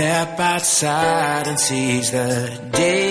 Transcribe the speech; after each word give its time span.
step 0.00 0.40
outside 0.40 1.46
and 1.46 1.60
seize 1.60 2.10
the 2.10 2.58
day. 2.72 3.10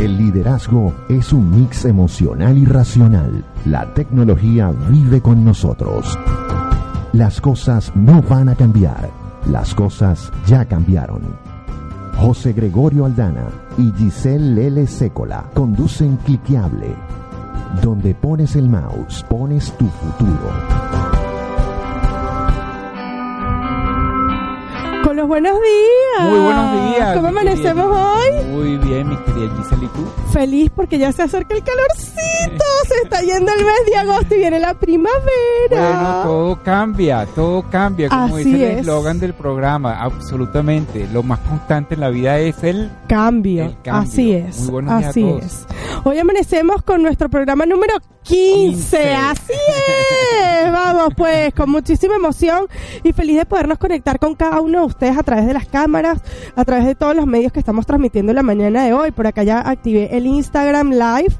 El 0.00 0.18
liderazgo 0.18 0.92
es 1.08 1.32
un 1.32 1.48
mix 1.56 1.84
emocional 1.84 2.58
y 2.58 2.64
racional. 2.64 3.44
La 3.64 3.94
tecnología 3.94 4.72
vive 4.90 5.20
con 5.20 5.44
nosotros. 5.44 6.18
Las 7.12 7.42
cosas 7.42 7.92
no 7.94 8.22
van 8.22 8.48
a 8.48 8.54
cambiar. 8.54 9.10
Las 9.50 9.74
cosas 9.74 10.32
ya 10.46 10.64
cambiaron. 10.64 11.20
José 12.16 12.54
Gregorio 12.54 13.04
Aldana 13.04 13.48
y 13.76 13.92
Giselle 13.98 14.54
Lele 14.54 14.86
Sécola 14.86 15.44
conducen 15.52 16.16
Cliqueable. 16.24 16.94
Donde 17.82 18.14
pones 18.14 18.56
el 18.56 18.70
mouse, 18.70 19.22
pones 19.28 19.76
tu 19.76 19.86
futuro. 19.88 21.21
Buenos 25.32 25.58
días. 25.62 26.28
Muy 26.30 26.40
buenos 26.40 26.90
días. 26.94 27.14
¿Cómo 27.16 27.28
amanecemos 27.28 27.86
hoy? 27.86 28.44
Muy 28.50 28.76
bien, 28.76 29.08
mi 29.08 29.16
querida 29.16 29.50
Giselle, 29.56 29.86
¿y 29.86 29.88
tú? 29.88 30.06
Feliz 30.30 30.70
porque 30.76 30.98
ya 30.98 31.10
se 31.10 31.22
acerca 31.22 31.54
el 31.54 31.62
calorcito. 31.64 32.64
Se 32.86 32.94
está 33.02 33.22
yendo 33.22 33.50
el 33.50 33.64
mes 33.64 33.86
de 33.86 33.96
agosto 33.96 34.34
y 34.34 34.38
viene 34.38 34.60
la 34.60 34.74
primavera. 34.74 35.22
Bueno, 35.70 36.20
todo 36.24 36.62
cambia, 36.62 37.26
todo 37.34 37.64
cambia, 37.70 38.10
como 38.10 38.36
Así 38.36 38.44
dice 38.44 38.66
el 38.66 38.72
es. 38.72 38.78
eslogan 38.80 39.20
del 39.20 39.32
programa, 39.32 40.02
absolutamente. 40.02 41.08
Lo 41.10 41.22
más 41.22 41.38
constante 41.38 41.94
en 41.94 42.00
la 42.00 42.10
vida 42.10 42.38
es 42.38 42.62
el... 42.62 42.90
Cambio. 43.08 43.64
El 43.64 43.76
cambio. 43.80 44.10
Así 44.10 44.32
es. 44.32 44.58
Muy 44.60 44.70
buenos 44.70 44.98
días 44.98 45.06
a 45.06 45.10
así 45.10 45.22
todos. 45.22 45.44
es. 45.44 45.66
Hoy 46.04 46.18
amanecemos 46.18 46.82
con 46.82 47.02
nuestro 47.02 47.30
programa 47.30 47.64
número 47.64 47.94
15. 48.22 48.72
15. 48.72 49.14
Así 49.14 49.52
es. 49.52 50.72
Vamos, 50.72 51.14
pues, 51.16 51.52
con 51.54 51.70
muchísima 51.70 52.16
emoción 52.16 52.66
y 53.02 53.12
feliz 53.12 53.38
de 53.38 53.46
podernos 53.46 53.78
conectar 53.78 54.18
con 54.18 54.34
cada 54.34 54.60
uno 54.60 54.80
de 54.80 54.86
ustedes 54.86 55.18
a 55.18 55.22
través 55.22 55.46
de 55.46 55.52
las 55.52 55.66
cámaras, 55.66 56.20
a 56.54 56.64
través 56.64 56.86
de 56.86 56.94
todos 56.94 57.16
los 57.16 57.26
medios 57.26 57.52
que 57.52 57.58
estamos 57.58 57.86
transmitiendo 57.86 58.32
la 58.32 58.42
mañana 58.42 58.84
de 58.84 58.92
hoy. 58.92 59.10
Por 59.10 59.26
acá 59.26 59.42
ya 59.42 59.60
activé 59.60 60.16
el 60.16 60.26
Instagram 60.26 60.90
Live 60.90 61.34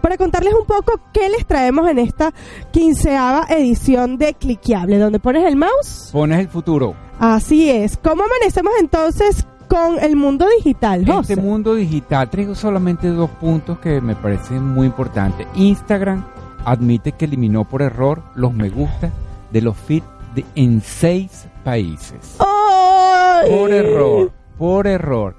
para 0.00 0.16
contarles 0.16 0.54
un 0.54 0.66
poco 0.66 1.00
qué 1.12 1.28
les 1.28 1.46
traemos 1.46 1.88
en 1.88 1.98
esta 1.98 2.32
quinceava 2.70 3.46
edición 3.50 4.16
de 4.16 4.34
Cliqueable, 4.34 4.98
donde 4.98 5.18
pones 5.18 5.44
el 5.44 5.56
mouse. 5.56 6.10
Pones 6.12 6.40
el 6.40 6.48
futuro. 6.48 6.94
Así 7.18 7.68
es. 7.68 7.96
¿Cómo 7.96 8.22
amanecemos 8.22 8.72
entonces 8.80 9.46
con 9.68 9.98
el 10.00 10.16
mundo 10.16 10.46
digital, 10.58 11.04
José? 11.06 11.34
Este 11.34 11.42
mundo 11.42 11.74
digital, 11.74 12.28
traigo 12.30 12.54
solamente 12.54 13.08
dos 13.08 13.30
puntos 13.30 13.78
que 13.78 14.00
me 14.00 14.14
parecen 14.16 14.66
muy 14.66 14.86
importantes. 14.86 15.46
Instagram 15.54 16.24
admite 16.64 17.12
que 17.12 17.24
eliminó 17.26 17.64
por 17.64 17.82
error 17.82 18.22
los 18.34 18.52
me 18.52 18.68
gusta 18.70 19.10
de 19.52 19.60
los 19.62 19.76
feeds 19.76 20.06
de- 20.34 20.44
en 20.54 20.80
seis 20.80 21.46
países. 21.64 22.36
¡Ay! 22.40 23.50
Por 23.50 23.70
error, 23.72 24.32
por 24.58 24.86
error. 24.86 25.36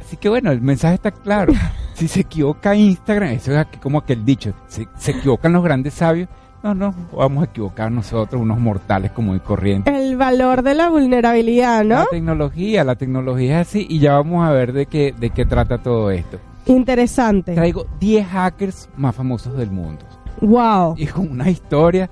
Así 0.00 0.16
que 0.16 0.28
bueno, 0.28 0.50
el 0.50 0.60
mensaje 0.60 0.94
está 0.94 1.10
claro. 1.10 1.52
Si 1.94 2.08
se 2.08 2.20
equivoca 2.20 2.74
Instagram, 2.74 3.32
eso 3.32 3.52
es 3.52 3.58
aquí 3.58 3.76
como 3.78 3.98
aquel 3.98 4.24
dicho, 4.24 4.54
se, 4.68 4.88
se 4.96 5.10
equivocan 5.10 5.52
los 5.52 5.62
grandes 5.62 5.92
sabios. 5.92 6.30
No, 6.62 6.74
no, 6.74 6.94
vamos 7.16 7.42
a 7.42 7.46
equivocar 7.46 7.90
nosotros, 7.90 8.40
unos 8.42 8.58
mortales 8.58 9.12
como 9.12 9.34
y 9.34 9.40
corrientes. 9.40 9.94
El 9.94 10.16
valor 10.16 10.62
de 10.62 10.74
la 10.74 10.90
vulnerabilidad, 10.90 11.84
¿no? 11.84 12.00
La 12.00 12.06
tecnología, 12.10 12.84
la 12.84 12.96
tecnología 12.96 13.60
es 13.62 13.68
así 13.68 13.86
y 13.88 13.98
ya 13.98 14.12
vamos 14.14 14.46
a 14.46 14.50
ver 14.52 14.72
de 14.74 14.84
qué, 14.86 15.14
de 15.18 15.30
qué 15.30 15.46
trata 15.46 15.78
todo 15.78 16.10
esto. 16.10 16.38
Interesante. 16.66 17.54
Traigo 17.54 17.86
10 17.98 18.26
hackers 18.26 18.88
más 18.96 19.14
famosos 19.14 19.56
del 19.56 19.70
mundo 19.70 20.04
Wow. 20.42 20.94
y 20.98 21.06
con 21.06 21.30
una 21.30 21.48
historia 21.50 22.08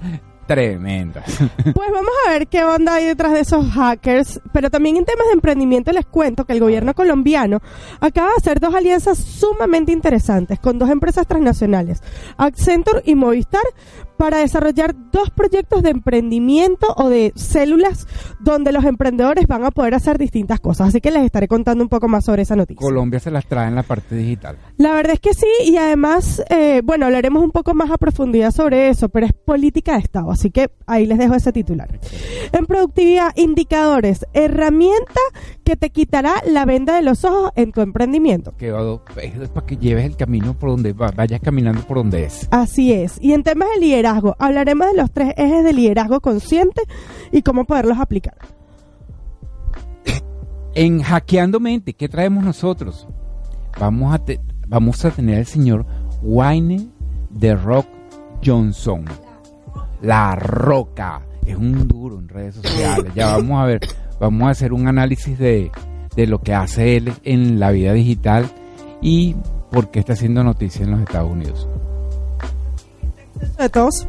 tremenda. 0.46 1.22
Pues 1.74 1.90
vamos 1.92 2.10
a 2.26 2.30
ver 2.30 2.46
qué 2.48 2.64
onda 2.64 2.94
hay 2.94 3.04
detrás 3.04 3.34
de 3.34 3.40
esos 3.40 3.70
hackers. 3.70 4.40
Pero 4.52 4.70
también 4.70 4.96
en 4.96 5.04
temas 5.04 5.26
de 5.26 5.34
emprendimiento 5.34 5.92
les 5.92 6.06
cuento 6.06 6.44
que 6.46 6.54
el 6.54 6.60
gobierno 6.60 6.94
colombiano 6.94 7.60
acaba 8.00 8.28
de 8.28 8.34
hacer 8.38 8.58
dos 8.58 8.74
alianzas 8.74 9.18
sumamente 9.18 9.92
interesantes 9.92 10.58
con 10.58 10.78
dos 10.78 10.88
empresas 10.90 11.26
transnacionales, 11.26 12.02
Accenture 12.38 13.02
y 13.04 13.14
Movistar, 13.14 13.62
para 14.18 14.38
desarrollar 14.38 14.94
dos 15.12 15.30
proyectos 15.30 15.82
de 15.82 15.90
emprendimiento 15.90 16.88
o 16.96 17.08
de 17.08 17.32
células 17.36 18.06
donde 18.40 18.72
los 18.72 18.84
emprendedores 18.84 19.46
van 19.46 19.64
a 19.64 19.70
poder 19.70 19.94
hacer 19.94 20.18
distintas 20.18 20.60
cosas. 20.60 20.88
Así 20.88 21.00
que 21.00 21.10
les 21.10 21.24
estaré 21.24 21.48
contando 21.48 21.82
un 21.82 21.88
poco 21.88 22.08
más 22.08 22.24
sobre 22.24 22.42
esa 22.42 22.56
noticia. 22.56 22.80
Colombia 22.80 23.20
se 23.20 23.30
las 23.30 23.46
trae 23.46 23.68
en 23.68 23.76
la 23.76 23.84
parte 23.84 24.16
digital. 24.16 24.58
La 24.76 24.92
verdad 24.92 25.14
es 25.14 25.20
que 25.20 25.34
sí, 25.34 25.46
y 25.64 25.76
además, 25.76 26.42
eh, 26.50 26.82
bueno, 26.84 27.06
hablaremos 27.06 27.42
un 27.42 27.52
poco 27.52 27.74
más 27.74 27.90
a 27.90 27.96
profundidad 27.96 28.50
sobre 28.50 28.88
eso, 28.88 29.08
pero 29.08 29.26
es 29.26 29.32
política 29.32 29.92
de 29.94 30.00
Estado, 30.00 30.30
así 30.30 30.50
que 30.50 30.70
ahí 30.86 31.06
les 31.06 31.18
dejo 31.18 31.34
ese 31.34 31.52
titular. 31.52 31.88
En 32.52 32.66
productividad, 32.66 33.36
indicadores, 33.36 34.26
herramienta 34.32 35.20
que 35.62 35.76
te 35.76 35.90
quitará 35.90 36.42
la 36.46 36.64
venda 36.64 36.96
de 36.96 37.02
los 37.02 37.24
ojos 37.24 37.52
en 37.54 37.72
tu 37.72 37.82
emprendimiento. 37.82 38.54
Que 38.56 38.68
es 39.16 39.48
para 39.50 39.66
que 39.66 39.76
lleves 39.76 40.06
el 40.06 40.16
camino 40.16 40.58
por 40.58 40.70
donde 40.70 40.92
va, 40.92 41.12
vayas 41.14 41.40
caminando 41.40 41.82
por 41.82 41.98
donde 41.98 42.24
es. 42.24 42.48
Así 42.50 42.92
es. 42.92 43.18
Y 43.20 43.32
en 43.32 43.42
temas 43.42 43.68
de 43.74 43.80
liderazgo, 43.80 44.07
hablaremos 44.38 44.86
de 44.88 44.96
los 44.96 45.10
tres 45.10 45.34
ejes 45.36 45.64
de 45.64 45.72
liderazgo 45.72 46.20
consciente 46.20 46.82
y 47.32 47.42
cómo 47.42 47.64
poderlos 47.64 47.98
aplicar. 47.98 48.36
En 50.74 51.02
Hackeando 51.02 51.60
Mente, 51.60 51.94
¿qué 51.94 52.08
traemos 52.08 52.44
nosotros? 52.44 53.08
Vamos 53.80 54.14
a, 54.14 54.20
vamos 54.66 55.04
a 55.04 55.10
tener 55.10 55.38
al 55.38 55.46
señor 55.46 55.86
Wayne 56.22 56.88
The 57.38 57.54
Rock 57.54 57.86
Johnson. 58.44 59.04
La 60.02 60.36
Roca. 60.36 61.22
Es 61.44 61.56
un 61.56 61.88
duro 61.88 62.18
en 62.18 62.28
redes 62.28 62.56
sociales. 62.56 63.12
Ya 63.14 63.36
vamos 63.36 63.60
a 63.60 63.64
ver, 63.64 63.80
vamos 64.20 64.46
a 64.46 64.50
hacer 64.50 64.72
un 64.72 64.86
análisis 64.86 65.38
de, 65.38 65.70
de 66.14 66.26
lo 66.26 66.40
que 66.40 66.54
hace 66.54 66.96
él 66.96 67.12
en 67.24 67.58
la 67.58 67.70
vida 67.70 67.92
digital 67.92 68.50
y 69.00 69.34
por 69.70 69.90
qué 69.90 70.00
está 70.00 70.12
haciendo 70.12 70.44
noticia 70.44 70.84
en 70.84 70.92
los 70.92 71.00
Estados 71.00 71.30
Unidos. 71.30 71.68
De 73.58 73.68
todos, 73.68 74.06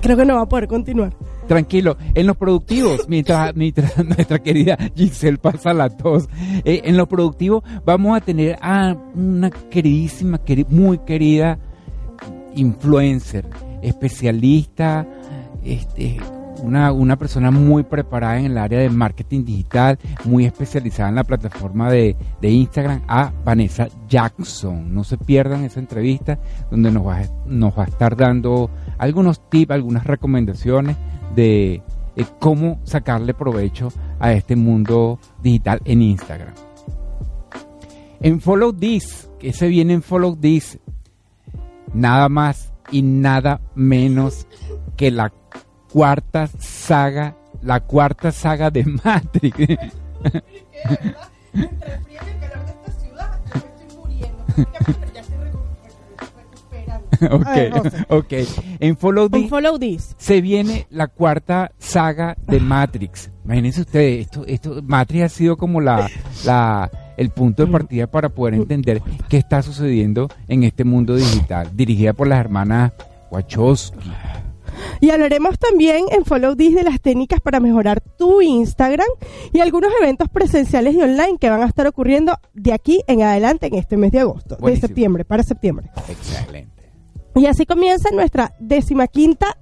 creo 0.00 0.16
que 0.16 0.24
no 0.24 0.36
va 0.36 0.42
a 0.42 0.48
poder 0.48 0.66
continuar. 0.68 1.12
Tranquilo, 1.48 1.96
en 2.14 2.26
los 2.28 2.36
productivos, 2.36 3.08
mientras, 3.08 3.54
mientras 3.56 3.96
nuestra 4.04 4.38
querida 4.38 4.78
Giselle 4.94 5.38
pasa 5.38 5.72
la 5.74 5.88
tos, 5.90 6.28
eh, 6.64 6.82
en 6.84 6.96
los 6.96 7.08
productivos 7.08 7.64
vamos 7.84 8.16
a 8.16 8.20
tener 8.20 8.56
a 8.62 8.94
una 9.14 9.50
queridísima, 9.50 10.38
queri- 10.44 10.66
muy 10.68 10.98
querida 10.98 11.58
influencer, 12.54 13.46
especialista, 13.82 15.06
este, 15.64 16.18
una, 16.62 16.92
una 16.92 17.16
persona 17.16 17.50
muy 17.50 17.82
preparada 17.82 18.38
en 18.38 18.46
el 18.46 18.58
área 18.58 18.80
de 18.80 18.90
marketing 18.90 19.44
digital, 19.44 19.98
muy 20.24 20.46
especializada 20.46 21.08
en 21.08 21.14
la 21.16 21.24
plataforma 21.24 21.90
de, 21.90 22.16
de 22.40 22.50
Instagram, 22.50 23.02
a 23.08 23.32
Vanessa 23.44 23.88
Jackson. 24.08 24.94
No 24.94 25.04
se 25.04 25.18
pierdan 25.18 25.64
esa 25.64 25.80
entrevista 25.80 26.38
donde 26.70 26.90
nos 26.90 27.06
va, 27.06 27.22
nos 27.46 27.78
va 27.78 27.84
a 27.84 27.86
estar 27.86 28.16
dando 28.16 28.70
algunos 28.98 29.48
tips, 29.48 29.72
algunas 29.72 30.04
recomendaciones 30.04 30.96
de, 31.34 31.82
de 32.16 32.26
cómo 32.38 32.80
sacarle 32.84 33.34
provecho 33.34 33.88
a 34.18 34.32
este 34.32 34.56
mundo 34.56 35.18
digital 35.42 35.80
en 35.84 36.02
Instagram. 36.02 36.54
En 38.20 38.40
Follow 38.40 38.72
This, 38.72 39.30
que 39.38 39.52
se 39.52 39.68
viene 39.68 39.94
en 39.94 40.02
Follow 40.02 40.36
This, 40.36 40.78
nada 41.94 42.28
más 42.28 42.72
y 42.92 43.02
nada 43.02 43.60
menos 43.74 44.46
que 44.96 45.10
la 45.10 45.32
cuarta 45.92 46.48
saga, 46.58 47.36
la 47.62 47.80
cuarta 47.80 48.32
saga 48.32 48.70
de 48.70 48.84
Matrix. 48.84 49.78
ok, 57.30 57.44
ver, 57.44 57.72
ok. 58.08 58.32
En 58.78 58.96
Follow 58.96 59.28
This 59.28 59.50
follow 59.50 59.78
this. 59.78 60.14
se 60.18 60.40
viene 60.40 60.86
la 60.90 61.08
cuarta 61.08 61.72
saga 61.78 62.36
de 62.46 62.60
Matrix. 62.60 63.30
Imagínense 63.44 63.82
ustedes, 63.82 64.26
esto, 64.26 64.44
esto, 64.46 64.82
Matrix 64.82 65.24
ha 65.24 65.28
sido 65.28 65.56
como 65.56 65.80
la, 65.80 66.08
la, 66.44 66.90
el 67.16 67.30
punto 67.30 67.64
de 67.64 67.72
partida 67.72 68.06
para 68.06 68.28
poder 68.28 68.54
entender 68.54 69.02
qué 69.28 69.38
está 69.38 69.62
sucediendo 69.62 70.28
en 70.48 70.62
este 70.62 70.84
mundo 70.84 71.16
digital, 71.16 71.70
dirigida 71.74 72.12
por 72.12 72.28
las 72.28 72.38
hermanas 72.38 72.92
Wachowski. 73.30 74.10
Y 75.00 75.10
hablaremos 75.10 75.58
también 75.58 76.04
en 76.10 76.24
Follow 76.24 76.56
This 76.56 76.74
de 76.74 76.82
las 76.82 77.00
técnicas 77.00 77.40
para 77.40 77.60
mejorar 77.60 78.00
tu 78.00 78.40
Instagram 78.40 79.08
y 79.52 79.60
algunos 79.60 79.92
eventos 80.00 80.28
presenciales 80.28 80.94
y 80.94 81.02
online 81.02 81.38
que 81.38 81.50
van 81.50 81.62
a 81.62 81.66
estar 81.66 81.86
ocurriendo 81.86 82.36
de 82.54 82.72
aquí 82.72 83.02
en 83.06 83.22
adelante 83.22 83.66
en 83.66 83.74
este 83.74 83.96
mes 83.96 84.12
de 84.12 84.20
agosto, 84.20 84.56
Buenísimo. 84.58 84.82
de 84.82 84.88
septiembre, 84.88 85.24
para 85.24 85.42
septiembre. 85.42 85.90
Excelente. 86.08 86.92
Y 87.36 87.46
así 87.46 87.64
comienza 87.64 88.10
nuestra 88.10 88.54
decimaquinta 88.58 89.56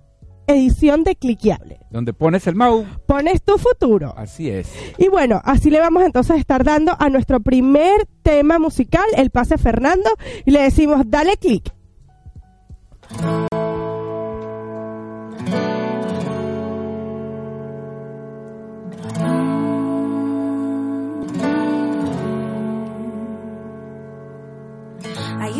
edición 0.47 1.05
de 1.05 1.15
Cliqueable. 1.15 1.79
Donde 1.91 2.15
pones 2.15 2.47
el 2.47 2.55
mouse. 2.55 2.87
Pones 3.06 3.43
tu 3.43 3.59
futuro. 3.59 4.15
Así 4.17 4.49
es. 4.49 4.69
Y 4.97 5.09
bueno, 5.09 5.41
así 5.44 5.70
le 5.70 5.79
vamos 5.79 6.03
entonces 6.03 6.37
a 6.37 6.38
estar 6.38 6.65
dando 6.65 6.97
a 6.99 7.11
nuestro 7.11 7.41
primer 7.41 8.06
tema 8.23 8.59
musical, 8.59 9.05
el 9.17 9.31
pase 9.31 9.59
Fernando, 9.59 10.09
y 10.47 10.50
le 10.50 10.62
decimos, 10.62 11.03
dale 11.06 11.37
clic. 11.37 11.70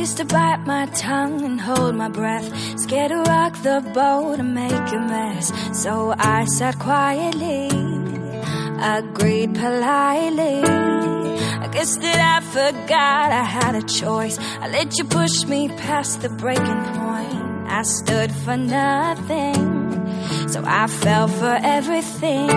Used 0.09 0.17
to 0.17 0.25
bite 0.25 0.65
my 0.65 0.87
tongue 0.87 1.45
and 1.45 1.61
hold 1.61 1.95
my 1.95 2.09
breath, 2.09 2.49
scared 2.81 3.11
to 3.11 3.21
rock 3.33 3.53
the 3.63 3.79
boat 3.93 4.39
and 4.39 4.55
make 4.55 4.89
a 4.99 5.01
mess. 5.15 5.47
So 5.83 6.15
I 6.19 6.47
sat 6.47 6.79
quietly, 6.79 7.69
agreed 8.97 9.55
politely. 9.55 10.63
I 11.65 11.69
guess 11.71 11.99
that 11.99 12.21
I 12.35 12.39
forgot 12.59 13.27
I 13.43 13.45
had 13.59 13.75
a 13.75 13.83
choice. 13.83 14.39
I 14.39 14.69
let 14.69 14.97
you 14.97 15.05
push 15.05 15.45
me 15.45 15.69
past 15.69 16.23
the 16.23 16.31
breaking 16.31 16.83
point. 17.01 17.43
I 17.79 17.83
stood 17.83 18.31
for 18.45 18.57
nothing, 18.57 19.61
so 20.49 20.63
I 20.65 20.87
fell 20.87 21.29
for 21.29 21.57
everything. 21.79 22.49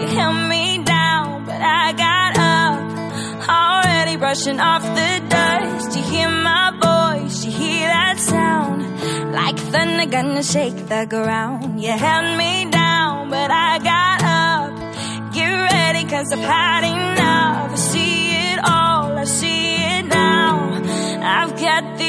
You 0.00 0.06
held 0.18 0.48
me 0.48 0.82
down, 0.82 1.44
but 1.44 1.60
I 1.60 1.92
got 2.06 2.30
up 2.54 3.48
already 3.58 4.16
brushing 4.16 4.60
off 4.60 4.82
the 4.82 5.10
dust. 5.28 5.45
Like 9.66 9.72
thunder 9.72 10.06
gonna 10.10 10.42
shake 10.42 10.88
the 10.88 11.06
ground. 11.08 11.80
You 11.80 11.92
held 11.92 12.38
me 12.38 12.70
down, 12.70 13.30
but 13.30 13.50
I 13.50 13.78
got 13.78 14.22
up. 14.22 15.32
Get 15.34 15.48
ready, 15.48 16.04
cause 16.08 16.32
I've 16.32 16.38
had 16.38 16.84
enough. 16.84 17.72
I 17.72 17.76
see 17.76 18.30
it 18.52 18.58
all, 18.64 19.18
I 19.18 19.24
see 19.24 19.76
it 19.76 20.06
now. 20.06 20.82
I've 21.22 21.52
got 21.60 21.98
the 21.98 22.05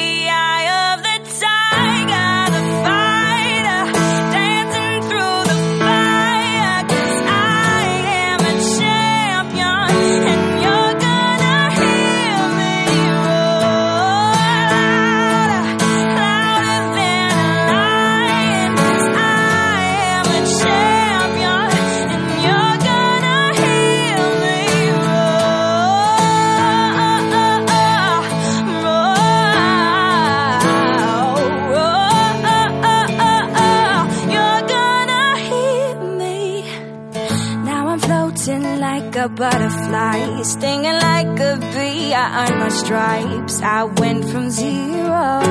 butterfly, 40.17 40.43
stinging 40.43 40.93
like 40.93 41.39
a 41.39 41.57
bee. 41.57 42.13
I 42.13 42.47
earned 42.47 42.59
my 42.59 42.69
stripes. 42.69 43.61
I 43.61 43.83
went 43.83 44.29
from 44.29 44.49
zero 44.49 45.41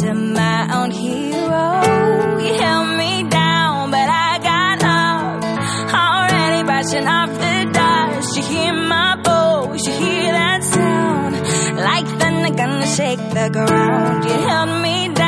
to 0.00 0.14
my 0.14 0.68
own 0.78 0.90
hero. 0.90 1.66
You 2.44 2.54
held 2.54 2.98
me 2.98 3.28
down, 3.28 3.90
but 3.90 4.08
I 4.08 4.38
got 4.50 4.82
up. 4.84 5.44
Already 5.94 6.62
brushing 6.64 7.06
off 7.06 7.30
the 7.30 7.70
dust. 7.72 8.36
You 8.36 8.42
hear 8.42 8.72
my 8.72 9.16
voice, 9.22 9.86
you 9.86 9.92
hear 9.92 10.32
that 10.32 10.62
sound. 10.64 11.34
Like 11.76 12.06
thunder 12.20 12.54
gonna 12.54 12.86
shake 12.86 13.18
the 13.18 13.50
ground. 13.52 14.24
You 14.24 14.30
held 14.48 14.82
me 14.82 15.08
down, 15.08 15.19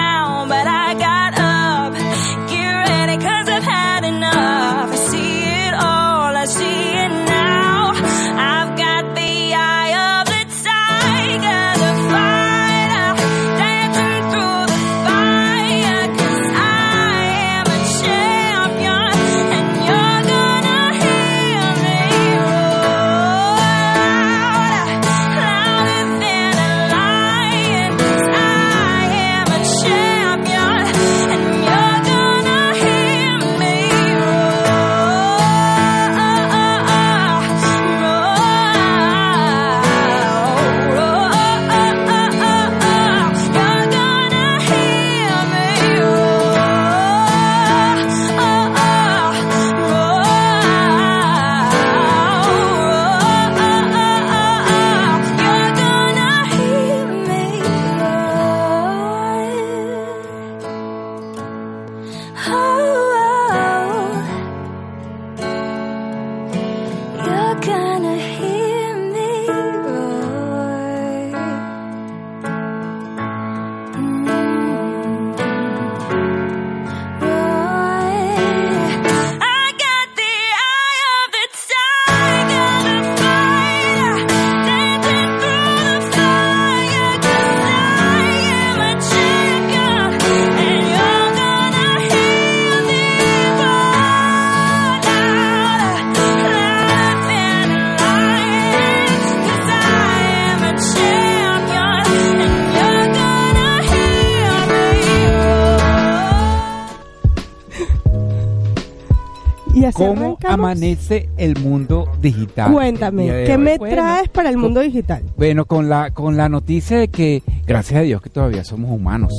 Y 109.74 109.84
así 109.84 109.96
¿Cómo 109.96 110.12
arrancamos. 110.22 110.54
amanece 110.54 111.28
el 111.36 111.58
mundo 111.58 112.06
digital? 112.20 112.72
Cuéntame, 112.72 113.26
¿qué 113.46 113.52
hoy? 113.52 113.58
me 113.58 113.78
Bueno, 113.78 113.94
traes 113.96 114.28
para 114.28 114.50
el 114.50 114.56
mundo 114.58 114.80
digital? 114.80 115.22
Bueno, 115.36 115.64
con 115.64 115.88
la, 115.88 116.10
con 116.10 116.36
la 116.36 116.48
noticia 116.48 116.98
de 116.98 117.08
que, 117.08 117.42
gracias 117.66 118.00
a 118.00 118.02
Dios, 118.02 118.20
que 118.20 118.28
todavía 118.30 118.64
somos 118.64 118.90
humanos 118.90 119.32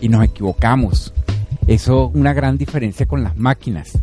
y 0.00 0.08
nos 0.08 0.24
equivocamos. 0.24 1.12
Eso 1.66 2.10
una 2.14 2.32
gran 2.32 2.56
diferencia 2.56 3.04
con 3.06 3.22
las 3.22 3.36
máquinas. 3.36 3.98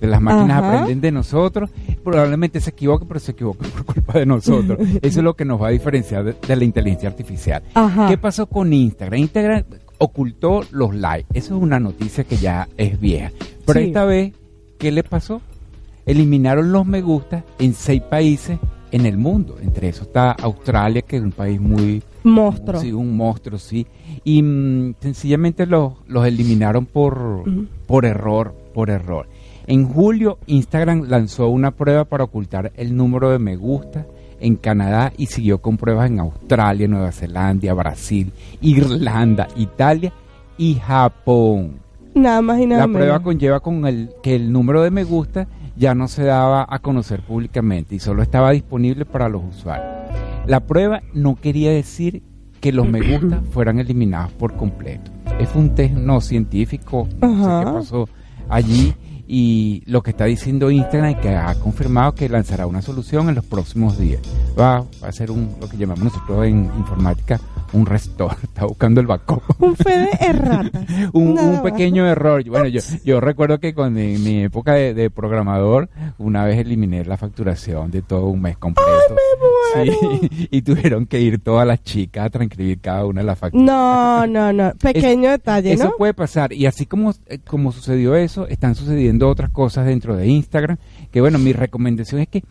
Las 0.00 0.20
máquinas 0.20 0.58
Ajá. 0.58 0.68
aprenden 0.80 1.00
de 1.00 1.10
nosotros, 1.12 1.70
probablemente 2.04 2.60
se 2.60 2.70
equivoquen, 2.70 3.08
pero 3.08 3.20
se 3.20 3.32
equivocan 3.32 3.70
por 3.76 3.84
culpa 3.84 4.18
de 4.18 4.26
nosotros. 4.26 4.78
Eso 5.02 5.20
es 5.20 5.24
lo 5.24 5.34
que 5.34 5.44
nos 5.44 5.60
va 5.62 5.68
a 5.68 5.70
diferenciar 5.70 6.24
de, 6.24 6.34
de 6.46 6.56
la 6.56 6.64
inteligencia 6.64 7.08
artificial. 7.08 7.62
Ajá. 7.74 8.08
¿Qué 8.08 8.18
pasó 8.18 8.46
con 8.46 8.72
Instagram? 8.72 9.20
Instagram 9.20 9.64
ocultó 9.98 10.62
los 10.72 10.94
likes. 10.94 11.26
Eso 11.32 11.56
es 11.56 11.62
una 11.62 11.80
noticia 11.80 12.24
que 12.24 12.36
ya 12.36 12.68
es 12.76 13.00
vieja. 13.00 13.30
Pero 13.64 13.80
Sí. 13.80 13.86
esta 13.86 14.04
vez, 14.04 14.32
¿qué 14.78 14.92
le 14.92 15.02
pasó? 15.02 15.40
Eliminaron 16.04 16.72
los 16.72 16.86
me 16.86 17.02
gusta 17.02 17.44
en 17.58 17.74
seis 17.74 18.02
países 18.02 18.58
en 18.92 19.06
el 19.06 19.18
mundo. 19.18 19.56
Entre 19.60 19.88
eso 19.88 20.04
está 20.04 20.32
Australia, 20.32 21.02
que 21.02 21.16
es 21.16 21.22
un 21.22 21.32
país 21.32 21.60
muy... 21.60 22.02
Monstruo. 22.24 22.80
Sí, 22.80 22.92
un 22.92 23.16
monstruo, 23.16 23.58
sí. 23.58 23.86
Y 24.24 24.42
mm, 24.42 24.94
sencillamente 25.00 25.66
los, 25.66 25.94
los 26.06 26.26
eliminaron 26.26 26.86
por, 26.86 27.44
por 27.86 28.04
error, 28.04 28.54
por 28.74 28.90
error. 28.90 29.28
En 29.66 29.88
julio, 29.88 30.38
Instagram 30.46 31.04
lanzó 31.08 31.48
una 31.48 31.72
prueba 31.72 32.04
para 32.04 32.24
ocultar 32.24 32.72
el 32.76 32.96
número 32.96 33.30
de 33.30 33.38
me 33.38 33.56
gusta 33.56 34.06
en 34.40 34.56
Canadá 34.56 35.12
y 35.16 35.26
siguió 35.26 35.58
con 35.58 35.76
pruebas 35.76 36.10
en 36.10 36.20
Australia, 36.20 36.86
Nueva 36.86 37.12
Zelanda, 37.12 37.72
Brasil, 37.74 38.32
Irlanda, 38.60 39.48
Italia 39.56 40.12
y 40.58 40.74
Japón. 40.74 41.80
Nada 42.16 42.40
más 42.40 42.58
y 42.60 42.66
nada 42.66 42.86
la 42.86 42.92
prueba 42.92 43.20
conlleva 43.20 43.60
con 43.60 43.86
el 43.86 44.10
que 44.22 44.34
el 44.34 44.50
número 44.50 44.82
de 44.82 44.90
me 44.90 45.04
gusta 45.04 45.48
ya 45.76 45.94
no 45.94 46.08
se 46.08 46.24
daba 46.24 46.66
a 46.66 46.78
conocer 46.78 47.20
públicamente 47.20 47.94
y 47.94 47.98
solo 47.98 48.22
estaba 48.22 48.52
disponible 48.52 49.04
para 49.04 49.28
los 49.28 49.42
usuarios. 49.44 49.86
La 50.46 50.60
prueba 50.60 51.02
no 51.12 51.36
quería 51.36 51.70
decir 51.70 52.22
que 52.60 52.72
los 52.72 52.88
me 52.88 53.00
gusta 53.00 53.42
fueran 53.50 53.78
eliminados 53.80 54.32
por 54.32 54.56
completo. 54.56 55.10
Es 55.38 55.54
un 55.54 55.74
test 55.74 55.92
no 55.92 56.22
científico, 56.22 57.06
no 57.20 57.60
sé 57.60 57.64
qué 57.66 57.72
pasó 57.72 58.08
allí 58.48 58.94
y 59.26 59.82
lo 59.86 60.02
que 60.02 60.10
está 60.10 60.24
diciendo 60.24 60.70
Instagram 60.70 61.10
es 61.10 61.18
que 61.18 61.34
ha 61.34 61.54
confirmado 61.56 62.14
que 62.14 62.28
lanzará 62.28 62.66
una 62.66 62.82
solución 62.82 63.28
en 63.28 63.34
los 63.34 63.44
próximos 63.44 63.98
días. 63.98 64.20
Va, 64.58 64.80
va 65.02 65.08
a 65.08 65.12
ser 65.12 65.30
un, 65.30 65.56
lo 65.60 65.68
que 65.68 65.76
llamamos 65.76 66.04
nosotros 66.04 66.46
en 66.46 66.64
informática 66.78 67.40
un 67.72 67.86
restore, 67.86 68.36
está 68.42 68.66
buscando 68.66 69.00
el 69.00 69.06
backup. 69.06 69.42
Un 69.58 69.76
fe 69.76 69.98
de 69.98 70.10
errata. 70.20 70.80
un, 71.12 71.60
pequeño 71.62 72.06
error. 72.06 72.42
Bueno, 72.48 72.68
yo, 72.68 72.80
yo 73.04 73.20
recuerdo 73.20 73.58
que 73.58 73.74
cuando 73.74 74.00
en 74.00 74.22
mi 74.22 74.44
época 74.44 74.74
de, 74.74 74.94
de 74.94 75.10
programador, 75.10 75.88
una 76.18 76.44
vez 76.44 76.58
eliminé 76.58 77.04
la 77.04 77.16
facturación 77.16 77.90
de 77.90 78.02
todo 78.02 78.26
un 78.26 78.42
mes 78.42 78.56
completo. 78.56 78.90
Sí, 79.74 80.48
y 80.50 80.62
tuvieron 80.62 81.06
que 81.06 81.20
ir 81.20 81.42
todas 81.42 81.66
las 81.66 81.82
chicas 81.82 82.26
a 82.26 82.30
transcribir 82.30 82.80
cada 82.80 83.04
una 83.04 83.20
de 83.20 83.26
las 83.26 83.38
facturas. 83.38 83.66
No, 83.66 84.26
no, 84.26 84.52
no. 84.52 84.72
Pequeño 84.74 85.30
detalle, 85.30 85.72
Eso 85.72 85.94
puede 85.96 86.14
pasar. 86.14 86.52
Y 86.52 86.66
así 86.66 86.86
como, 86.86 87.12
eh, 87.26 87.38
como 87.46 87.72
sucedió 87.72 88.14
eso, 88.14 88.46
están 88.48 88.74
sucediendo 88.74 89.15
otras 89.24 89.50
cosas 89.50 89.86
dentro 89.86 90.16
de 90.16 90.26
Instagram. 90.28 90.76
Que 91.10 91.20
bueno, 91.20 91.38
mi 91.38 91.52
recomendación 91.52 92.20
es 92.20 92.28
que 92.28 92.42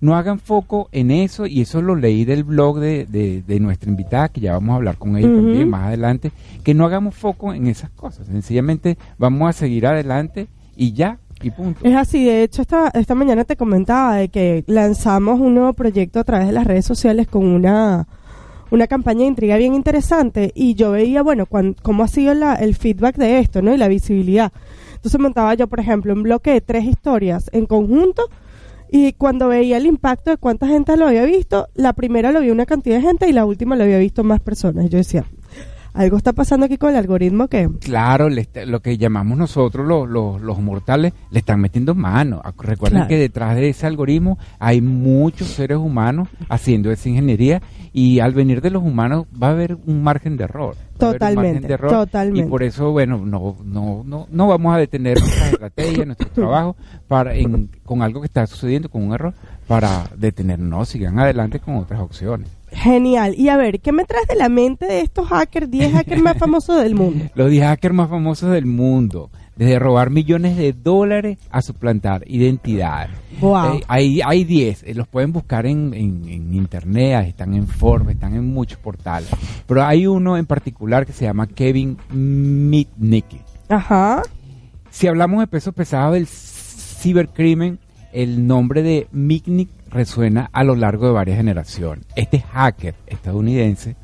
no 0.00 0.16
hagan 0.16 0.38
foco 0.38 0.88
en 0.92 1.10
eso. 1.10 1.46
Y 1.46 1.60
eso 1.60 1.82
lo 1.82 1.94
leí 1.94 2.24
del 2.24 2.44
blog 2.44 2.78
de, 2.80 3.04
de- 3.06 3.42
de 3.46 3.60
nuestra 3.60 3.90
invitada, 3.90 4.28
que 4.30 4.40
ya 4.40 4.52
vamos 4.52 4.72
a 4.72 4.76
hablar 4.76 4.96
con 4.96 5.16
ella 5.16 5.28
también 5.28 5.68
más 5.68 5.86
adelante. 5.88 6.32
Que 6.64 6.72
no 6.74 6.86
hagamos 6.86 7.14
foco 7.14 7.52
en 7.52 7.66
esas 7.66 7.90
cosas. 7.90 8.26
Sencillamente 8.26 8.96
vamos 9.18 9.48
a 9.48 9.52
seguir 9.52 9.86
adelante 9.86 10.48
y 10.76 10.92
ya, 10.92 11.18
y 11.42 11.50
punto. 11.50 11.80
Es 11.84 11.94
así, 11.96 12.24
de 12.24 12.42
hecho 12.42 12.62
esta, 12.62 12.88
esta 12.94 13.14
mañana 13.14 13.44
te 13.44 13.56
comentaba 13.56 14.16
de 14.16 14.28
que 14.28 14.64
lanzamos 14.66 15.38
un 15.40 15.54
nuevo 15.54 15.72
proyecto 15.74 16.20
a 16.20 16.24
través 16.24 16.46
de 16.46 16.52
las 16.54 16.66
redes 16.66 16.84
sociales 16.86 17.26
con 17.28 17.44
una, 17.46 18.06
una 18.70 18.86
campaña 18.86 19.20
de 19.20 19.26
intriga 19.26 19.56
bien 19.56 19.74
interesante 19.74 20.52
y 20.54 20.74
yo 20.74 20.92
veía, 20.92 21.22
bueno, 21.22 21.44
cuán- 21.46 21.76
cómo 21.82 22.04
ha 22.04 22.08
sido 22.08 22.32
la- 22.34 22.54
el 22.54 22.74
feedback 22.74 23.16
de 23.16 23.38
esto, 23.40 23.60
¿no? 23.60 23.74
Y 23.74 23.78
la 23.78 23.88
visibilidad. 23.88 24.52
Entonces 25.00 25.18
montaba 25.18 25.54
yo, 25.54 25.66
por 25.66 25.80
ejemplo, 25.80 26.12
un 26.12 26.22
bloque 26.22 26.52
de 26.52 26.60
tres 26.60 26.84
historias 26.84 27.48
en 27.54 27.64
conjunto 27.64 28.28
y 28.92 29.14
cuando 29.14 29.48
veía 29.48 29.78
el 29.78 29.86
impacto 29.86 30.30
de 30.30 30.36
cuánta 30.36 30.66
gente 30.66 30.94
lo 30.98 31.06
había 31.06 31.24
visto, 31.24 31.68
la 31.74 31.94
primera 31.94 32.32
lo 32.32 32.40
vio 32.40 32.52
una 32.52 32.66
cantidad 32.66 32.96
de 32.96 33.02
gente 33.02 33.26
y 33.26 33.32
la 33.32 33.46
última 33.46 33.76
lo 33.76 33.84
había 33.84 33.96
visto 33.96 34.24
más 34.24 34.40
personas. 34.40 34.90
Yo 34.90 34.98
decía, 34.98 35.24
algo 35.94 36.16
está 36.16 36.32
pasando 36.32 36.66
aquí 36.66 36.76
con 36.78 36.90
el 36.90 36.96
algoritmo 36.96 37.48
que... 37.48 37.68
Claro, 37.80 38.28
le 38.28 38.42
está- 38.42 38.64
lo 38.66 38.80
que 38.80 38.96
llamamos 38.98 39.36
nosotros 39.38 39.86
los, 39.86 40.08
los, 40.08 40.40
los 40.40 40.58
mortales 40.60 41.12
le 41.30 41.38
están 41.40 41.60
metiendo 41.60 41.94
mano. 41.94 42.40
Ac- 42.42 42.62
Recuerden 42.62 42.98
Claro. 43.00 43.08
que 43.08 43.16
detrás 43.18 43.56
de 43.56 43.68
ese 43.68 43.86
algoritmo 43.86 44.38
hay 44.58 44.80
muchos 44.80 45.48
seres 45.48 45.78
humanos 45.78 46.28
haciendo 46.48 46.90
esa 46.90 47.08
ingeniería 47.08 47.60
y 47.92 48.20
al 48.20 48.34
venir 48.34 48.60
de 48.60 48.70
los 48.70 48.82
humanos 48.82 49.26
va 49.42 49.48
a 49.48 49.50
haber 49.50 49.76
un 49.86 50.02
margen 50.02 50.36
de 50.36 50.44
error. 50.44 50.76
Totalmente, 50.98 51.66
de 51.66 51.74
error, 51.74 51.90
totalmente. 51.90 52.46
Y 52.46 52.50
por 52.50 52.62
eso, 52.62 52.92
bueno, 52.92 53.24
no, 53.24 53.56
no, 53.64 54.02
no, 54.04 54.26
no 54.30 54.46
vamos 54.48 54.74
a 54.74 54.78
detener 54.78 55.18
nuestra 55.18 55.46
estrategia, 55.48 56.04
nuestro 56.04 56.28
trabajo 56.34 56.76
para 57.08 57.34
en- 57.34 57.70
con 57.84 58.02
algo 58.02 58.20
que 58.20 58.26
está 58.26 58.46
sucediendo, 58.46 58.88
con 58.90 59.02
un 59.04 59.14
error, 59.14 59.32
para 59.66 60.04
detenernos. 60.16 60.90
Sigan 60.90 61.18
adelante 61.18 61.58
con 61.58 61.76
otras 61.76 62.00
opciones. 62.00 62.48
Genial. 62.72 63.34
Y 63.36 63.48
a 63.48 63.56
ver, 63.56 63.80
¿qué 63.80 63.92
me 63.92 64.04
traes 64.04 64.26
de 64.26 64.36
la 64.36 64.48
mente 64.48 64.86
de 64.86 65.00
estos 65.00 65.28
hackers, 65.28 65.70
10 65.70 65.92
hackers 65.92 66.22
más 66.22 66.38
famosos 66.38 66.82
del 66.82 66.94
mundo? 66.94 67.24
Los 67.34 67.50
10 67.50 67.64
hackers 67.64 67.94
más 67.94 68.08
famosos 68.10 68.50
del 68.52 68.66
mundo. 68.66 69.30
Desde 69.56 69.78
robar 69.78 70.08
millones 70.08 70.56
de 70.56 70.72
dólares 70.72 71.36
a 71.50 71.60
suplantar 71.60 72.22
identidad. 72.26 73.10
Wow. 73.40 73.74
Eh, 73.74 73.84
hay, 73.88 74.20
hay 74.24 74.44
10, 74.44 74.84
eh, 74.84 74.94
los 74.94 75.06
pueden 75.06 75.32
buscar 75.32 75.66
en, 75.66 75.92
en- 75.92 76.26
en 76.26 76.54
internet, 76.54 77.26
están 77.28 77.52
en 77.54 77.66
Forbes, 77.66 78.14
están 78.14 78.34
en 78.34 78.46
muchos 78.46 78.78
portales. 78.78 79.28
Pero 79.66 79.84
hay 79.84 80.06
uno 80.06 80.38
en 80.38 80.46
particular 80.46 81.04
que 81.04 81.12
se 81.12 81.26
llama 81.26 81.46
Kevin 81.46 81.98
Mitnick. 82.10 83.26
Ajá. 83.68 84.22
Si 84.88 85.06
hablamos 85.08 85.40
de 85.40 85.46
peso 85.46 85.72
pesado 85.72 86.12
del 86.12 86.26
cibercrimen, 86.26 87.78
el 88.12 88.46
nombre 88.46 88.82
de 88.82 89.08
Mitnick 89.12 89.68
resuena 89.90 90.48
a 90.52 90.64
lo 90.64 90.74
largo 90.76 91.06
de 91.06 91.12
varias 91.12 91.36
generaciones. 91.36 92.04
Este 92.16 92.40
hacker 92.40 92.94
estadounidense 93.06 93.96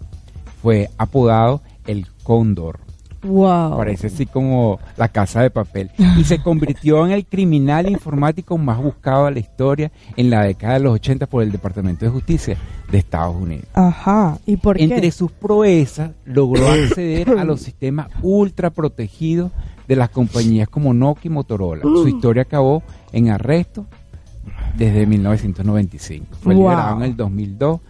fue 0.62 0.90
apodado 0.98 1.62
el 1.86 2.06
Cóndor. 2.22 2.80
Wow. 3.22 3.76
Parece 3.76 4.08
así 4.08 4.26
como 4.26 4.78
la 4.96 5.08
casa 5.08 5.42
de 5.42 5.50
papel. 5.50 5.90
Y 6.16 6.24
se 6.24 6.40
convirtió 6.42 7.04
en 7.06 7.12
el 7.12 7.26
criminal 7.26 7.90
informático 7.90 8.56
más 8.58 8.78
buscado 8.80 9.26
de 9.26 9.32
la 9.32 9.38
historia 9.40 9.90
en 10.16 10.30
la 10.30 10.42
década 10.44 10.74
de 10.74 10.80
los 10.80 10.94
80 10.94 11.26
por 11.26 11.42
el 11.42 11.50
Departamento 11.50 12.04
de 12.04 12.10
Justicia 12.10 12.56
de 12.90 12.98
Estados 12.98 13.34
Unidos. 13.34 13.66
Ajá. 13.74 14.38
¿Y 14.46 14.56
por 14.58 14.80
Entre 14.80 15.00
qué? 15.00 15.10
sus 15.10 15.32
proezas 15.32 16.12
logró 16.24 16.68
acceder 16.70 17.30
a 17.30 17.44
los 17.44 17.60
sistemas 17.62 18.08
ultra 18.22 18.70
protegidos 18.70 19.50
de 19.88 19.96
las 19.96 20.10
compañías 20.10 20.68
como 20.68 20.94
Nokia 20.94 21.28
y 21.28 21.32
Motorola. 21.32 21.82
Su 21.82 22.06
historia 22.08 22.42
acabó 22.42 22.82
en 23.12 23.30
arresto 23.30 23.86
desde 24.76 25.06
1995. 25.06 26.26
Fue 26.40 26.54
Wow. 26.54 26.62
liberado 26.64 26.96
en 26.98 27.02
el 27.02 27.16
2002. 27.16 27.80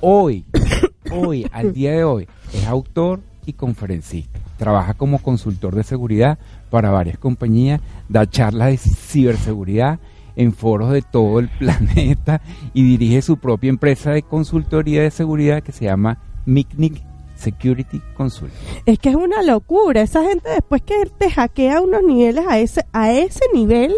Hoy, 0.00 0.44
hoy, 1.12 1.46
al 1.52 1.72
día 1.72 1.92
de 1.92 2.04
hoy, 2.04 2.28
es 2.52 2.66
autor 2.66 3.20
y 3.46 3.52
conferencista. 3.54 4.38
Trabaja 4.58 4.94
como 4.94 5.18
consultor 5.18 5.74
de 5.74 5.82
seguridad 5.82 6.38
para 6.70 6.90
varias 6.90 7.18
compañías, 7.18 7.80
da 8.08 8.28
charlas 8.28 8.68
de 8.70 8.76
ciberseguridad 8.78 9.98
en 10.36 10.52
foros 10.52 10.90
de 10.92 11.02
todo 11.02 11.38
el 11.38 11.48
planeta 11.58 12.40
y 12.72 12.82
dirige 12.82 13.22
su 13.22 13.36
propia 13.36 13.68
empresa 13.70 14.10
de 14.10 14.22
consultoría 14.22 15.02
de 15.02 15.10
seguridad 15.10 15.62
que 15.62 15.72
se 15.72 15.84
llama 15.84 16.18
Micnic 16.46 17.02
Security 17.36 18.00
Consult. 18.16 18.52
Es 18.86 18.98
que 18.98 19.10
es 19.10 19.16
una 19.16 19.42
locura. 19.42 20.00
Esa 20.02 20.22
gente 20.24 20.48
después 20.50 20.82
que 20.82 20.94
te 21.18 21.30
hackea 21.30 21.78
a 21.78 21.80
unos 21.80 22.02
niveles 22.02 22.44
a 22.48 22.58
ese, 22.58 22.84
a 22.92 23.12
ese 23.12 23.44
nivel, 23.52 23.94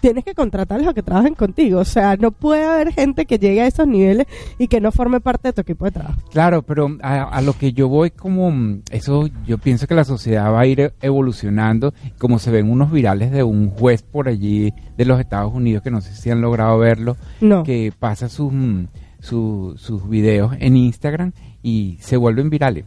tienes 0.00 0.24
que 0.24 0.34
contratarlos 0.34 0.88
a 0.88 0.94
que 0.94 1.02
trabajen 1.02 1.34
contigo. 1.34 1.80
O 1.80 1.84
sea, 1.84 2.16
no 2.16 2.30
puede 2.32 2.64
haber 2.64 2.92
gente 2.92 3.26
que 3.26 3.38
llegue 3.38 3.60
a 3.62 3.66
esos 3.66 3.86
niveles 3.86 4.26
y 4.58 4.68
que 4.68 4.80
no 4.80 4.92
forme 4.92 5.20
parte 5.20 5.48
de 5.48 5.52
tu 5.52 5.60
equipo 5.62 5.84
de 5.84 5.90
trabajo. 5.92 6.20
Claro, 6.30 6.62
pero 6.62 6.96
a, 7.02 7.22
a 7.24 7.40
lo 7.42 7.52
que 7.54 7.72
yo 7.72 7.88
voy 7.88 8.10
como 8.10 8.50
mm, 8.50 8.82
eso, 8.90 9.28
yo 9.46 9.58
pienso 9.58 9.86
que 9.86 9.94
la 9.94 10.04
sociedad 10.04 10.52
va 10.52 10.60
a 10.60 10.66
ir 10.66 10.92
evolucionando, 11.00 11.94
como 12.18 12.38
se 12.38 12.50
ven 12.50 12.70
unos 12.70 12.90
virales 12.90 13.30
de 13.30 13.42
un 13.42 13.70
juez 13.70 14.02
por 14.02 14.28
allí 14.28 14.72
de 14.96 15.04
los 15.04 15.20
Estados 15.20 15.52
Unidos 15.54 15.82
que 15.82 15.90
no 15.90 16.00
sé 16.00 16.14
si 16.14 16.30
han 16.30 16.40
logrado 16.40 16.78
verlo, 16.78 17.16
No. 17.40 17.62
que 17.62 17.92
pasa 17.98 18.28
sus 18.28 18.52
mm, 18.52 18.84
su- 19.20 19.74
sus 19.76 20.08
videos 20.08 20.54
en 20.60 20.76
Instagram 20.76 21.32
y 21.62 21.98
se 22.00 22.16
vuelven 22.16 22.48
virales. 22.50 22.84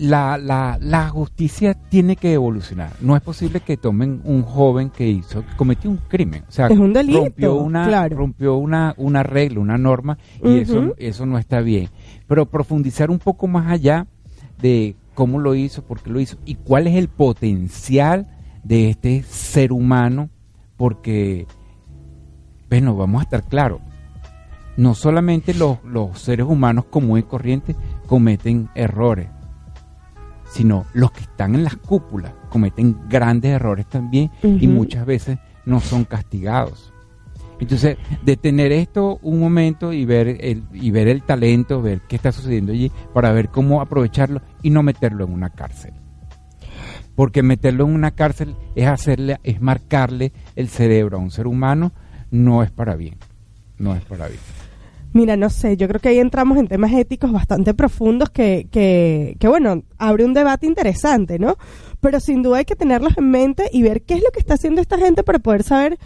La, 0.00 0.38
la, 0.38 0.78
la 0.80 1.10
justicia 1.10 1.74
tiene 1.74 2.16
que 2.16 2.32
evolucionar. 2.32 2.92
No 3.02 3.16
es 3.16 3.22
posible 3.22 3.60
que 3.60 3.76
tomen 3.76 4.22
un 4.24 4.42
joven 4.42 4.88
que 4.88 5.06
hizo, 5.06 5.44
cometió 5.58 5.90
un 5.90 5.98
crimen. 5.98 6.44
O 6.48 6.52
sea, 6.52 6.68
Es 6.68 6.78
un 6.78 6.94
delito, 6.94 7.20
rompió 7.20 7.54
una, 7.56 7.86
claro. 7.86 8.16
rompió 8.16 8.56
una, 8.56 8.94
una 8.96 9.22
regla, 9.22 9.60
una 9.60 9.76
norma, 9.76 10.16
y 10.42 10.58
eso, 10.60 10.94
eso 10.96 11.26
no 11.26 11.36
está 11.36 11.60
bien. 11.60 11.90
Pero 12.26 12.46
profundizar 12.46 13.10
un 13.10 13.18
poco 13.18 13.46
más 13.46 13.70
allá 13.70 14.06
de 14.62 14.96
cómo 15.14 15.38
lo 15.38 15.54
hizo, 15.54 15.82
por 15.82 16.00
qué 16.00 16.08
lo 16.08 16.18
hizo 16.18 16.38
y 16.46 16.54
cuál 16.54 16.86
es 16.86 16.96
el 16.96 17.08
potencial 17.08 18.26
de 18.64 18.88
este 18.88 19.22
ser 19.22 19.70
humano, 19.70 20.30
porque, 20.78 21.46
bueno, 22.70 22.96
vamos 22.96 23.20
a 23.20 23.24
estar 23.24 23.44
claros, 23.46 23.80
no 24.78 24.94
solamente 24.94 25.52
los, 25.52 25.76
los 25.84 26.18
seres 26.18 26.46
humanos 26.46 26.86
comunes 26.86 27.24
y 27.24 27.28
corrientes 27.28 27.76
cometen 28.06 28.70
errores, 28.74 29.28
sino 30.50 30.84
los 30.92 31.12
que 31.12 31.20
están 31.20 31.54
en 31.54 31.64
las 31.64 31.76
cúpulas 31.76 32.32
cometen 32.48 33.08
grandes 33.08 33.52
errores 33.52 33.86
también 33.86 34.30
y 34.42 34.66
muchas 34.66 35.06
veces 35.06 35.38
no 35.64 35.80
son 35.80 36.04
castigados. 36.04 36.92
Entonces, 37.60 37.98
detener 38.24 38.72
esto 38.72 39.18
un 39.22 39.38
momento 39.38 39.92
y 39.92 40.06
ver 40.06 40.28
el, 40.28 40.64
y 40.72 40.90
ver 40.90 41.08
el 41.08 41.22
talento, 41.22 41.82
ver 41.82 42.00
qué 42.08 42.16
está 42.16 42.32
sucediendo 42.32 42.72
allí, 42.72 42.90
para 43.12 43.32
ver 43.32 43.50
cómo 43.50 43.82
aprovecharlo 43.82 44.40
y 44.62 44.70
no 44.70 44.82
meterlo 44.82 45.24
en 45.24 45.32
una 45.32 45.50
cárcel. 45.50 45.92
Porque 47.14 47.42
meterlo 47.42 47.84
en 47.84 47.94
una 47.94 48.12
cárcel 48.12 48.56
es 48.74 48.86
hacerle, 48.86 49.38
es 49.42 49.60
marcarle 49.60 50.32
el 50.56 50.68
cerebro 50.68 51.18
a 51.18 51.20
un 51.20 51.30
ser 51.30 51.46
humano, 51.46 51.92
no 52.30 52.62
es 52.62 52.70
para 52.70 52.96
bien. 52.96 53.16
No 53.76 53.94
es 53.94 54.02
para 54.04 54.26
bien. 54.26 54.40
Mira, 55.12 55.36
no 55.36 55.50
sé, 55.50 55.76
yo 55.76 55.88
creo 55.88 56.00
que 56.00 56.08
ahí 56.10 56.18
entramos 56.18 56.56
en 56.58 56.68
temas 56.68 56.92
éticos 56.92 57.32
bastante 57.32 57.74
profundos 57.74 58.30
que, 58.30 58.68
que, 58.70 59.36
que, 59.40 59.48
bueno, 59.48 59.82
abre 59.98 60.24
un 60.24 60.34
debate 60.34 60.66
interesante, 60.66 61.38
¿no? 61.38 61.56
Pero 62.00 62.20
sin 62.20 62.42
duda 62.42 62.58
hay 62.58 62.64
que 62.64 62.76
tenerlos 62.76 63.18
en 63.18 63.30
mente 63.30 63.64
y 63.72 63.82
ver 63.82 64.02
qué 64.02 64.14
es 64.14 64.20
lo 64.22 64.30
que 64.32 64.38
está 64.38 64.54
haciendo 64.54 64.80
esta 64.80 64.98
gente 64.98 65.22
para 65.24 65.38
poder 65.40 65.64
saber, 65.64 65.98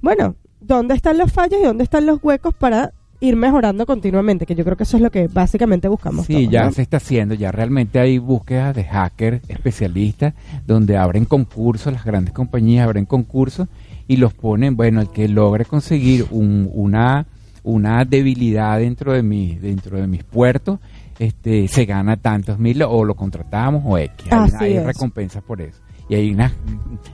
bueno, 0.00 0.36
dónde 0.60 0.94
están 0.94 1.18
los 1.18 1.30
fallos 1.32 1.60
y 1.60 1.64
dónde 1.64 1.84
están 1.84 2.06
los 2.06 2.18
huecos 2.22 2.54
para 2.54 2.92
ir 3.20 3.36
mejorando 3.36 3.86
continuamente, 3.86 4.44
que 4.46 4.54
yo 4.54 4.64
creo 4.64 4.76
que 4.76 4.82
eso 4.84 4.96
es 4.96 5.02
lo 5.02 5.10
que 5.10 5.28
básicamente 5.28 5.88
buscamos. 5.88 6.26
Sí, 6.26 6.32
todos, 6.34 6.48
ya 6.50 6.64
¿no? 6.64 6.72
se 6.72 6.82
está 6.82 6.96
haciendo, 6.98 7.34
ya 7.34 7.52
realmente 7.52 7.98
hay 7.98 8.18
búsquedas 8.18 8.74
de 8.74 8.84
hackers 8.84 9.40
especialistas 9.48 10.34
donde 10.66 10.96
abren 10.96 11.24
concursos, 11.26 11.92
las 11.92 12.04
grandes 12.04 12.32
compañías 12.34 12.84
abren 12.86 13.04
concursos 13.06 13.68
y 14.08 14.16
los 14.16 14.34
ponen, 14.34 14.76
bueno, 14.76 15.00
el 15.00 15.08
que 15.10 15.28
logre 15.28 15.64
conseguir 15.64 16.26
un- 16.30 16.70
una, 16.74 17.26
una 17.66 18.04
debilidad 18.04 18.78
dentro 18.78 19.12
de, 19.12 19.22
mi, 19.24 19.56
dentro 19.56 19.98
de 19.98 20.06
mis 20.06 20.22
puertos, 20.22 20.78
este, 21.18 21.66
se 21.66 21.84
gana 21.84 22.16
tantos 22.16 22.60
mil 22.60 22.80
o 22.82 23.04
lo 23.04 23.14
contratamos 23.14 23.82
o 23.84 23.98
X. 23.98 24.28
Hay, 24.60 24.78
recompensas 24.78 25.42
por 25.42 25.60
eso. 25.60 25.82
Y 26.08 26.14
hay, 26.14 26.30
unas, 26.30 26.52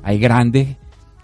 hay 0.02 0.18
grandes 0.18 0.76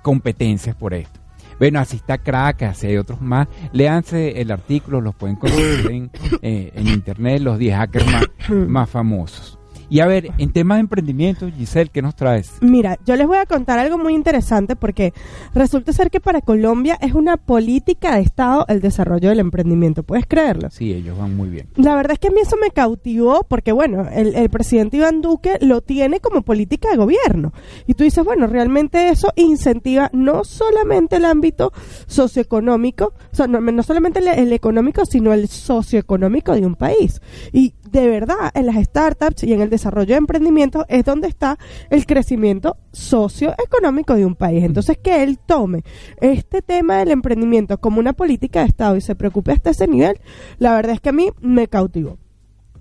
competencias 0.03 0.75
por 0.75 0.95
esto. 0.95 1.21
Bueno, 1.59 1.79
así 1.79 1.97
está 1.97 2.17
Crack, 2.19 2.63
así 2.63 2.87
hay 2.87 2.97
otros 2.97 3.21
más. 3.21 3.49
Léanse 3.73 4.41
el 4.41 4.51
artículo, 4.51 5.03
los 5.03 5.15
pueden 5.15 5.37
conseguir 5.37 5.91
en, 5.91 6.11
eh, 6.41 6.73
en 6.75 6.89
internet, 6.89 7.43
los 7.43 7.59
10 7.59 7.77
hackers 7.77 8.07
más, 8.11 8.27
más 8.49 8.89
famosos. 8.89 9.58
Y 9.91 10.01
a 10.01 10.07
ver, 10.07 10.31
en 10.39 10.53
temas 10.53 10.77
de 10.77 10.81
emprendimiento, 10.81 11.51
Giselle, 11.51 11.91
¿qué 11.91 12.03
nos 12.03 12.15
traes? 12.15 12.53
Mira, 12.61 12.99
yo 13.07 13.17
les 13.17 13.27
voy 13.27 13.39
a 13.39 13.47
contar 13.47 13.79
algo 13.79 13.97
muy 13.97 14.15
interesante 14.15 14.77
porque 14.77 15.15
resulta 15.55 15.93
ser 15.93 16.11
que 16.11 16.21
para 16.21 16.43
Colombia 16.43 16.99
es 17.01 17.15
una 17.15 17.37
política 17.37 18.17
de 18.17 18.23
Estado 18.23 18.67
el 18.69 18.81
desarrollo 18.81 19.31
del 19.31 19.41
emprendimiento. 19.41 20.03
¿Puedes 20.03 20.27
creerlo? 20.27 20.69
Sí, 20.71 20.93
ellos 20.93 21.17
van 21.19 21.37
muy 21.37 21.49
bien. 21.49 21.69
La 21.77 21.95
verdad 21.97 22.13
es 22.13 22.19
que 22.19 22.29
a 22.29 22.31
mí 22.31 22.41
eso 22.41 22.57
me 22.61 22.71
cautivó 22.71 23.47
porque, 23.49 23.73
bueno, 23.73 24.07
el, 24.13 24.35
el 24.35 24.51
presidente 24.51 24.99
Iván 24.99 25.23
Duque 25.23 25.57
lo 25.61 25.81
tiene 25.81 26.21
como 26.21 26.43
política 26.43 26.91
de 26.91 26.97
gobierno. 26.97 27.53
Y 27.87 27.95
tú 27.95 28.05
dices, 28.05 28.25
bueno, 28.25 28.47
realmente 28.47 29.09
eso 29.09 29.33
incentiva 29.37 30.11
no 30.13 30.45
solamente 30.45 31.17
el 31.17 31.25
ámbito 31.25 31.73
socioeconómico, 32.07 33.15
o 33.33 33.35
sea, 33.35 33.47
no, 33.47 33.61
no 33.61 33.83
solamente 33.83 34.19
el, 34.19 34.29
el 34.29 34.53
económico, 34.53 35.07
sino 35.07 35.33
el 35.33 35.49
socioeconómico 35.49 36.53
de 36.53 36.67
un 36.67 36.75
país. 36.75 37.23
Y 37.53 37.75
de 37.91 38.09
verdad, 38.09 38.51
en 38.55 38.67
las 38.67 38.77
startups 38.77 39.45
y 39.45 39.53
en 39.53 39.61
el 39.61 39.71
desarrollo 39.71 40.15
de 40.15 40.19
emprendimientos 40.19 40.85
es 40.89 41.05
donde 41.05 41.29
está 41.29 41.59
el 41.91 42.07
crecimiento 42.07 42.77
socioeconómico 42.93 44.15
de 44.15 44.27
un 44.27 44.35
país. 44.35 44.65
Entonces, 44.65 44.99
que 44.99 45.23
él 45.23 45.39
tome 45.39 45.85
este 46.21 46.63
tema 46.63 46.99
del 46.99 47.11
emprendimiento 47.11 47.79
como 47.79 48.01
una 48.01 48.13
política 48.13 48.61
de 48.61 48.67
Estado 48.67 48.97
y 48.97 49.01
se 49.01 49.15
preocupe 49.15 49.53
hasta 49.53 49.71
ese 49.71 49.87
nivel, 49.87 50.21
la 50.59 50.75
verdad 50.75 50.95
es 50.95 51.01
que 51.01 51.09
a 51.11 51.13
mí 51.13 51.31
me 51.41 51.69
cautivó. 51.69 52.19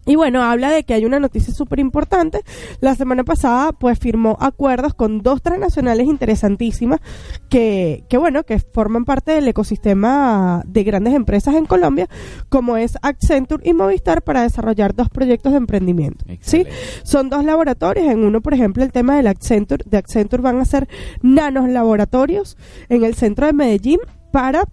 Y 0.08 0.16
bueno, 0.16 0.42
habla 0.42 0.72
de 0.72 0.84
que 0.84 0.94
hay 0.94 1.06
una 1.06 1.20
noticia 1.20 1.54
súper 1.54 1.80
importante. 1.80 2.42
La 2.80 2.96
semana 2.96 3.26
pasada, 3.26 3.74
pues 3.74 4.00
firmó 4.00 4.38
acuerdos 4.40 4.94
con 4.94 5.22
dos 5.22 5.42
transnacionales 5.42 6.08
interesantísimas 6.08 7.02
que, 7.50 8.06
que, 8.10 8.18
bueno, 8.18 8.44
que 8.44 8.58
forman 8.60 9.04
parte 9.04 9.34
del 9.34 9.48
ecosistema 9.50 10.64
de 10.66 10.84
grandes 10.84 11.14
empresas 11.14 11.56
en 11.56 11.66
Colombia, 11.66 12.08
como 12.48 12.78
es 12.78 12.98
Accenture 13.02 13.70
y 13.70 13.74
Movistar, 13.74 14.24
para 14.24 14.44
desarrollar 14.44 14.96
dos 14.96 15.10
proyectos 15.10 15.52
de 15.52 15.58
emprendimiento. 15.58 16.26
¿sí? 16.40 16.66
Son 17.04 17.30
dos 17.30 17.44
laboratorios. 17.44 18.08
En 18.08 18.24
uno, 18.24 18.40
por 18.40 18.54
ejemplo, 18.54 18.84
el 18.84 18.94
tema 18.94 19.18
del 19.18 19.28
Accenture, 19.28 19.84
de 19.86 19.98
Accenture 19.98 20.42
van 20.42 20.60
a 20.60 20.66
ser 20.66 20.88
nanos 21.22 21.68
laboratorios 21.70 22.58
en 22.88 23.04
el 23.04 23.16
centro 23.16 23.46
de 23.46 23.52
Medellín 23.52 24.00
para 24.32 24.64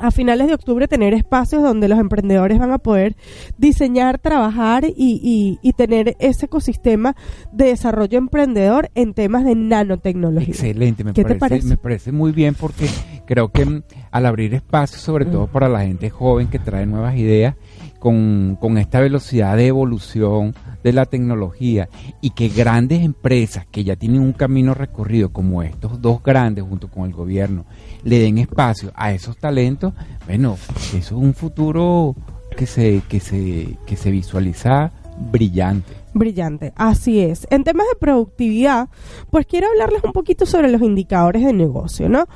a 0.00 0.10
finales 0.10 0.46
de 0.48 0.54
octubre 0.54 0.88
tener 0.88 1.14
espacios 1.14 1.62
donde 1.62 1.88
los 1.88 1.98
emprendedores 1.98 2.58
van 2.58 2.70
a 2.72 2.78
poder 2.78 3.16
diseñar, 3.58 4.18
trabajar 4.18 4.84
y, 4.84 5.20
y- 5.22 5.58
y 5.62 5.72
tener 5.72 6.16
ese 6.18 6.46
ecosistema 6.46 7.14
de 7.52 7.66
desarrollo 7.66 8.18
emprendedor 8.18 8.90
en 8.94 9.14
temas 9.14 9.44
de 9.44 9.54
nanotecnología. 9.54 10.48
Excelente, 10.54 11.04
me 11.04 11.12
¿Qué 11.12 11.24
te 11.24 11.34
parece, 11.34 11.66
me 11.66 11.76
parece 11.76 12.12
muy 12.12 12.32
bien 12.32 12.54
porque 12.54 12.86
creo 13.26 13.48
que 13.50 13.64
mm, 13.64 13.82
al 14.10 14.26
abrir 14.26 14.54
espacio, 14.54 14.98
sobre 14.98 15.24
todo 15.24 15.46
para 15.46 15.68
la 15.68 15.80
gente 15.80 16.10
joven 16.10 16.48
que 16.48 16.58
trae 16.58 16.86
nuevas 16.86 17.16
ideas, 17.16 17.56
con, 17.98 18.56
con 18.60 18.78
esta 18.78 19.00
velocidad 19.00 19.56
de 19.56 19.66
evolución 19.66 20.54
de 20.82 20.92
la 20.92 21.06
tecnología 21.06 21.88
y 22.20 22.30
que 22.30 22.48
grandes 22.48 23.02
empresas 23.02 23.66
que 23.66 23.84
ya 23.84 23.96
tienen 23.96 24.20
un 24.20 24.32
camino 24.32 24.74
recorrido 24.74 25.32
como 25.32 25.62
estos 25.62 26.00
dos 26.00 26.22
grandes 26.22 26.64
junto 26.64 26.88
con 26.88 27.06
el 27.06 27.12
gobierno 27.12 27.64
le 28.04 28.18
den 28.20 28.38
espacio 28.38 28.92
a 28.94 29.12
esos 29.12 29.36
talentos, 29.36 29.92
bueno, 30.26 30.56
eso 30.94 30.96
es 30.96 31.12
un 31.12 31.34
futuro 31.34 32.14
que 32.56 32.66
se, 32.66 33.02
que 33.08 33.20
se, 33.20 33.76
que 33.86 33.96
se 33.96 34.10
visualiza 34.10 34.92
brillante. 35.30 35.92
Brillante, 36.14 36.72
así 36.76 37.20
es. 37.20 37.46
En 37.50 37.64
temas 37.64 37.86
de 37.92 37.98
productividad, 37.98 38.88
pues 39.30 39.46
quiero 39.46 39.68
hablarles 39.68 40.02
un 40.04 40.12
poquito 40.12 40.46
sobre 40.46 40.70
los 40.70 40.82
indicadores 40.82 41.44
de 41.44 41.52
negocio, 41.52 42.08
¿no? 42.08 42.26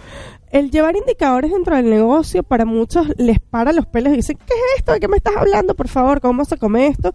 El 0.52 0.70
llevar 0.70 0.94
indicadores 0.96 1.50
dentro 1.50 1.74
del 1.76 1.88
negocio 1.88 2.42
para 2.42 2.66
muchos 2.66 3.08
les 3.16 3.40
para 3.40 3.72
los 3.72 3.86
pelos 3.86 4.12
y 4.12 4.16
dicen, 4.16 4.36
¿qué 4.36 4.52
es 4.52 4.80
esto? 4.80 4.92
¿De 4.92 5.00
qué 5.00 5.08
me 5.08 5.16
estás 5.16 5.34
hablando? 5.34 5.74
Por 5.74 5.88
favor, 5.88 6.20
¿cómo 6.20 6.44
se 6.44 6.58
come 6.58 6.88
esto? 6.88 7.10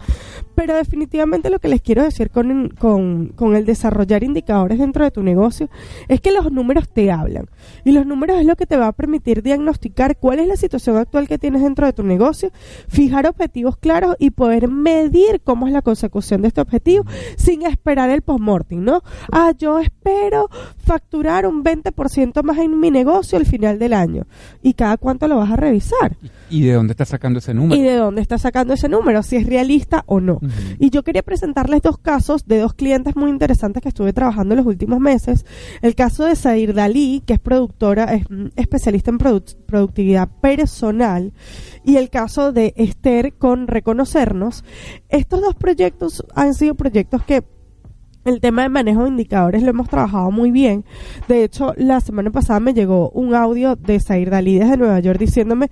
Pero 0.56 0.76
definitivamente 0.76 1.52
lo 1.52 1.60
que 1.60 1.68
les 1.68 1.84
quiero 1.84 2.02
decir 2.02 2.32
con, 2.32 2.70
con, 2.70 3.28
con 3.36 3.56
el 3.56 3.68
desarrollar 3.68 4.24
indicadores 4.24 4.80
dentro 4.80 5.04
de 5.04 5.12
tu 5.12 5.22
negocio 5.22 5.70
es 6.08 6.20
que 6.20 6.32
los 6.32 6.52
números 6.52 6.90
te 6.90 7.12
hablan. 7.12 7.48
Y 7.86 7.92
los 7.92 8.08
números 8.08 8.40
es 8.40 8.46
lo 8.48 8.56
que 8.56 8.66
te 8.66 8.76
va 8.76 8.88
a 8.88 8.92
permitir 8.92 9.44
diagnosticar 9.44 10.18
cuál 10.18 10.40
es 10.40 10.48
la 10.48 10.58
situación 10.58 10.98
actual 10.98 11.28
que 11.28 11.38
tienes 11.38 11.62
dentro 11.62 11.86
de 11.86 11.94
tu 11.94 12.02
negocio, 12.02 12.50
fijar 12.88 13.28
objetivos 13.28 13.78
claros 13.78 14.16
y 14.18 14.32
poder 14.32 14.68
medir 14.68 15.42
cómo 15.44 15.68
es 15.68 15.74
la 15.74 15.84
consecución 15.84 16.42
de 16.42 16.48
este 16.48 16.62
objetivo 16.62 17.06
sin 17.36 17.68
esperar 17.68 18.10
el 18.10 18.24
postmortem, 18.24 18.84
¿no? 18.84 19.04
Ah, 19.32 19.54
yo 19.56 19.78
espero 19.78 20.50
facturar 20.78 21.46
un 21.46 21.64
20% 21.64 22.42
más 22.42 22.58
en 22.58 22.80
mi 22.80 22.90
negocio 22.90 23.27
al 23.36 23.46
final 23.46 23.78
del 23.80 23.94
año. 23.94 24.24
¿Y 24.64 24.74
cada 24.74 24.98
cuánto 24.98 25.28
lo 25.28 25.38
vas 25.38 25.52
a 25.52 25.56
revisar? 25.58 26.16
¿Y 26.50 26.62
de 26.62 26.74
dónde 26.74 26.92
estás 26.92 27.10
sacando 27.10 27.40
ese 27.40 27.54
número? 27.54 27.76
¿Y 27.80 27.84
de 27.84 27.96
dónde 27.96 28.22
está 28.22 28.38
sacando 28.38 28.74
ese 28.74 28.88
número? 28.88 29.22
Si 29.24 29.36
es 29.36 29.46
realista 29.46 30.04
o 30.08 30.22
no. 30.22 30.40
Y 30.80 30.90
yo 30.92 31.04
quería 31.04 31.24
presentarles 31.24 31.82
dos 31.82 31.98
casos 31.98 32.46
de 32.48 32.60
dos 32.60 32.74
clientes 32.74 33.16
muy 33.18 33.30
interesantes 33.30 33.84
que 33.84 33.90
estuve 33.90 34.14
trabajando 34.14 34.54
en 34.54 34.60
los 34.60 34.68
últimos 34.68 35.00
meses. 35.02 35.46
El 35.82 35.96
caso 35.96 36.24
de 36.24 36.36
Sair 36.38 36.74
Dalí, 36.74 37.22
que 37.26 37.34
es 37.34 37.40
productora, 37.40 38.14
es 38.14 38.30
mm, 38.30 38.48
especialista 38.56 39.12
en 39.12 39.18
produ- 39.20 39.56
productividad 39.66 40.30
personal, 40.42 41.34
y 41.84 41.98
el 41.98 42.10
caso 42.10 42.54
de 42.54 42.74
Esther 42.78 43.34
con 43.34 43.68
Reconocernos. 43.68 44.64
Estos 45.10 45.42
dos 45.42 45.56
proyectos 45.56 46.24
han 46.36 46.54
sido 46.54 46.76
proyectos 46.76 47.24
que 47.24 47.44
el 48.28 48.42
tema 48.42 48.64
de 48.64 48.70
manejo 48.70 49.04
de 49.04 49.10
indicadores 49.10 49.64
lo 49.64 49.70
hemos 49.70 49.90
trabajado 49.90 50.32
muy 50.32 50.52
bien. 50.52 50.84
De 51.28 51.44
hecho, 51.44 51.74
la 51.78 52.02
semana 52.02 52.30
pasada 52.32 52.60
me 52.60 52.74
llegó 52.74 53.10
un 53.12 53.34
audio 53.34 53.76
de 53.76 54.00
Zair 54.00 54.30
Dalí 54.30 54.60
desde 54.60 54.78
Nueva 54.78 55.00
York 55.00 55.20
diciéndome, 55.20 55.72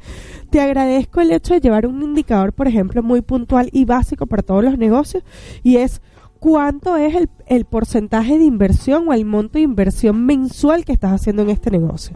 te 0.49 0.61
agradezco 0.61 1.21
el 1.21 1.31
hecho 1.31 1.53
de 1.53 1.59
llevar 1.59 1.85
un 1.85 2.01
indicador, 2.01 2.53
por 2.53 2.67
ejemplo, 2.67 3.03
muy 3.03 3.21
puntual 3.21 3.69
y 3.71 3.85
básico 3.85 4.25
para 4.25 4.41
todos 4.41 4.63
los 4.63 4.77
negocios, 4.77 5.23
y 5.63 5.77
es 5.77 6.01
cuánto 6.39 6.95
es 6.95 7.15
el, 7.15 7.29
el 7.47 7.65
porcentaje 7.65 8.37
de 8.37 8.45
inversión 8.45 9.07
o 9.07 9.13
el 9.13 9.25
monto 9.25 9.53
de 9.53 9.61
inversión 9.61 10.25
mensual 10.25 10.85
que 10.85 10.93
estás 10.93 11.11
haciendo 11.11 11.41
en 11.41 11.49
este 11.49 11.71
negocio 11.71 12.15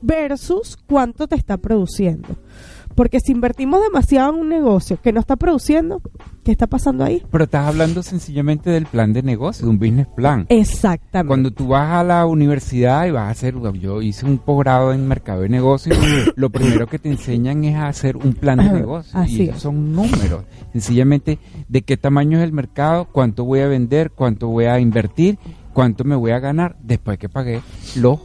versus 0.00 0.76
cuánto 0.86 1.26
te 1.26 1.36
está 1.36 1.56
produciendo. 1.56 2.28
Porque 2.98 3.20
si 3.20 3.30
invertimos 3.30 3.80
demasiado 3.80 4.34
en 4.34 4.40
un 4.40 4.48
negocio 4.48 5.00
que 5.00 5.12
no 5.12 5.20
está 5.20 5.36
produciendo, 5.36 6.02
¿qué 6.42 6.50
está 6.50 6.66
pasando 6.66 7.04
ahí? 7.04 7.22
Pero 7.30 7.44
estás 7.44 7.68
hablando 7.68 8.02
sencillamente 8.02 8.70
del 8.70 8.86
plan 8.86 9.12
de 9.12 9.22
negocio, 9.22 9.66
de 9.66 9.70
un 9.70 9.78
business 9.78 10.08
plan. 10.16 10.46
Exactamente. 10.48 11.28
Cuando 11.28 11.52
tú 11.52 11.68
vas 11.68 11.92
a 11.92 12.02
la 12.02 12.26
universidad 12.26 13.06
y 13.06 13.12
vas 13.12 13.28
a 13.28 13.30
hacer, 13.30 13.54
yo 13.74 14.02
hice 14.02 14.26
un 14.26 14.38
posgrado 14.38 14.92
en 14.92 15.06
mercado 15.06 15.42
de 15.42 15.48
negocios, 15.48 15.96
lo 16.34 16.50
primero 16.50 16.88
que 16.88 16.98
te 16.98 17.08
enseñan 17.08 17.62
es 17.62 17.76
a 17.76 17.86
hacer 17.86 18.16
un 18.16 18.32
plan 18.32 18.58
de 18.58 18.72
negocio. 18.80 19.16
Así 19.16 19.44
y 19.44 19.52
son 19.52 19.92
números. 19.92 20.42
Sencillamente 20.72 21.38
de 21.68 21.82
qué 21.82 21.96
tamaño 21.96 22.38
es 22.38 22.42
el 22.42 22.52
mercado, 22.52 23.06
cuánto 23.12 23.44
voy 23.44 23.60
a 23.60 23.68
vender, 23.68 24.10
cuánto 24.10 24.48
voy 24.48 24.64
a 24.64 24.80
invertir, 24.80 25.38
cuánto 25.72 26.02
me 26.02 26.16
voy 26.16 26.32
a 26.32 26.40
ganar 26.40 26.76
después 26.82 27.16
que 27.16 27.28
pagué 27.28 27.60
los 27.94 28.18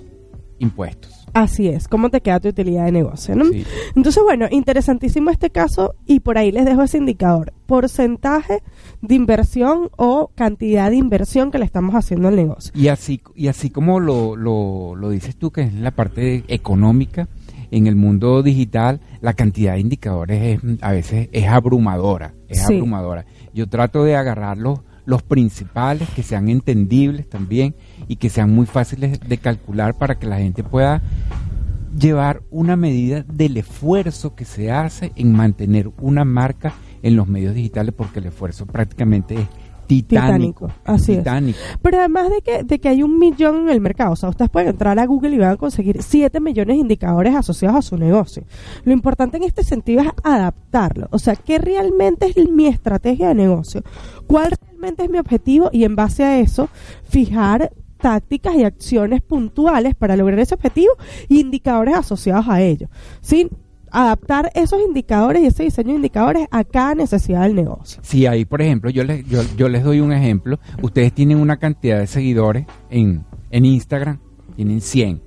impuestos. 0.58 1.23
Así 1.34 1.68
es, 1.68 1.88
cómo 1.88 2.10
te 2.10 2.22
queda 2.22 2.40
tu 2.40 2.50
utilidad 2.50 2.86
de 2.86 2.92
negocio, 2.92 3.36
¿no? 3.36 3.46
Sí. 3.46 3.66
Entonces, 3.96 4.22
bueno, 4.24 4.46
interesantísimo 4.52 5.32
este 5.32 5.50
caso 5.50 5.96
y 6.06 6.20
por 6.20 6.38
ahí 6.38 6.52
les 6.52 6.64
dejo 6.66 6.84
ese 6.84 7.00
indicador. 7.00 7.54
Porcentaje 7.66 8.62
de 9.02 9.16
inversión 9.16 9.90
o 9.98 10.30
cantidad 10.36 10.90
de 10.92 10.96
inversión 10.98 11.50
que 11.52 11.58
le 11.58 11.66
estamos 11.66 11.96
haciendo 11.96 12.28
al 12.28 12.36
negocio. 12.36 12.72
Y 12.76 12.88
así, 12.88 13.20
y 13.36 13.48
así 13.48 13.70
como 13.72 14.00
lo, 14.00 14.36
lo, 14.36 14.96
lo 14.96 15.10
dices 15.10 15.36
tú, 15.36 15.52
que 15.52 15.62
es 15.62 15.74
la 15.74 15.92
parte 15.92 16.44
económica, 16.48 17.28
en 17.72 17.88
el 17.88 17.96
mundo 17.96 18.44
digital 18.44 19.00
la 19.22 19.34
cantidad 19.34 19.74
de 19.74 19.80
indicadores 19.80 20.64
es, 20.64 20.84
a 20.84 20.92
veces 20.92 21.30
es 21.32 21.48
abrumadora, 21.48 22.36
es 22.48 22.60
Sí. 22.66 22.76
abrumadora. 22.76 23.26
Yo 23.54 23.68
trato 23.68 24.04
de 24.04 24.16
agarrar 24.16 24.58
los, 25.06 25.24
principales, 25.24 26.10
que 26.10 26.24
sean 26.24 26.50
entendibles 26.50 27.30
también 27.30 27.76
y 28.08 28.18
que 28.18 28.30
sean 28.30 28.54
muy 28.54 28.66
fáciles 28.66 29.20
de 29.20 29.38
calcular 29.38 29.98
para 29.98 30.20
que 30.20 30.28
la 30.28 30.38
gente 30.38 30.64
pueda 30.64 31.02
llevar 31.98 32.42
una 32.50 32.76
medida 32.76 33.24
del 33.24 33.58
esfuerzo 33.58 34.36
que 34.36 34.46
se 34.46 34.72
hace 34.72 35.12
en 35.16 35.32
mantener 35.34 35.92
una 36.00 36.26
marca 36.26 36.74
en 37.04 37.16
los 37.16 37.28
medios 37.28 37.54
digitales, 37.54 37.94
porque 37.96 38.20
el 38.20 38.28
esfuerzo 38.28 38.66
prácticamente 38.66 39.36
es 39.36 39.48
titánico. 40.02 40.72
así 40.84 41.14
es. 41.14 41.18
titánico. 41.20 41.60
Pero 41.82 42.00
además 42.00 42.30
de 42.30 42.42
que, 42.42 42.64
de 42.64 42.80
que 42.80 42.90
hay 42.90 43.04
un 43.04 43.20
millón 43.20 43.62
en 43.64 43.70
el 43.70 43.82
mercado, 43.82 44.14
o 44.14 44.16
sea, 44.16 44.30
ustedes 44.30 44.50
pueden 44.50 44.70
entrar 44.70 44.98
a 44.98 45.06
Google 45.06 45.36
y 45.36 45.38
van 45.38 45.52
a 45.52 45.58
conseguir 45.58 46.02
7 46.02 46.40
millones 46.40 46.76
de 46.76 46.82
indicadores 46.82 47.36
asociados 47.36 47.78
a 47.78 47.82
su 47.82 47.98
negocio. 47.98 48.44
Lo 48.84 48.94
importante 48.94 49.38
en 49.38 49.44
este 49.44 49.64
sentido 49.64 50.02
es 50.02 50.10
adaptarlo. 50.24 51.08
O 51.12 51.20
sea, 51.20 51.36
¿qué 51.36 51.60
realmente 51.60 52.28
es 52.28 52.50
mi 52.50 52.68
estrategia 52.68 53.30
de 53.30 53.36
negocio? 53.36 53.84
¿Cuál 54.28 54.54
realmente 54.62 55.04
es 55.04 55.10
mi 55.10 55.18
objetivo? 55.20 55.70
Y 55.72 55.84
en 55.84 55.96
base 55.96 56.24
a 56.24 56.40
eso, 56.40 56.70
fijar 57.04 57.72
tácticas 58.04 58.56
y 58.56 58.66
acciones 58.66 59.22
puntuales 59.22 59.96
para 59.96 60.18
lograr 60.18 60.40
ese 60.40 60.56
objetivo 60.56 60.92
y 61.30 61.40
indicadores 61.40 61.96
asociados 61.96 62.48
a 62.50 62.62
ello. 62.62 62.90
¿Sí? 63.22 63.50
Adaptar 63.94 64.52
esos 64.56 64.82
indicadores 64.82 65.44
y 65.44 65.46
ese 65.46 65.64
diseño 65.64 65.90
de 65.90 65.96
indicadores 65.96 66.48
a 66.52 66.64
cada 66.64 66.96
necesidad 66.96 67.44
del 67.44 67.56
negocio. 67.56 68.02
Si 68.04 68.26
hay, 68.26 68.44
por 68.44 68.62
ejemplo, 68.62 68.90
yo 68.90 69.04
les, 69.04 69.26
yo, 69.28 69.42
yo 69.56 69.70
les 69.70 69.84
doy 69.84 70.02
un 70.02 70.12
ejemplo. 70.12 70.60
Ustedes 70.82 71.14
tienen 71.14 71.38
una 71.38 71.58
cantidad 71.58 72.00
de 72.00 72.08
seguidores 72.08 72.66
en, 72.90 73.24
en 73.52 73.66
Instagram, 73.66 74.20
tienen 74.56 74.82
100. 74.82 75.22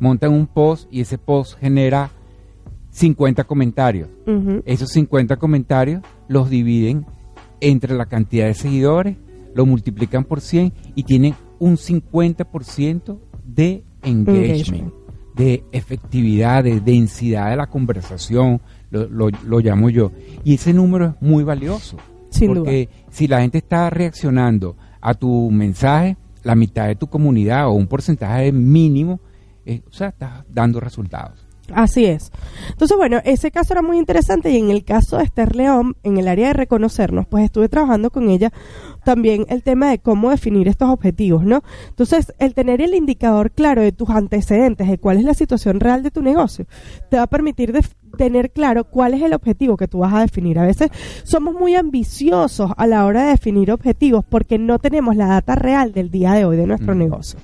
Montan 0.00 0.32
un 0.32 0.48
post 0.48 0.88
y 0.90 1.00
ese 1.00 1.18
post 1.18 1.56
genera 1.58 2.10
50 2.90 3.44
comentarios. 3.44 4.08
Esos 4.64 4.90
50 4.90 5.36
comentarios 5.36 6.02
los 6.28 6.50
dividen 6.50 7.06
entre 7.60 7.94
la 7.94 8.06
cantidad 8.06 8.46
de 8.46 8.54
seguidores, 8.54 9.16
lo 9.54 9.66
multiplican 9.66 10.24
por 10.24 10.40
100 10.40 10.72
y 10.96 11.04
tienen 11.04 11.34
un 11.60 11.76
50% 11.76 13.18
de 13.44 13.84
engagement, 14.02 14.50
Engagement. 14.50 15.03
De 15.34 15.64
efectividad, 15.72 16.62
de 16.64 16.80
densidad 16.80 17.50
de 17.50 17.56
la 17.56 17.66
conversación, 17.66 18.60
lo, 18.90 19.08
lo- 19.08 19.30
lo 19.46 19.58
llamo 19.60 19.90
yo. 19.90 20.12
Y 20.44 20.54
ese 20.54 20.72
número 20.72 21.06
es 21.06 21.12
muy 21.22 21.44
valioso. 21.44 21.96
Sin 22.30 22.48
porque 22.54 22.88
si 23.10 23.26
la 23.28 23.40
gente 23.40 23.58
está 23.58 23.90
reaccionando 23.90 24.76
a 25.00 25.14
tu 25.14 25.50
mensaje, 25.50 26.16
la 26.42 26.54
mitad 26.54 26.86
de 26.86 26.96
tu 26.96 27.06
comunidad 27.08 27.68
o 27.68 27.72
un 27.72 27.86
porcentaje 27.86 28.52
mínimo, 28.52 29.20
eh, 29.66 29.82
o 29.88 29.92
sea, 29.92 30.08
estás 30.08 30.44
dando 30.48 30.78
resultados. 30.80 31.43
Así 31.72 32.04
es. 32.04 32.30
Entonces, 32.70 32.96
bueno, 32.96 33.20
ese 33.24 33.50
caso 33.50 33.72
era 33.72 33.82
muy 33.82 33.98
interesante 33.98 34.50
y 34.50 34.58
en 34.58 34.70
el 34.70 34.84
caso 34.84 35.16
de 35.16 35.24
Esther 35.24 35.56
León, 35.56 35.96
en 36.02 36.18
el 36.18 36.28
área 36.28 36.48
de 36.48 36.52
reconocernos, 36.52 37.26
pues 37.26 37.44
estuve 37.44 37.68
trabajando 37.68 38.10
con 38.10 38.28
ella 38.28 38.52
también 39.04 39.46
el 39.48 39.62
tema 39.62 39.88
de 39.90 39.98
cómo 39.98 40.30
definir 40.30 40.68
estos 40.68 40.88
objetivos, 40.90 41.44
¿no? 41.44 41.62
Entonces, 41.88 42.32
el 42.38 42.54
tener 42.54 42.80
el 42.80 42.94
indicador 42.94 43.50
claro 43.50 43.82
de 43.82 43.92
tus 43.92 44.10
antecedentes, 44.10 44.88
de 44.88 44.98
cuál 44.98 45.18
es 45.18 45.24
la 45.24 45.34
situación 45.34 45.80
real 45.80 46.02
de 46.02 46.10
tu 46.10 46.22
negocio, 46.22 46.66
te 47.10 47.16
va 47.16 47.24
a 47.24 47.26
permitir 47.26 47.72
tener 48.16 48.50
claro 48.50 48.84
cuál 48.84 49.14
es 49.14 49.22
el 49.22 49.32
objetivo 49.34 49.76
que 49.76 49.88
tú 49.88 49.98
vas 49.98 50.12
a 50.14 50.20
definir. 50.20 50.58
A 50.58 50.66
veces 50.66 50.90
somos 51.24 51.54
muy 51.54 51.74
ambiciosos 51.74 52.70
a 52.76 52.86
la 52.86 53.04
hora 53.06 53.24
de 53.24 53.30
definir 53.30 53.72
objetivos 53.72 54.24
porque 54.28 54.58
no 54.58 54.78
tenemos 54.78 55.16
la 55.16 55.26
data 55.26 55.54
real 55.54 55.92
del 55.92 56.10
día 56.10 56.32
de 56.32 56.44
hoy 56.44 56.56
de 56.56 56.66
nuestro 56.66 56.94
Mm. 56.94 56.98
negocio. 56.98 57.38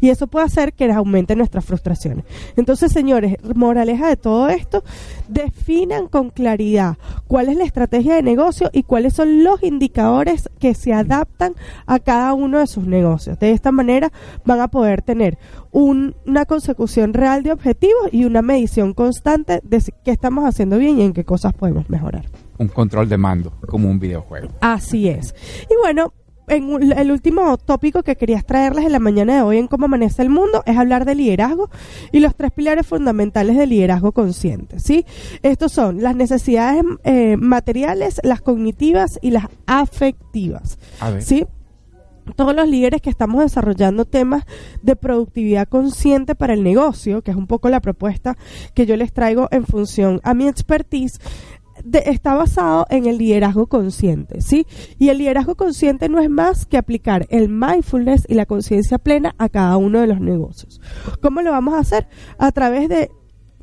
Y 0.00 0.10
eso 0.10 0.26
puede 0.26 0.46
hacer 0.46 0.72
que 0.72 0.90
aumente 0.90 1.36
nuestras 1.36 1.64
frustraciones. 1.64 2.24
Entonces, 2.56 2.92
señores, 2.92 3.36
moraleja 3.54 4.08
de 4.08 4.16
todo 4.16 4.48
esto, 4.48 4.82
definan 5.28 6.06
con 6.08 6.30
claridad 6.30 6.96
cuál 7.26 7.48
es 7.48 7.56
la 7.56 7.64
estrategia 7.64 8.14
de 8.14 8.22
negocio 8.22 8.70
y 8.72 8.82
cuáles 8.84 9.14
son 9.14 9.42
los 9.44 9.62
indicadores 9.62 10.48
que 10.58 10.74
se 10.74 10.92
adaptan 10.92 11.54
a 11.86 11.98
cada 11.98 12.32
uno 12.34 12.58
de 12.60 12.66
sus 12.66 12.86
negocios. 12.86 13.38
De 13.38 13.50
esta 13.52 13.72
manera 13.72 14.12
van 14.44 14.60
a 14.60 14.68
poder 14.68 15.02
tener 15.02 15.38
un- 15.72 16.14
una 16.26 16.44
consecución 16.46 17.12
real 17.14 17.42
de 17.42 17.52
objetivos 17.52 18.08
y 18.12 18.24
una 18.24 18.42
medición 18.42 18.94
constante 18.94 19.60
de 19.64 19.82
qué 20.04 20.10
estamos 20.10 20.44
haciendo 20.44 20.78
bien 20.78 20.98
y 20.98 21.02
en 21.02 21.12
qué 21.12 21.24
cosas 21.24 21.52
podemos 21.52 21.88
mejorar. 21.90 22.26
Un 22.58 22.68
control 22.68 23.08
de 23.08 23.18
mando, 23.18 23.52
como 23.68 23.90
un 23.90 23.98
videojuego. 23.98 24.48
Así 24.60 25.08
es. 25.08 25.34
Y 25.70 25.74
bueno, 25.82 26.12
en 26.48 26.92
el 26.92 27.10
último 27.10 27.56
tópico 27.58 28.02
que 28.02 28.16
quería 28.16 28.40
traerles 28.42 28.86
en 28.86 28.92
la 28.92 28.98
mañana 28.98 29.36
de 29.36 29.42
hoy 29.42 29.58
en 29.58 29.66
cómo 29.66 29.86
amanece 29.86 30.22
el 30.22 30.30
mundo 30.30 30.62
es 30.66 30.76
hablar 30.76 31.04
de 31.04 31.14
liderazgo 31.14 31.70
y 32.12 32.20
los 32.20 32.34
tres 32.34 32.52
pilares 32.52 32.86
fundamentales 32.86 33.56
del 33.56 33.70
liderazgo 33.70 34.12
consciente, 34.12 34.78
¿sí? 34.80 35.04
Estos 35.42 35.72
son 35.72 36.02
las 36.02 36.14
necesidades 36.14 36.82
eh, 37.04 37.36
materiales, 37.36 38.20
las 38.22 38.40
cognitivas 38.40 39.18
y 39.22 39.30
las 39.30 39.46
afectivas, 39.66 40.78
A 41.00 41.10
ver. 41.10 41.22
¿sí? 41.22 41.46
todos 42.34 42.54
los 42.56 42.68
líderes 42.68 43.00
que 43.00 43.10
estamos 43.10 43.42
desarrollando 43.42 44.04
temas 44.04 44.44
de 44.82 44.96
productividad 44.96 45.68
consciente 45.68 46.34
para 46.34 46.54
el 46.54 46.64
negocio, 46.64 47.22
que 47.22 47.30
es 47.30 47.36
un 47.36 47.46
poco 47.46 47.68
la 47.68 47.80
propuesta 47.80 48.36
que 48.74 48.86
yo 48.86 48.96
les 48.96 49.12
traigo 49.12 49.48
en 49.52 49.64
función 49.64 50.20
a 50.24 50.34
mi 50.34 50.48
expertise, 50.48 51.20
de- 51.84 52.02
está 52.06 52.34
basado 52.34 52.86
en 52.90 53.06
el 53.06 53.18
liderazgo 53.18 53.66
consciente, 53.66 54.40
¿sí? 54.40 54.66
Y 54.98 55.08
el 55.08 55.18
liderazgo 55.18 55.54
consciente 55.54 56.08
no 56.08 56.20
es 56.20 56.30
más 56.30 56.66
que 56.66 56.76
aplicar 56.76 57.26
el 57.30 57.48
mindfulness 57.48 58.24
y 58.28 58.34
la 58.34 58.46
conciencia 58.46 58.98
plena 58.98 59.34
a 59.38 59.48
cada 59.48 59.76
uno 59.76 60.00
de 60.00 60.06
los 60.06 60.20
negocios. 60.20 60.80
¿Cómo 61.20 61.42
lo 61.42 61.50
vamos 61.50 61.74
a 61.74 61.78
hacer? 61.80 62.08
A 62.38 62.52
través 62.52 62.88
de 62.88 63.10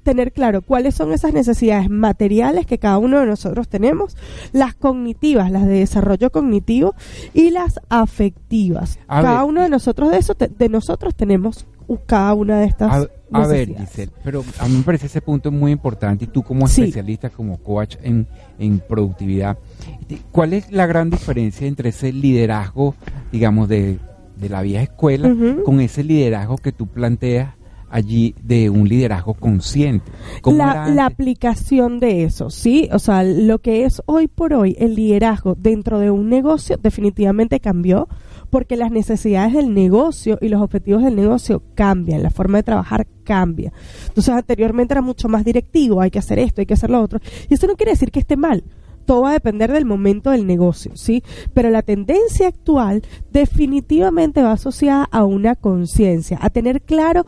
tener 0.03 0.33
claro 0.33 0.61
cuáles 0.61 0.95
son 0.95 1.13
esas 1.13 1.31
necesidades 1.33 1.89
materiales 1.89 2.65
que 2.65 2.77
cada 2.77 2.97
uno 2.97 3.21
de 3.21 3.25
nosotros 3.25 3.69
tenemos, 3.69 4.17
las 4.51 4.75
cognitivas, 4.75 5.49
las 5.49 5.65
de 5.65 5.79
desarrollo 5.79 6.29
cognitivo 6.29 6.93
y 7.33 7.51
las 7.51 7.79
afectivas. 7.87 8.99
A 9.07 9.21
cada 9.21 9.39
ver, 9.41 9.49
uno 9.49 9.61
de 9.61 9.69
nosotros 9.69 10.11
de 10.11 10.17
eso 10.17 10.35
te- 10.35 10.49
de 10.49 10.67
nosotros 10.67 11.15
tenemos 11.15 11.65
cada 12.05 12.33
una 12.33 12.59
de 12.59 12.65
estas 12.67 13.07
A, 13.31 13.41
a 13.43 13.47
ver. 13.47 13.75
Giselle, 13.75 14.11
pero 14.23 14.43
a 14.59 14.67
mí 14.67 14.77
me 14.77 14.83
parece 14.83 15.07
ese 15.07 15.21
punto 15.21 15.51
muy 15.51 15.71
importante 15.71 16.25
y 16.25 16.27
tú 16.27 16.43
como 16.43 16.67
Sí. 16.67 16.81
especialista, 16.81 17.29
como 17.29 17.57
coach 17.57 17.95
en, 18.03 18.27
en 18.59 18.79
productividad, 18.79 19.57
¿cuál 20.31 20.53
es 20.53 20.71
la 20.71 20.85
gran 20.85 21.09
diferencia 21.09 21.67
entre 21.67 21.89
ese 21.89 22.11
liderazgo, 22.13 22.95
digamos, 23.31 23.67
de, 23.69 23.99
de 24.39 24.49
la 24.49 24.61
vieja 24.61 24.83
escuela 24.83 25.33
con 25.65 25.79
ese 25.79 26.03
liderazgo 26.03 26.57
que 26.57 26.71
tú 26.71 26.87
planteas 26.87 27.53
allí 27.89 28.33
de 28.41 28.69
un 28.71 28.87
liderazgo 28.89 29.33
consciente? 29.35 30.11
¿Cómo 30.41 30.57
la, 30.57 30.87
la 30.89 31.05
aplicación 31.05 31.99
de 31.99 32.23
eso, 32.23 32.49
¿sí? 32.49 32.89
O 32.91 32.99
sea, 32.99 33.23
lo 33.23 33.59
que 33.59 33.85
es 33.85 34.01
hoy 34.07 34.27
por 34.27 34.53
hoy 34.53 34.75
el 34.79 34.95
liderazgo 34.95 35.55
dentro 35.55 35.99
de 35.99 36.09
un 36.11 36.29
negocio 36.29 36.77
definitivamente 36.81 37.59
cambió 37.59 38.07
porque 38.53 38.77
las 38.77 38.91
necesidades 38.91 39.53
del 39.53 39.73
negocio 39.73 40.37
y 40.39 40.47
los 40.47 40.61
objetivos 40.61 41.03
del 41.03 41.15
negocio 41.15 41.63
cambian, 41.73 42.21
la 42.21 42.29
forma 42.29 42.59
de 42.59 42.63
trabajar 42.63 43.07
cambia. 43.23 43.73
Entonces, 44.09 44.31
anteriormente 44.31 44.93
era 44.93 45.01
mucho 45.01 45.27
más 45.27 45.43
directivo, 45.43 45.99
hay 45.99 46.11
que 46.11 46.19
hacer 46.19 46.37
esto, 46.37 46.61
hay 46.61 46.67
que 46.67 46.75
hacer 46.75 46.91
lo 46.91 47.01
otro. 47.01 47.19
Y 47.49 47.55
eso 47.55 47.65
no 47.65 47.75
quiere 47.75 47.93
decir 47.93 48.11
que 48.11 48.19
esté 48.19 48.37
mal. 48.37 48.63
Todo 49.05 49.23
va 49.23 49.31
a 49.31 49.33
depender 49.33 49.71
del 49.71 49.85
momento 49.85 50.29
del 50.29 50.45
negocio, 50.45 50.91
¿sí? 50.93 51.23
Pero 51.55 51.71
la 51.71 51.81
tendencia 51.81 52.47
actual 52.47 53.01
definitivamente 53.31 54.43
va 54.43 54.51
asociada 54.51 55.09
a 55.11 55.23
una 55.23 55.55
conciencia, 55.55 56.37
a 56.39 56.51
tener 56.51 56.83
claro 56.83 57.25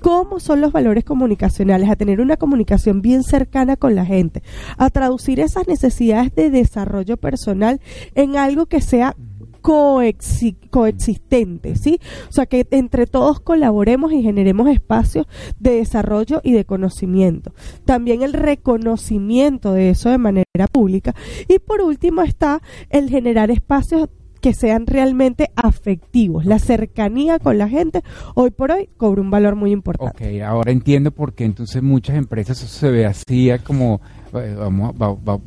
cómo 0.00 0.40
son 0.40 0.60
los 0.60 0.72
valores 0.72 1.04
comunicacionales, 1.04 1.88
a 1.88 1.94
tener 1.94 2.20
una 2.20 2.36
comunicación 2.36 3.00
bien 3.00 3.22
cercana 3.22 3.76
con 3.76 3.94
la 3.94 4.04
gente, 4.04 4.42
a 4.76 4.90
traducir 4.90 5.38
esas 5.38 5.68
necesidades 5.68 6.34
de 6.34 6.50
desarrollo 6.50 7.16
personal 7.16 7.80
en 8.16 8.36
algo 8.36 8.66
que 8.66 8.80
sea 8.80 9.14
coexi- 9.64 10.58
coexistente, 10.68 11.74
¿sí? 11.74 11.98
O 12.28 12.32
sea, 12.32 12.44
que 12.44 12.66
entre 12.70 13.06
todos 13.06 13.40
colaboremos 13.40 14.12
y 14.12 14.22
generemos 14.22 14.68
espacios 14.68 15.26
de 15.58 15.76
desarrollo 15.76 16.42
y 16.44 16.52
de 16.52 16.66
conocimiento. 16.66 17.54
También 17.86 18.22
el 18.22 18.34
reconocimiento 18.34 19.72
de 19.72 19.88
eso 19.88 20.10
de 20.10 20.18
manera 20.18 20.44
pública. 20.70 21.14
Y 21.48 21.58
por 21.60 21.80
último 21.80 22.20
está 22.22 22.60
el 22.90 23.08
generar 23.08 23.50
espacios 23.50 24.10
que 24.42 24.52
sean 24.52 24.86
realmente 24.86 25.50
afectivos. 25.56 26.44
La 26.44 26.58
cercanía 26.58 27.38
con 27.38 27.56
la 27.56 27.66
gente 27.66 28.02
hoy 28.34 28.50
por 28.50 28.70
hoy 28.72 28.90
cobra 28.98 29.22
un 29.22 29.30
valor 29.30 29.56
muy 29.56 29.70
importante. 29.70 30.36
Ok, 30.36 30.42
ahora 30.42 30.70
entiendo 30.70 31.10
por 31.12 31.32
qué 31.32 31.46
entonces 31.46 31.82
muchas 31.82 32.16
empresas 32.16 32.58
se 32.58 32.90
ve 32.90 33.06
así 33.06 33.48
como, 33.66 34.02
eh, 34.34 34.54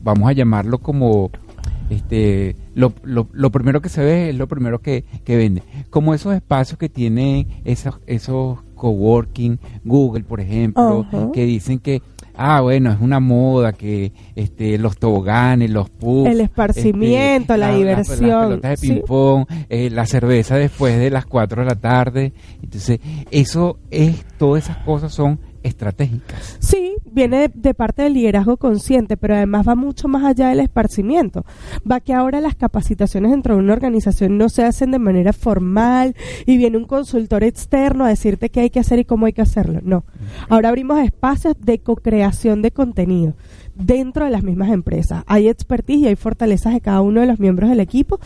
vamos 0.01 0.27
a 0.27 0.33
llamarlo 0.33 0.79
como, 0.79 1.29
este, 1.89 2.55
lo, 2.75 2.93
lo, 3.03 3.27
lo 3.31 3.51
primero 3.51 3.81
que 3.81 3.89
se 3.89 4.03
ve 4.03 4.29
es 4.29 4.35
lo 4.35 4.47
primero 4.47 4.79
que, 4.79 5.05
que 5.23 5.35
vende. 5.35 5.63
Como 5.89 6.13
esos 6.13 6.33
espacios 6.35 6.77
que 6.77 6.89
tienen 6.89 7.47
esos, 7.65 7.99
esos 8.07 8.59
coworking, 8.77 9.59
Google 9.83 10.23
por 10.23 10.39
ejemplo, 10.39 11.05
que 11.33 11.45
dicen 11.45 11.79
que, 11.79 12.01
ah, 12.35 12.61
bueno, 12.61 12.91
es 12.91 13.01
una 13.01 13.19
moda, 13.19 13.73
que 13.73 14.13
este, 14.35 14.77
los 14.77 14.97
toboganes, 14.97 15.69
los 15.69 15.89
puffs, 15.89 16.31
El 16.31 16.41
esparcimiento, 16.41 17.57
la 17.57 17.75
diversión, 17.75 18.29
Las 18.29 18.47
pelotas 18.47 18.71
de 18.71 18.77
sí. 18.77 18.87
ping-pong, 18.93 19.45
eh, 19.67 19.89
la 19.89 20.05
cerveza 20.05 20.55
después 20.55 20.97
de 20.97 21.09
las 21.09 21.25
4 21.25 21.63
de 21.63 21.67
la 21.67 21.75
tarde. 21.75 22.33
Entonces, 22.61 22.99
eso 23.31 23.79
es, 23.91 24.23
todas 24.37 24.65
esas 24.65 24.77
cosas 24.77 25.13
son 25.13 25.39
estratégicas. 25.67 26.57
Sí, 26.59 26.95
viene 27.11 27.39
de, 27.39 27.51
de 27.53 27.73
parte 27.73 28.03
del 28.03 28.13
liderazgo 28.13 28.57
consciente, 28.57 29.17
pero 29.17 29.35
además 29.35 29.67
va 29.67 29.75
mucho 29.75 30.07
más 30.07 30.23
allá 30.23 30.49
del 30.49 30.59
esparcimiento. 30.59 31.45
Va 31.89 31.99
que 31.99 32.13
ahora 32.13 32.41
las 32.41 32.55
capacitaciones 32.55 33.31
dentro 33.31 33.55
de 33.55 33.61
una 33.61 33.73
organización 33.73 34.37
no 34.37 34.49
se 34.49 34.63
hacen 34.63 34.91
de 34.91 34.99
manera 34.99 35.33
formal 35.33 36.15
y 36.45 36.57
viene 36.57 36.77
un 36.77 36.85
consultor 36.85 37.43
externo 37.43 38.05
a 38.05 38.09
decirte 38.09 38.49
qué 38.49 38.61
hay 38.61 38.69
que 38.69 38.79
hacer 38.79 38.99
y 38.99 39.05
cómo 39.05 39.25
hay 39.25 39.33
que 39.33 39.41
hacerlo. 39.41 39.79
No. 39.83 40.03
Ahora 40.49 40.69
abrimos 40.69 40.99
espacios 40.99 41.55
de 41.59 41.79
co-creación 41.79 42.61
de 42.61 42.71
contenido. 42.71 43.33
Dentro 43.77 44.25
de 44.25 44.31
las 44.31 44.43
mismas 44.43 44.69
empresas. 44.69 45.23
Hay 45.27 45.47
expertise 45.47 46.01
y 46.01 46.07
hay 46.07 46.15
fortalezas 46.15 46.73
de 46.73 46.81
cada 46.81 47.01
uno 47.01 47.21
de 47.21 47.27
los 47.27 47.39
miembros 47.39 47.69
del 47.69 47.79
equipo 47.79 48.19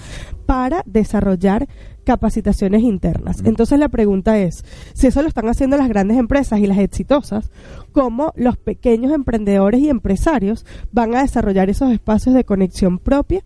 para 0.45 0.83
desarrollar 0.85 1.67
capacitaciones 2.03 2.81
internas. 2.83 3.41
Entonces 3.45 3.79
la 3.79 3.89
pregunta 3.89 4.37
es, 4.39 4.65
si 4.93 5.07
eso 5.07 5.21
lo 5.21 5.27
están 5.27 5.47
haciendo 5.47 5.77
las 5.77 5.89
grandes 5.89 6.17
empresas 6.17 6.59
y 6.59 6.67
las 6.67 6.79
exitosas, 6.79 7.51
¿cómo 7.91 8.33
los 8.35 8.57
pequeños 8.57 9.13
emprendedores 9.13 9.81
y 9.81 9.89
empresarios 9.89 10.65
van 10.91 11.15
a 11.15 11.21
desarrollar 11.21 11.69
esos 11.69 11.91
espacios 11.91 12.35
de 12.35 12.43
conexión 12.43 12.97
propia 12.97 13.43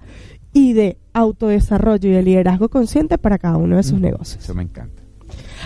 y 0.53 0.73
de 0.73 0.97
autodesarrollo 1.13 2.09
y 2.09 2.13
de 2.13 2.23
liderazgo 2.23 2.69
consciente 2.69 3.17
para 3.17 3.37
cada 3.37 3.57
uno 3.57 3.75
de 3.75 3.83
sus 3.83 3.99
negocios? 3.99 4.43
Eso 4.43 4.53
me 4.53 4.63
encanta. 4.63 4.94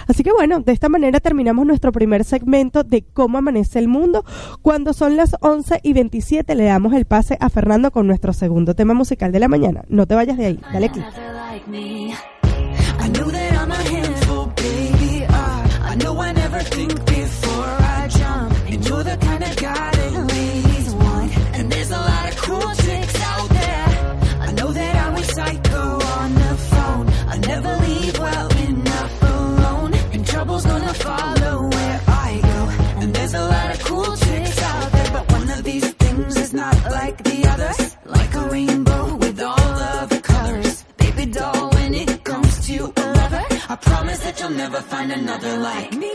Así 0.10 0.24
que 0.24 0.32
bueno, 0.32 0.60
de 0.60 0.72
esta 0.72 0.90
manera 0.90 1.20
terminamos 1.20 1.68
nuestro 1.68 1.92
primer 1.92 2.24
segmento 2.24 2.84
de 2.84 3.04
cómo 3.04 3.38
amanece 3.38 3.78
el 3.78 3.88
mundo. 3.88 4.26
Cuando 4.64 4.94
son 4.94 5.16
las 5.16 5.36
11 5.40 5.82
y 5.84 5.94
27 5.94 6.56
le 6.56 6.66
damos 6.66 6.94
el 6.94 7.06
pase 7.06 7.38
a 7.40 7.50
Fernando 7.50 7.92
con 7.92 8.08
nuestro 8.08 8.34
segundo 8.34 8.74
tema 8.74 8.96
musical 8.96 9.32
de 9.32 9.40
la 9.40 9.48
mañana. 9.48 9.84
No 9.88 10.08
te 10.08 10.16
vayas 10.16 10.38
de 10.38 10.46
ahí, 10.48 10.60
dale 10.74 10.90
clic. 10.90 11.06
Rainbow 38.60 39.16
with 39.16 39.42
all 39.42 39.76
of 39.94 40.10
the 40.10 40.22
colors. 40.22 40.84
Baby 40.98 41.26
doll, 41.32 41.70
when 41.76 41.94
it 41.94 42.24
comes 42.24 42.54
to 42.68 42.76
a 43.02 43.06
lover, 43.20 43.46
I 43.74 43.76
promise 43.90 44.20
that 44.26 44.40
you'll 44.40 44.58
never 44.64 44.82
find 44.82 45.12
another 45.12 45.58
like 45.58 45.92
me. 45.94 46.12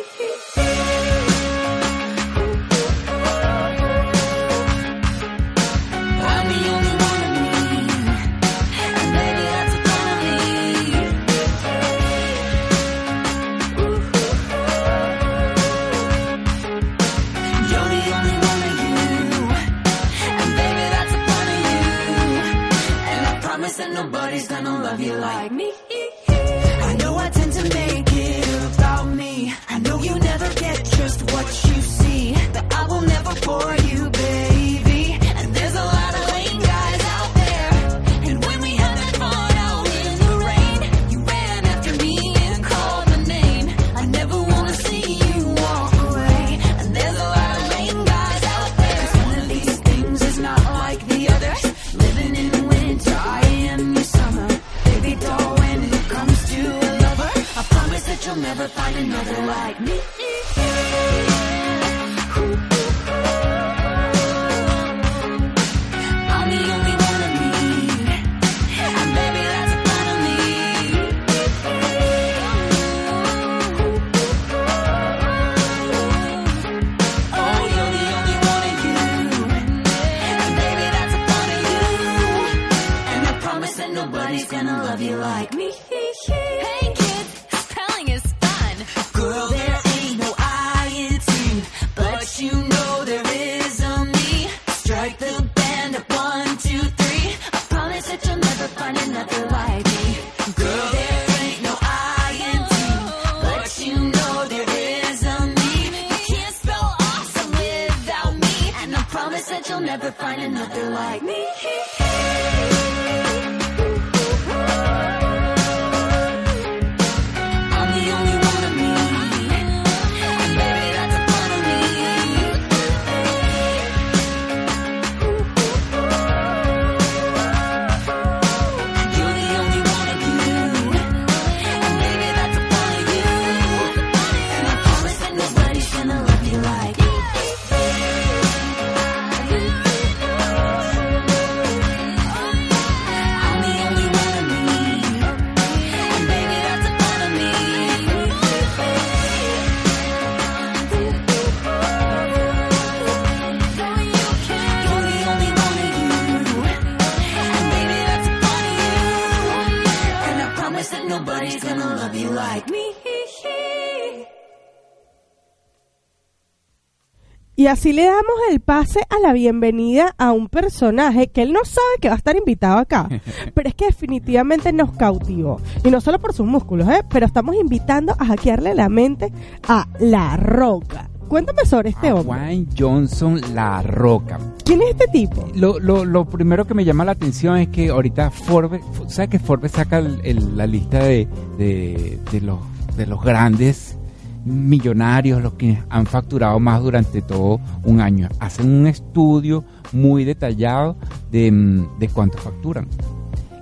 Y 167.64 167.66
así 167.66 167.94
le 167.94 168.04
damos 168.04 168.24
el 168.50 168.60
pase 168.60 169.00
a 169.08 169.18
la 169.26 169.32
bienvenida 169.32 170.14
a 170.18 170.32
un 170.32 170.48
personaje 170.50 171.28
que 171.28 171.40
él 171.40 171.54
no 171.54 171.64
sabe 171.64 171.86
que 171.98 172.08
va 172.08 172.14
a 172.14 172.18
estar 172.18 172.36
invitado 172.36 172.76
acá, 172.76 173.08
pero 173.54 173.70
es 173.70 173.74
que 173.74 173.86
definitivamente 173.86 174.70
nos 174.74 174.92
cautivó. 174.92 175.62
Y 175.82 175.90
no 175.90 176.02
solo 176.02 176.18
por 176.18 176.34
sus 176.34 176.46
músculos, 176.46 176.86
¿eh? 176.90 177.00
pero 177.08 177.24
estamos 177.24 177.56
invitando 177.56 178.14
a 178.18 178.26
hackearle 178.26 178.74
la 178.74 178.90
mente 178.90 179.32
a 179.66 179.88
La 179.98 180.36
Roca. 180.36 181.08
Cuéntame 181.26 181.64
sobre 181.64 181.88
este 181.88 182.10
A 182.10 182.16
hombre. 182.16 182.38
Wayne 182.38 182.66
Johnson 182.78 183.40
La 183.54 183.80
Roca. 183.80 184.38
¿Quién 184.62 184.82
es 184.82 184.90
este 184.90 185.08
tipo? 185.08 185.48
Lo, 185.54 185.78
lo, 185.80 186.04
lo 186.04 186.26
primero 186.26 186.66
que 186.66 186.74
me 186.74 186.84
llama 186.84 187.06
la 187.06 187.12
atención 187.12 187.56
es 187.56 187.68
que 187.68 187.88
ahorita 187.88 188.30
Forbes, 188.30 188.82
¿sabes 189.08 189.30
que 189.30 189.38
Forbes 189.38 189.72
saca 189.72 190.00
el- 190.00 190.20
el- 190.22 190.54
la 190.54 190.66
lista 190.66 190.98
de, 191.02 191.26
de, 191.56 192.20
de 192.30 192.40
los, 192.42 192.58
de 192.98 193.06
los 193.06 193.22
grandes 193.24 193.96
millonarios, 194.44 195.42
los 195.42 195.54
que 195.54 195.78
han 195.88 196.06
facturado 196.06 196.58
más 196.60 196.82
durante 196.82 197.22
todo 197.22 197.60
un 197.84 198.00
año? 198.00 198.28
Hacen 198.40 198.70
un 198.70 198.86
estudio 198.86 199.64
muy 199.92 200.24
detallado 200.24 200.96
de, 201.30 201.50
mm, 201.50 201.98
de 201.98 202.08
cuánto 202.08 202.38
facturan. 202.38 202.86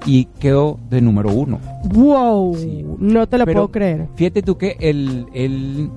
Y 0.04 0.24
quedó 0.40 0.78
de 0.90 1.00
número 1.00 1.30
uno. 1.30 1.60
Wow, 1.84 2.56
Sí. 2.56 2.84
no 2.98 3.26
te 3.28 3.38
lo 3.38 3.44
Pero 3.44 3.60
puedo 3.60 3.70
creer. 3.72 4.08
Fíjate 4.16 4.42
tú 4.42 4.58
que 4.58 4.76
él, 4.80 5.26
él 5.32 5.90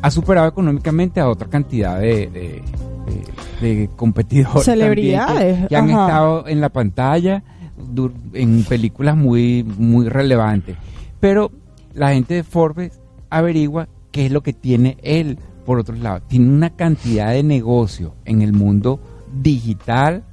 ha 0.00 0.10
superado 0.10 0.48
económicamente 0.48 1.20
a 1.20 1.28
otra 1.28 1.48
cantidad 1.48 1.98
de, 2.00 2.28
de, 2.28 2.62
de- 3.60 3.66
de 3.68 3.90
competidores. 3.96 4.64
Celebridades, 4.64 5.62
que, 5.62 5.68
que 5.68 5.76
han 5.76 5.90
ajá. 5.90 6.06
estado 6.06 6.46
en 6.48 6.60
la 6.60 6.68
pantalla 6.70 7.42
en 8.32 8.64
películas 8.64 9.16
muy, 9.16 9.64
muy 9.76 10.08
relevantes. 10.08 10.76
Pero 11.20 11.50
la 11.94 12.10
gente 12.12 12.34
de 12.34 12.44
Forbes 12.44 13.00
averigua 13.30 13.88
qué 14.18 14.26
es 14.26 14.32
lo 14.32 14.42
que 14.42 14.52
tiene 14.52 14.96
él 15.04 15.38
por 15.64 15.78
otro 15.78 15.94
lado. 15.94 16.22
Tiene 16.26 16.48
una 16.48 16.70
cantidad 16.70 17.30
de 17.30 17.44
negocio 17.44 18.16
en 18.24 18.42
el 18.42 18.52
mundo 18.52 18.98
digital 19.32 20.24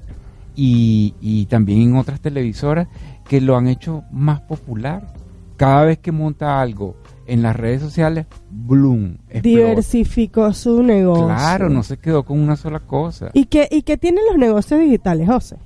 y, 0.56 1.14
y 1.22 1.46
también 1.46 1.84
en 1.84 1.96
otras 1.96 2.20
televisoras 2.20 2.88
que 3.30 3.42
lo 3.42 3.56
han 3.56 3.68
hecho 3.68 4.04
más 4.12 4.42
popular. 4.42 5.14
Cada 5.56 5.86
vez 5.86 6.00
que 6.00 6.12
monta 6.12 6.60
algo 6.60 6.96
en 7.28 7.44
las 7.44 7.56
redes 7.56 7.80
sociales, 7.80 8.26
Bloom. 8.50 9.18
Diversificó 9.44 10.52
su 10.52 10.82
negocio. 10.82 11.28
Claro, 11.28 11.70
no 11.70 11.84
se 11.84 11.98
quedó 11.98 12.24
con 12.24 12.40
una 12.40 12.56
sola 12.56 12.80
cosa. 12.80 13.30
¿Y 13.34 13.46
qué, 13.46 13.68
¿Y 13.70 13.84
qué 13.84 13.98
tienen 13.98 14.24
los 14.28 14.40
negocios 14.40 14.80
digitales, 14.80 15.28
José? 15.28 15.58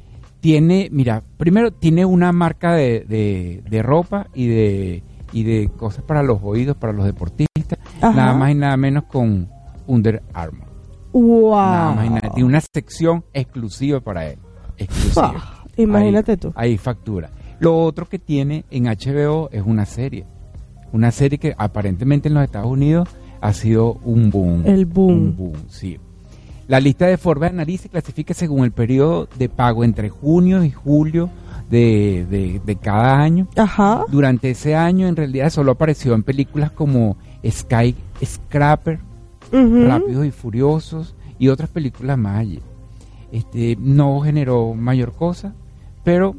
Tiene, 0.41 0.89
mira, 0.91 1.23
primero 1.37 1.71
tiene 1.71 2.03
una 2.03 2.33
marca 2.33 2.73
de, 2.73 3.05
de, 3.07 3.63
de 3.69 3.81
ropa 3.81 4.27
y 4.33 4.47
de, 4.47 5.03
y 5.31 5.43
de 5.43 5.69
cosas 5.69 6.03
para 6.03 6.21
los 6.21 6.39
oídos, 6.43 6.75
para 6.75 6.91
los 6.91 7.05
deportistas, 7.05 7.48
Ajá. 8.01 8.15
nada 8.15 8.33
más 8.33 8.51
y 8.51 8.55
nada 8.55 8.77
menos 8.77 9.03
con 9.05 9.49
Under 9.87 10.21
Armour. 10.33 10.67
¡Wow! 11.13 11.51
Nada 11.55 11.93
más 11.95 12.05
y 12.05 12.09
nada. 12.09 12.29
Tiene 12.33 12.47
una 12.49 12.61
sección 12.61 13.23
exclusiva 13.33 13.99
para 13.99 14.27
él. 14.27 14.37
Exclusiva. 14.77 15.33
Ah, 15.35 15.63
imagínate 15.77 16.31
Ahí- 16.33 16.37
tú. 16.37 16.53
Ahí 16.55 16.77
factura. 16.77 17.29
Lo 17.59 17.77
otro 17.83 18.07
que 18.07 18.19
tiene 18.19 18.63
en 18.71 18.85
HBO 18.87 19.49
es 19.51 19.63
una 19.65 19.85
serie. 19.85 20.25
Una 20.93 21.11
serie 21.11 21.37
que 21.37 21.53
aparentemente 21.57 22.27
en 22.29 22.35
los 22.35 22.43
Estados 22.43 22.71
Unidos 22.71 23.09
ha 23.41 23.53
sido 23.53 23.93
un 24.05 24.29
boom. 24.29 24.63
El 24.65 24.85
boom. 24.85 25.11
Un 25.13 25.35
boom, 25.37 25.53
sí. 25.67 25.97
La 26.67 26.79
lista 26.79 27.07
de 27.07 27.17
Forbes 27.17 27.49
Analytics 27.49 27.81
se 27.83 27.89
clasifica 27.89 28.33
según 28.33 28.63
el 28.63 28.71
periodo 28.71 29.27
de 29.37 29.49
pago 29.49 29.83
entre 29.83 30.09
junio 30.09 30.63
y 30.63 30.69
julio 30.71 31.29
de, 31.69 32.25
de- 32.29 32.61
de 32.63 32.75
cada 32.75 33.17
año. 33.19 33.47
Ajá. 33.57 34.03
Durante 34.09 34.51
ese 34.51 34.75
año, 34.75 35.07
en 35.07 35.15
realidad, 35.15 35.49
solo 35.49 35.71
apareció 35.71 36.13
en 36.13 36.23
películas 36.23 36.71
como 36.71 37.17
Sky 37.47 37.95
Scraper, 38.23 38.99
Ujú. 39.51 39.85
Rápidos 39.87 40.25
y 40.25 40.31
Furiosos 40.31 41.15
y 41.39 41.47
otras 41.47 41.69
películas 41.69 42.17
más. 42.17 42.45
Este, 43.31 43.77
no 43.79 44.19
generó 44.21 44.73
mayor 44.73 45.13
cosa, 45.13 45.53
pero 46.03 46.35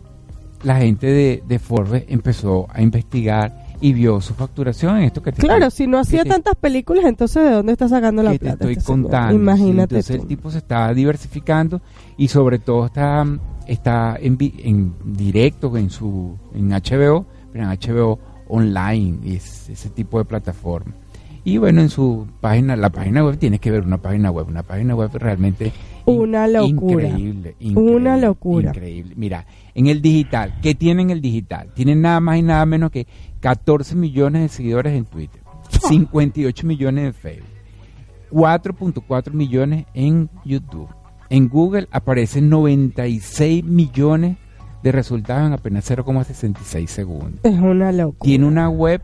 la 0.62 0.76
gente 0.76 1.06
de, 1.06 1.42
de 1.46 1.58
Forbes 1.58 2.04
empezó 2.08 2.66
a 2.70 2.82
investigar 2.82 3.66
y 3.80 3.92
vio 3.94 4.20
su 4.20 4.34
facturación 4.34 4.98
en 4.98 5.04
esto 5.04 5.22
que 5.22 5.32
te 5.32 5.40
Claro, 5.40 5.66
estoy- 5.68 5.84
si 5.86 5.90
no 5.90 5.98
hacía 5.98 6.22
te- 6.24 6.28
tantas 6.30 6.54
películas, 6.56 7.04
entonces 7.06 7.42
¿de 7.44 7.50
dónde 7.52 7.72
está 7.72 7.88
sacando 7.88 8.22
la 8.22 8.32
que 8.32 8.38
te 8.40 8.44
plata? 8.44 8.64
estoy 8.64 8.72
este 8.74 8.84
contando. 8.84 9.34
Imagínate 9.34 9.94
Entonces 9.96 10.16
tú. 10.16 10.22
el 10.22 10.28
tipo 10.28 10.50
se 10.50 10.58
está 10.58 10.92
diversificando 10.92 11.80
y 12.18 12.28
sobre 12.28 12.58
todo 12.58 12.86
está, 12.86 13.24
está 13.66 14.16
en, 14.20 14.36
en 14.40 14.92
directo 15.04 15.74
en 15.78 15.88
su 15.88 16.36
en 16.54 16.68
HBO, 16.70 17.24
pero 17.52 17.64
en 17.64 17.70
HBO 17.70 18.18
online, 18.50 19.18
y 19.24 19.36
es 19.36 19.68
ese 19.68 19.88
tipo 19.90 20.18
de 20.18 20.24
plataforma. 20.24 20.92
Y 21.42 21.56
bueno, 21.56 21.80
en 21.80 21.88
su 21.88 22.26
página, 22.40 22.76
la 22.76 22.90
página 22.90 23.24
web, 23.24 23.38
tienes 23.38 23.60
que 23.60 23.70
ver 23.70 23.82
una 23.82 23.98
página 23.98 24.30
web, 24.30 24.46
una 24.48 24.62
página 24.62 24.94
web 24.94 25.10
realmente 25.14 25.72
Una 26.04 26.46
locura. 26.46 27.08
Increíble, 27.08 27.54
Una 27.74 28.16
locura. 28.18 28.70
Increíble. 28.70 29.14
Mira, 29.16 29.46
en 29.74 29.86
el 29.86 30.02
digital, 30.02 30.58
¿qué 30.60 30.74
tiene 30.74 31.02
en 31.02 31.10
el 31.10 31.22
digital? 31.22 31.72
Tienen 31.74 32.02
nada 32.02 32.20
más 32.20 32.38
y 32.38 32.42
nada 32.42 32.66
menos 32.66 32.90
que 32.90 33.06
14 33.40 33.96
millones 33.96 34.42
de 34.42 34.48
seguidores 34.48 34.92
en 34.94 35.06
Twitter, 35.06 35.40
58 35.88 36.66
millones 36.66 37.06
en 37.06 37.14
Facebook, 37.14 37.48
4.4 38.30 39.32
millones 39.32 39.86
en 39.94 40.28
YouTube. 40.44 40.88
En 41.30 41.48
Google 41.48 41.88
aparecen 41.90 42.50
96 42.50 43.64
millones 43.64 44.36
de 44.82 44.92
resultados 44.92 45.46
en 45.46 45.52
apenas 45.52 45.90
0,66 45.90 46.86
segundos. 46.86 47.40
Es 47.42 47.58
una 47.58 47.92
locura. 47.92 48.24
Tiene 48.26 48.46
una 48.46 48.68
web 48.68 49.02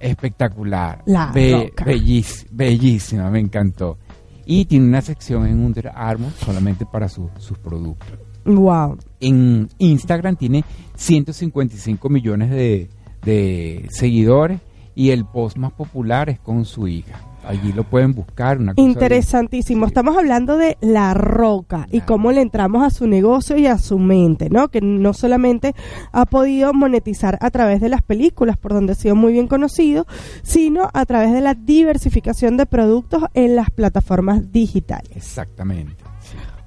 espectacular, 0.00 1.02
La 1.06 1.30
be- 1.32 1.68
roca. 1.70 1.84
bellis- 1.84 2.46
bellísima, 2.50 3.30
me 3.30 3.40
encantó. 3.40 3.98
Y 4.44 4.64
tiene 4.64 4.86
una 4.88 5.00
sección 5.02 5.46
en 5.46 5.64
Under 5.64 5.88
Armour 5.94 6.32
solamente 6.32 6.84
para 6.84 7.08
su- 7.08 7.30
sus 7.38 7.58
productos. 7.58 8.08
Wow. 8.44 8.98
En 9.20 9.68
Instagram 9.78 10.34
tiene 10.36 10.64
155 10.96 12.08
millones 12.08 12.50
de, 12.50 12.90
de 13.24 13.86
seguidores 13.90 14.60
y 14.96 15.10
el 15.10 15.24
post 15.24 15.56
más 15.56 15.72
popular 15.72 16.28
es 16.28 16.40
con 16.40 16.64
su 16.64 16.88
hija. 16.88 17.20
Allí 17.44 17.72
lo 17.72 17.84
pueden 17.84 18.14
buscar. 18.14 18.58
Una 18.58 18.74
cosa 18.74 18.86
Interesantísimo. 18.86 19.86
Estamos 19.86 20.16
hablando 20.16 20.56
de 20.56 20.76
La 20.80 21.14
Roca 21.14 21.86
y 21.90 22.00
cómo 22.00 22.32
le 22.32 22.40
entramos 22.40 22.84
a 22.84 22.90
su 22.90 23.06
negocio 23.06 23.56
y 23.56 23.66
a 23.66 23.78
su 23.78 23.98
mente, 23.98 24.48
¿no? 24.50 24.68
Que 24.68 24.80
no 24.80 25.12
solamente 25.12 25.74
ha 26.12 26.26
podido 26.26 26.72
monetizar 26.72 27.38
a 27.40 27.50
través 27.50 27.80
de 27.80 27.88
las 27.88 28.02
películas, 28.02 28.56
por 28.56 28.72
donde 28.72 28.92
ha 28.92 28.96
sido 28.96 29.16
muy 29.16 29.32
bien 29.32 29.48
conocido, 29.48 30.06
sino 30.42 30.88
a 30.92 31.04
través 31.06 31.32
de 31.32 31.40
la 31.40 31.54
diversificación 31.54 32.56
de 32.56 32.66
productos 32.66 33.24
en 33.34 33.56
las 33.56 33.70
plataformas 33.70 34.52
digitales. 34.52 35.10
Exactamente. 35.16 36.01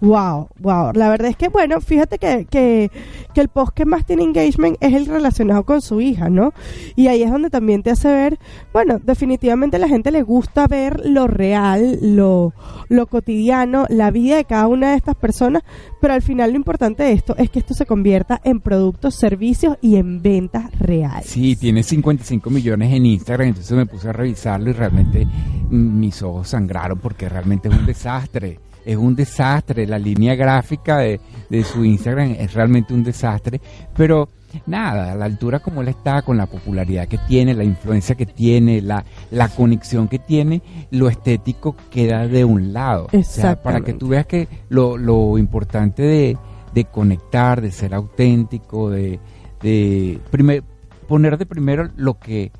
Wow, 0.01 0.49
wow. 0.59 0.91
La 0.93 1.09
verdad 1.09 1.29
es 1.29 1.37
que, 1.37 1.49
bueno, 1.49 1.79
fíjate 1.81 2.17
que, 2.17 2.45
que, 2.49 2.91
que 3.33 3.41
el 3.41 3.47
post 3.47 3.73
que 3.73 3.85
más 3.85 4.05
tiene 4.05 4.23
engagement 4.23 4.77
es 4.81 4.93
el 4.93 5.05
relacionado 5.05 5.63
con 5.63 5.81
su 5.81 6.01
hija, 6.01 6.29
¿no? 6.29 6.53
Y 6.95 7.07
ahí 7.07 7.23
es 7.23 7.31
donde 7.31 7.49
también 7.49 7.83
te 7.83 7.91
hace 7.91 8.09
ver, 8.09 8.39
bueno, 8.73 8.99
definitivamente 9.03 9.77
a 9.77 9.79
la 9.79 9.87
gente 9.87 10.11
le 10.11 10.21
gusta 10.21 10.67
ver 10.67 11.05
lo 11.05 11.27
real, 11.27 11.99
lo, 12.01 12.53
lo 12.89 13.07
cotidiano, 13.07 13.85
la 13.89 14.11
vida 14.11 14.35
de 14.35 14.45
cada 14.45 14.67
una 14.67 14.91
de 14.91 14.97
estas 14.97 15.15
personas, 15.15 15.63
pero 16.01 16.13
al 16.13 16.21
final 16.21 16.51
lo 16.51 16.57
importante 16.57 17.03
de 17.03 17.13
esto 17.13 17.35
es 17.37 17.49
que 17.49 17.59
esto 17.59 17.73
se 17.73 17.85
convierta 17.85 18.41
en 18.43 18.59
productos, 18.59 19.15
servicios 19.15 19.77
y 19.81 19.95
en 19.95 20.21
ventas 20.21 20.71
reales. 20.77 21.27
Sí, 21.27 21.55
tiene 21.55 21.83
55 21.83 22.49
millones 22.49 22.93
en 22.93 23.05
Instagram, 23.05 23.49
entonces 23.49 23.75
me 23.77 23.85
puse 23.85 24.09
a 24.09 24.13
revisarlo 24.13 24.69
y 24.69 24.73
realmente 24.73 25.25
mm, 25.25 25.99
mis 25.99 26.21
ojos 26.21 26.49
sangraron 26.49 26.99
porque 26.99 27.29
realmente 27.29 27.69
es 27.69 27.75
un 27.75 27.85
desastre. 27.85 28.59
Es 28.85 28.97
un 28.97 29.15
desastre, 29.15 29.87
la 29.87 29.99
línea 29.99 30.35
gráfica 30.35 30.97
de, 30.97 31.19
de 31.49 31.63
su 31.63 31.83
Instagram 31.83 32.35
es 32.39 32.53
realmente 32.53 32.93
un 32.93 33.03
desastre, 33.03 33.59
pero 33.95 34.29
nada, 34.65 35.11
a 35.11 35.15
la 35.15 35.25
altura 35.25 35.59
como 35.59 35.81
él 35.81 35.89
está, 35.89 36.21
con 36.21 36.37
la 36.37 36.45
popularidad 36.45 37.07
que 37.07 37.17
tiene, 37.27 37.53
la 37.53 37.63
influencia 37.63 38.15
que 38.15 38.25
tiene, 38.25 38.81
la, 38.81 39.03
la 39.31 39.49
conexión 39.49 40.07
que 40.07 40.19
tiene, 40.19 40.61
lo 40.91 41.09
estético 41.09 41.75
queda 41.89 42.27
de 42.27 42.45
un 42.45 42.73
lado. 42.73 43.07
O 43.11 43.23
sea, 43.23 43.61
para 43.61 43.81
que 43.81 43.93
tú 43.93 44.09
veas 44.09 44.25
que 44.25 44.47
lo, 44.69 44.97
lo 44.97 45.37
importante 45.37 46.03
de, 46.03 46.37
de 46.73 46.85
conectar, 46.85 47.61
de 47.61 47.71
ser 47.71 47.93
auténtico, 47.93 48.89
de, 48.89 49.19
de 49.61 50.19
primer, 50.31 50.63
poner 51.07 51.37
de 51.37 51.45
primero 51.45 51.89
lo 51.95 52.19
que 52.19 52.51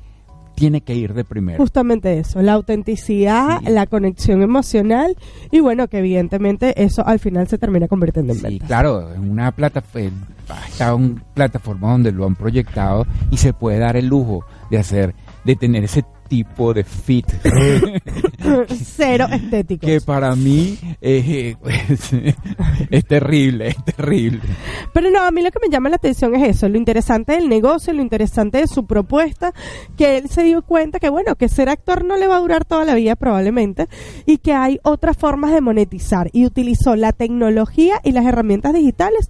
tiene 0.56 0.80
que 0.80 0.94
ir 0.96 1.14
de 1.14 1.22
primero. 1.22 1.58
Justamente 1.58 2.18
eso, 2.18 2.42
la 2.42 2.54
autenticidad, 2.54 3.60
Sí. 3.60 3.66
la 3.70 3.86
conexión 3.86 4.42
emocional 4.42 5.14
y 5.52 5.60
bueno, 5.60 5.86
que 5.86 5.98
evidentemente 5.98 6.82
eso 6.82 7.06
al 7.06 7.18
final 7.20 7.46
se 7.46 7.58
termina 7.58 7.86
convirtiendo 7.86 8.32
en 8.32 8.38
Sí, 8.40 8.44
ventas. 8.44 8.66
claro, 8.66 9.12
en 9.14 9.30
una 9.30 9.52
plataforma, 9.52 10.26
está 10.68 10.94
una 10.94 11.22
plataforma 11.34 11.92
donde 11.92 12.10
lo 12.10 12.24
han 12.26 12.34
proyectado 12.34 13.06
y 13.30 13.36
se 13.36 13.52
puede 13.52 13.78
dar 13.78 13.96
el 13.96 14.06
lujo 14.06 14.44
de 14.70 14.78
hacer, 14.78 15.14
de 15.44 15.56
tener 15.56 15.84
ese 15.84 16.04
tipo 16.28 16.74
de 16.74 16.84
fit 16.84 17.26
Cero 18.96 19.26
estéticos. 19.32 19.88
que 19.88 20.00
para 20.00 20.34
mí 20.34 20.78
eh, 21.00 21.56
pues, 21.60 22.12
es 22.90 23.04
terrible, 23.06 23.68
es 23.68 23.84
terrible. 23.84 24.40
Pero 24.92 25.10
no, 25.10 25.20
a 25.20 25.30
mí 25.30 25.42
lo 25.42 25.50
que 25.50 25.58
me 25.60 25.68
llama 25.70 25.88
la 25.88 25.96
atención 25.96 26.34
es 26.34 26.56
eso, 26.56 26.68
lo 26.68 26.76
interesante 26.76 27.32
del 27.32 27.48
negocio, 27.48 27.92
lo 27.92 28.02
interesante 28.02 28.58
de 28.58 28.66
su 28.66 28.86
propuesta, 28.86 29.52
que 29.96 30.18
él 30.18 30.28
se 30.28 30.42
dio 30.42 30.62
cuenta 30.62 30.98
que 30.98 31.08
bueno, 31.08 31.36
que 31.36 31.48
ser 31.48 31.68
actor 31.68 32.04
no 32.04 32.16
le 32.16 32.26
va 32.26 32.36
a 32.36 32.40
durar 32.40 32.64
toda 32.64 32.84
la 32.84 32.94
vida 32.94 33.16
probablemente 33.16 33.88
y 34.24 34.38
que 34.38 34.52
hay 34.52 34.78
otras 34.82 35.16
formas 35.16 35.52
de 35.52 35.60
monetizar 35.60 36.30
y 36.32 36.46
utilizó 36.46 36.96
la 36.96 37.12
tecnología 37.12 38.00
y 38.04 38.12
las 38.12 38.26
herramientas 38.26 38.72
digitales 38.74 39.28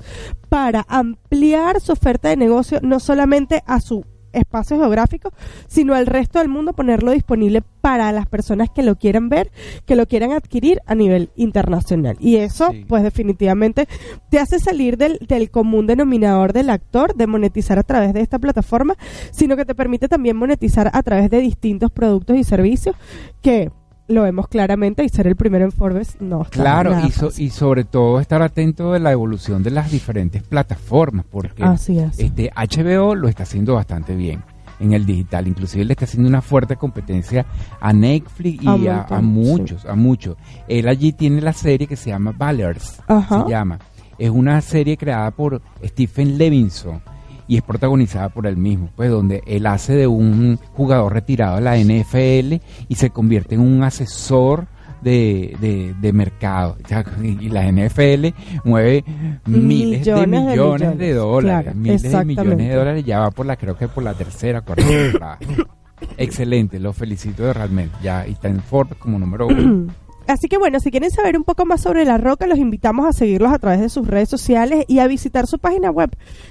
para 0.48 0.84
ampliar 0.88 1.80
su 1.80 1.92
oferta 1.92 2.28
de 2.28 2.36
negocio 2.36 2.80
no 2.82 3.00
solamente 3.00 3.62
a 3.66 3.80
su 3.80 4.04
espacio 4.36 4.76
geográfico, 4.78 5.32
sino 5.66 5.94
al 5.94 6.06
resto 6.06 6.38
del 6.38 6.48
mundo 6.48 6.72
ponerlo 6.72 7.12
disponible 7.12 7.62
para 7.80 8.10
las 8.12 8.26
personas 8.26 8.68
que 8.74 8.82
lo 8.82 8.96
quieran 8.96 9.28
ver, 9.28 9.50
que 9.84 9.96
lo 9.96 10.06
quieran 10.06 10.32
adquirir 10.32 10.80
a 10.86 10.94
nivel 10.94 11.30
internacional. 11.36 12.16
Y 12.20 12.36
eso, 12.36 12.70
Sí. 12.70 12.84
pues 12.88 13.02
definitivamente 13.02 13.88
te 14.30 14.38
hace 14.38 14.58
salir 14.58 14.96
del, 14.96 15.18
del 15.26 15.50
común 15.50 15.86
denominador 15.86 16.52
del 16.52 16.70
actor, 16.70 17.14
de 17.14 17.26
monetizar 17.26 17.78
a 17.78 17.82
través 17.82 18.12
de 18.12 18.20
esta 18.20 18.38
plataforma, 18.38 18.96
sino 19.30 19.56
que 19.56 19.64
te 19.64 19.74
permite 19.74 20.08
también 20.08 20.36
monetizar 20.36 20.90
a 20.92 21.02
través 21.02 21.30
de 21.30 21.40
distintos 21.40 21.90
productos 21.90 22.36
y 22.36 22.44
servicios 22.44 22.96
que 23.42 23.70
lo 24.08 24.22
vemos 24.22 24.48
claramente 24.48 25.04
y 25.04 25.08
ser 25.08 25.26
el 25.26 25.36
primero 25.36 25.64
en 25.64 25.72
Forbes 25.72 26.16
no 26.20 26.42
está 26.42 26.60
Claro, 26.62 26.96
y, 27.06 27.10
so- 27.10 27.30
y 27.36 27.50
sobre 27.50 27.84
todo 27.84 28.20
estar 28.20 28.40
atento 28.42 28.92
de 28.92 29.00
la 29.00 29.10
evolución 29.12 29.62
de 29.62 29.70
las 29.70 29.90
diferentes 29.90 30.42
plataformas, 30.42 31.24
porque 31.30 31.64
Así 31.64 31.98
es. 31.98 32.18
este 32.18 32.50
HBO 32.54 33.14
lo 33.14 33.28
está 33.28 33.42
haciendo 33.42 33.74
bastante 33.74 34.14
bien 34.14 34.42
en 34.78 34.92
el 34.92 35.06
digital, 35.06 35.48
inclusive 35.48 35.84
le 35.86 35.94
está 35.94 36.04
haciendo 36.04 36.28
una 36.28 36.42
fuerte 36.42 36.76
competencia 36.76 37.46
a 37.80 37.92
Netflix 37.92 38.62
y 38.62 38.66
A 38.88 39.20
muchos, 39.22 39.86
a 39.86 39.94
muchos. 39.94 40.36
Él 40.68 40.86
allí 40.86 41.12
tiene 41.12 41.40
la 41.40 41.52
serie 41.54 41.86
que 41.86 41.96
se 41.96 42.10
llama 42.10 42.32
Ballers, 42.36 43.00
Ajá. 43.08 43.42
se 43.44 43.50
llama. 43.50 43.78
Es 44.18 44.30
una 44.30 44.60
serie 44.60 44.96
creada 44.96 45.30
por 45.30 45.60
Stephen 45.84 46.38
Levinson 46.38 47.00
y 47.48 47.56
es 47.56 47.62
protagonizada 47.62 48.28
por 48.28 48.46
él 48.46 48.56
mismo, 48.56 48.90
pues 48.96 49.10
donde 49.10 49.42
él 49.46 49.66
hace 49.66 49.94
de 49.94 50.06
un 50.06 50.58
jugador 50.74 51.12
retirado 51.12 51.56
de 51.56 51.62
la 51.62 51.76
NFL 51.76 52.62
y 52.88 52.94
se 52.94 53.10
convierte 53.10 53.54
en 53.54 53.60
un 53.60 53.82
asesor 53.82 54.66
de, 55.02 55.56
de, 55.60 55.94
de 56.00 56.12
mercado. 56.12 56.76
Y 57.22 57.48
la 57.48 57.70
NFL 57.70 58.28
mueve 58.64 59.04
miles 59.46 60.04
de 60.04 60.14
Millones 60.14 60.46
de 60.46 60.50
millones 60.50 60.80
de, 60.80 61.06
millones, 61.06 61.16
dólares. 61.16 61.62
claro, 61.62 61.78
miles 61.78 62.02
de 62.02 62.24
millones 62.24 62.58
de 62.58 62.74
dólares. 62.74 63.04
Ya 63.04 63.20
va 63.20 63.30
por 63.30 63.46
la, 63.46 63.56
creo 63.56 63.76
que 63.76 63.88
por 63.88 64.02
la 64.02 64.14
tercera, 64.14 64.60
cuarta 64.62 64.86
temporada. 64.86 65.38
Excelente, 66.16 66.78
lo 66.78 66.92
felicito 66.92 67.52
realmente. 67.52 67.96
Ya 68.02 68.26
está 68.26 68.48
en 68.48 68.60
Ford 68.60 68.88
como 68.98 69.18
número 69.18 69.46
uno. 69.46 69.86
Así 70.28 70.48
que 70.48 70.58
bueno, 70.58 70.80
si 70.80 70.90
quieren 70.90 71.10
saber 71.10 71.36
un 71.36 71.44
poco 71.44 71.64
más 71.66 71.80
sobre 71.82 72.04
La 72.04 72.18
Roca, 72.18 72.46
los 72.46 72.58
invitamos 72.58 73.06
a 73.06 73.12
seguirlos 73.12 73.52
a 73.52 73.58
través 73.58 73.80
de 73.80 73.88
sus 73.88 74.06
redes 74.08 74.28
sociales 74.28 74.84
y 74.88 74.98
a 74.98 75.06
visitar 75.06 75.46
su 75.46 75.58
página 75.58 75.90
web, 75.90 76.10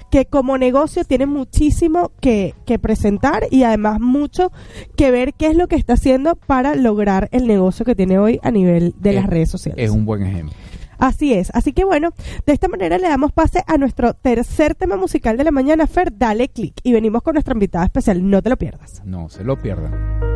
que 0.10 0.26
como 0.26 0.58
negocio 0.58 1.04
tiene 1.04 1.26
muchísimo 1.26 2.12
que, 2.22 2.56
que 2.66 2.80
presentar 2.80 3.44
y 3.52 3.64
además 3.64 4.00
mucho 4.00 4.52
que 4.96 5.12
ver 5.12 5.34
qué 5.34 5.48
es 5.48 5.56
lo 5.58 5.68
que 5.68 5.76
está 5.76 5.94
haciendo 5.94 6.36
para 6.36 6.76
lograr 6.76 7.28
el 7.32 7.48
negocio 7.48 7.84
que 7.86 7.96
tiene 7.96 8.18
hoy 8.18 8.40
a 8.44 8.52
nivel 8.52 8.94
de 9.00 9.14
las 9.14 9.26
Es- 9.26 9.30
redes 9.30 9.50
sociales. 9.52 9.84
Es 9.84 9.92
un 9.92 10.06
buen 10.06 10.24
ejemplo. 10.26 10.56
Así 10.98 11.34
es. 11.34 11.52
Así 11.54 11.74
que 11.74 11.84
bueno, 11.84 12.12
de 12.46 12.54
esta 12.54 12.70
manera 12.70 12.98
le 12.98 13.10
damos 13.10 13.34
pase 13.34 13.62
a 13.68 13.78
nuestro 13.78 14.14
tercer 14.14 14.76
tema 14.76 14.96
musical 14.96 15.36
de 15.36 15.44
la 15.44 15.52
mañana, 15.52 15.88
Fer, 15.88 16.18
dale 16.18 16.48
click. 16.48 16.76
Y 16.84 16.94
venimos 16.94 17.22
con 17.22 17.34
nuestra 17.34 17.54
invitada 17.54 17.84
especial, 17.84 18.30
no 18.30 18.42
te 18.42 18.50
lo 18.50 18.56
pierdas. 18.56 19.02
No 19.04 19.28
se 19.28 19.44
lo 19.44 19.58
pierdan. 19.62 20.35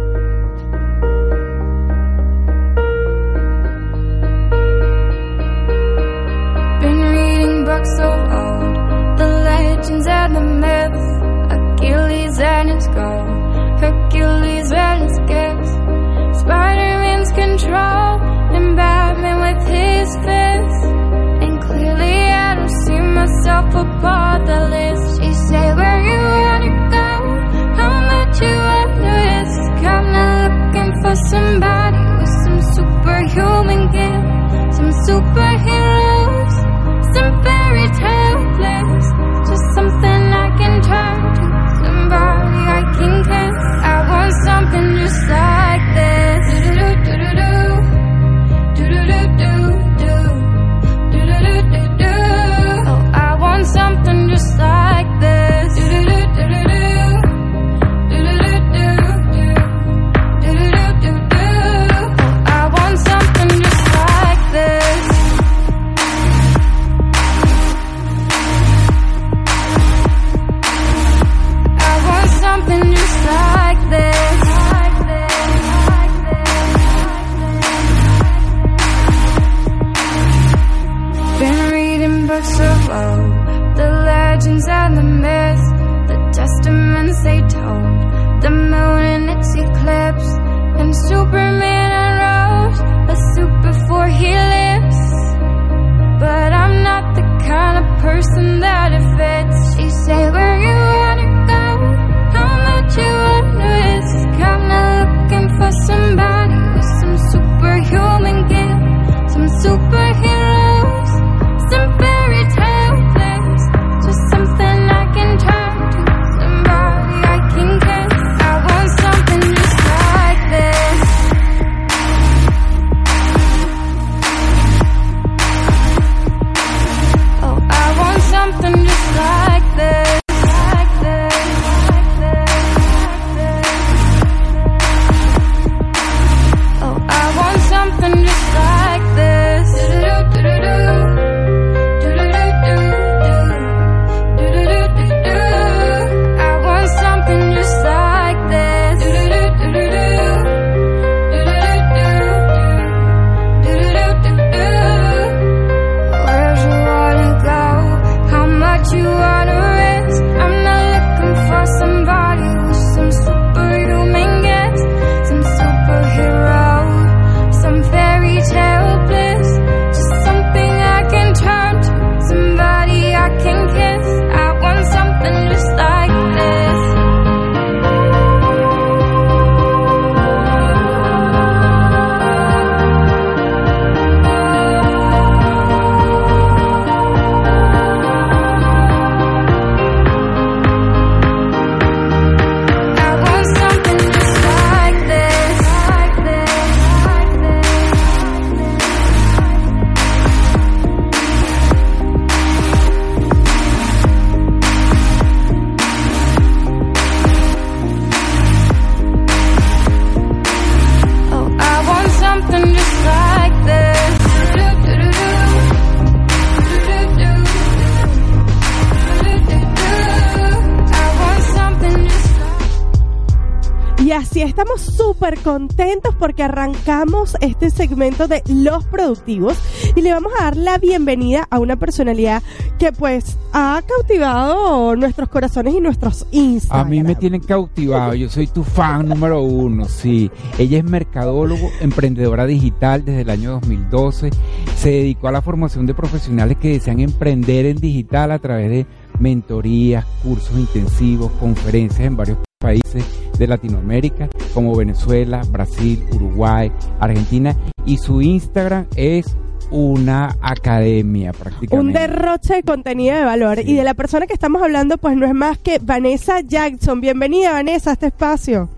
Estamos 224.59 224.81
súper 224.81 225.39
contentos 225.39 226.13
porque 226.19 226.43
arrancamos 226.43 227.37
este 227.39 227.69
segmento 227.69 228.27
de 228.27 228.43
los 228.49 228.83
productivos 228.83 229.57
y 229.95 230.01
le 230.01 230.11
vamos 230.11 230.33
a 230.37 230.43
dar 230.43 230.57
la 230.57 230.77
bienvenida 230.77 231.47
a 231.49 231.59
una 231.59 231.77
personalidad 231.77 232.43
que 232.77 232.91
pues 232.91 233.37
ha 233.53 233.81
cautivado 233.87 234.97
nuestros 234.97 235.29
corazones 235.29 235.75
y 235.75 235.79
nuestros 235.79 236.27
Instagram. 236.31 236.87
A 236.87 236.89
mí 236.89 237.01
me 237.03 237.15
tienen 237.15 237.39
cautivado, 237.39 238.13
yo 238.15 238.27
soy 238.27 238.47
tu 238.47 238.65
fan 238.65 239.07
número 239.07 239.41
uno, 239.41 239.85
sí. 239.85 240.29
Ella 240.57 240.79
es 240.79 240.83
mercadólogo, 240.83 241.71
emprendedora 241.79 242.45
digital 242.45 243.05
desde 243.05 243.21
el 243.21 243.29
año 243.29 243.51
2012. 243.51 244.31
Se 244.75 244.89
dedicó 244.89 245.29
a 245.29 245.31
la 245.31 245.41
formación 245.41 245.85
de 245.85 245.93
profesionales 245.93 246.57
que 246.57 246.73
desean 246.73 246.99
emprender 246.99 247.65
en 247.65 247.77
digital 247.77 248.33
a 248.33 248.39
través 248.39 248.69
de 248.69 248.85
mentorías, 249.19 250.05
cursos 250.21 250.59
intensivos, 250.59 251.31
conferencias 251.39 252.01
en 252.01 252.17
varios 252.17 252.39
países 252.59 253.05
de 253.39 253.47
Latinoamérica, 253.47 254.29
como 254.53 254.75
Venezuela, 254.75 255.41
Brasil, 255.49 256.05
Uruguay, 256.11 256.71
Argentina, 256.99 257.55
y 257.85 257.97
su 257.97 258.21
Instagram 258.21 258.85
es 258.95 259.35
una 259.71 260.35
academia 260.41 261.31
prácticamente. 261.31 261.77
Un 261.77 261.93
derroche 261.93 262.55
de 262.55 262.63
contenido 262.63 263.15
de 263.15 263.23
valor. 263.23 263.57
Sí. 263.57 263.71
Y 263.71 263.75
de 263.75 263.83
la 263.83 263.93
persona 263.93 264.27
que 264.27 264.33
estamos 264.33 264.61
hablando, 264.61 264.97
pues 264.97 265.15
no 265.15 265.25
es 265.25 265.33
más 265.33 265.57
que 265.57 265.79
Vanessa 265.81 266.41
Jackson. 266.41 267.01
Bienvenida, 267.01 267.51
Vanessa, 267.51 267.91
a 267.91 267.93
este 267.93 268.07
espacio. 268.07 268.69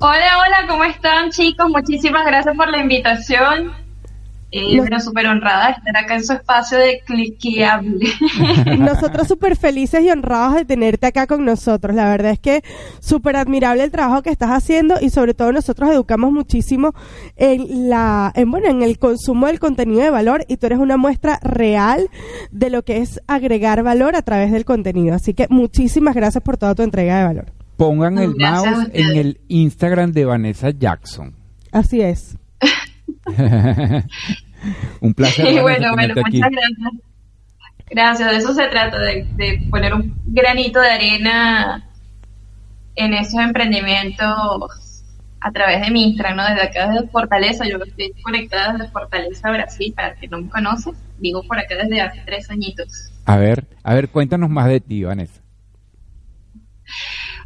Hola, 0.00 0.38
hola, 0.38 0.66
¿cómo 0.68 0.84
están 0.84 1.30
chicos? 1.30 1.70
Muchísimas 1.70 2.26
gracias 2.26 2.56
por 2.56 2.68
la 2.68 2.78
invitación. 2.78 3.83
Eh, 4.56 4.76
bueno, 4.76 5.00
súper 5.00 5.26
honrada 5.26 5.66
de 5.66 5.72
estar 5.72 5.96
acá 5.96 6.14
en 6.14 6.24
su 6.24 6.32
espacio 6.32 6.78
de 6.78 7.00
cliqueable. 7.04 8.06
Nosotros 8.78 9.26
súper 9.26 9.56
felices 9.56 10.04
y 10.04 10.10
honrados 10.10 10.54
de 10.54 10.64
tenerte 10.64 11.08
acá 11.08 11.26
con 11.26 11.44
nosotros. 11.44 11.96
La 11.96 12.08
verdad 12.08 12.30
es 12.30 12.38
que 12.38 12.62
súper 13.00 13.34
admirable 13.34 13.82
el 13.82 13.90
trabajo 13.90 14.22
que 14.22 14.30
estás 14.30 14.50
haciendo 14.50 14.94
y 15.00 15.10
sobre 15.10 15.34
todo 15.34 15.50
nosotros 15.50 15.90
educamos 15.90 16.30
muchísimo 16.30 16.94
en 17.34 17.88
la, 17.90 18.30
en, 18.36 18.48
bueno, 18.48 18.68
en 18.68 18.82
el 18.82 19.00
consumo 19.00 19.48
del 19.48 19.58
contenido 19.58 20.02
de 20.02 20.10
valor 20.10 20.44
y 20.46 20.56
tú 20.56 20.66
eres 20.66 20.78
una 20.78 20.96
muestra 20.96 21.40
real 21.42 22.08
de 22.52 22.70
lo 22.70 22.84
que 22.84 22.98
es 22.98 23.20
agregar 23.26 23.82
valor 23.82 24.14
a 24.14 24.22
través 24.22 24.52
del 24.52 24.64
contenido. 24.64 25.16
Así 25.16 25.34
que 25.34 25.48
muchísimas 25.50 26.14
gracias 26.14 26.44
por 26.44 26.58
toda 26.58 26.76
tu 26.76 26.84
entrega 26.84 27.18
de 27.18 27.24
valor. 27.24 27.46
Pongan 27.76 28.18
el 28.18 28.34
Gracias 28.34 28.72
mouse 28.72 28.90
en 28.92 29.16
el 29.16 29.40
Instagram 29.48 30.12
de 30.12 30.26
Vanessa 30.26 30.70
Jackson. 30.70 31.34
Así 31.72 32.02
es. 32.02 32.36
un 35.00 35.14
placer. 35.14 35.46
Y 35.52 35.58
bueno, 35.58 35.92
bueno, 35.94 36.14
tenerte 36.14 36.20
aquí. 36.20 36.36
muchas 36.38 36.50
gracias. 36.50 36.92
Gracias, 37.90 38.30
de 38.30 38.36
eso 38.38 38.54
se 38.54 38.66
trata, 38.68 38.98
de, 38.98 39.24
de 39.36 39.66
poner 39.70 39.92
un 39.94 40.14
granito 40.26 40.80
de 40.80 40.90
arena 40.90 41.84
en 42.96 43.14
esos 43.14 43.40
emprendimientos 43.40 45.04
a 45.40 45.52
través 45.52 45.82
de 45.82 45.90
mi 45.90 46.04
Instagram, 46.04 46.36
¿no? 46.36 46.44
Desde 46.48 46.62
acá 46.62 46.88
desde 46.90 47.06
Fortaleza, 47.08 47.66
yo 47.66 47.76
estoy 47.76 48.12
conectada 48.22 48.72
desde 48.72 48.90
Fortaleza, 48.90 49.50
Brasil, 49.50 49.92
para 49.94 50.14
que 50.14 50.26
no 50.28 50.40
me 50.40 50.48
conoce, 50.48 50.90
vivo 51.18 51.42
por 51.42 51.58
acá 51.58 51.76
desde 51.76 52.00
hace 52.00 52.22
tres 52.24 52.50
añitos. 52.50 53.12
A 53.26 53.36
ver, 53.36 53.66
a 53.82 53.94
ver, 53.94 54.08
cuéntanos 54.08 54.48
más 54.48 54.66
de 54.68 54.80
ti, 54.80 55.04
Vanessa. 55.04 55.42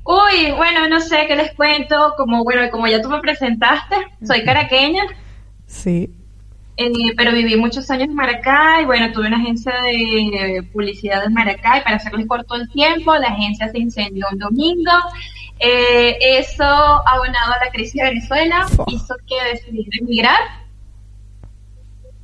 Uy, 0.04 0.52
bueno, 0.56 0.88
no 0.88 1.00
sé 1.00 1.26
qué 1.26 1.36
les 1.36 1.52
cuento, 1.54 2.14
como 2.16 2.44
bueno, 2.44 2.70
como 2.70 2.86
ya 2.86 3.02
tú 3.02 3.08
me 3.10 3.20
presentaste, 3.20 3.96
soy 4.24 4.44
caraqueña, 4.44 5.02
Sí. 5.66 6.14
Eh, 6.78 7.12
pero 7.16 7.32
viví 7.32 7.56
muchos 7.56 7.90
años 7.90 8.08
en 8.08 8.14
Maracay, 8.14 8.84
bueno, 8.84 9.10
tuve 9.12 9.26
una 9.26 9.38
agencia 9.38 9.72
de 9.82 10.62
publicidad 10.72 11.24
en 11.24 11.34
Maracay, 11.34 11.82
para 11.82 11.96
hacerles 11.96 12.28
corto 12.28 12.54
el 12.54 12.70
tiempo, 12.70 13.16
la 13.16 13.26
agencia 13.26 13.68
se 13.68 13.80
incendió 13.80 14.26
un 14.30 14.38
domingo, 14.38 14.92
eh, 15.58 16.16
eso 16.20 16.64
abonado 16.64 17.52
a 17.52 17.64
la 17.64 17.72
crisis 17.72 17.94
de 17.94 18.04
Venezuela, 18.04 18.64
hizo 18.86 19.16
que 19.26 19.34
decidiera 19.52 19.98
emigrar. 20.00 20.38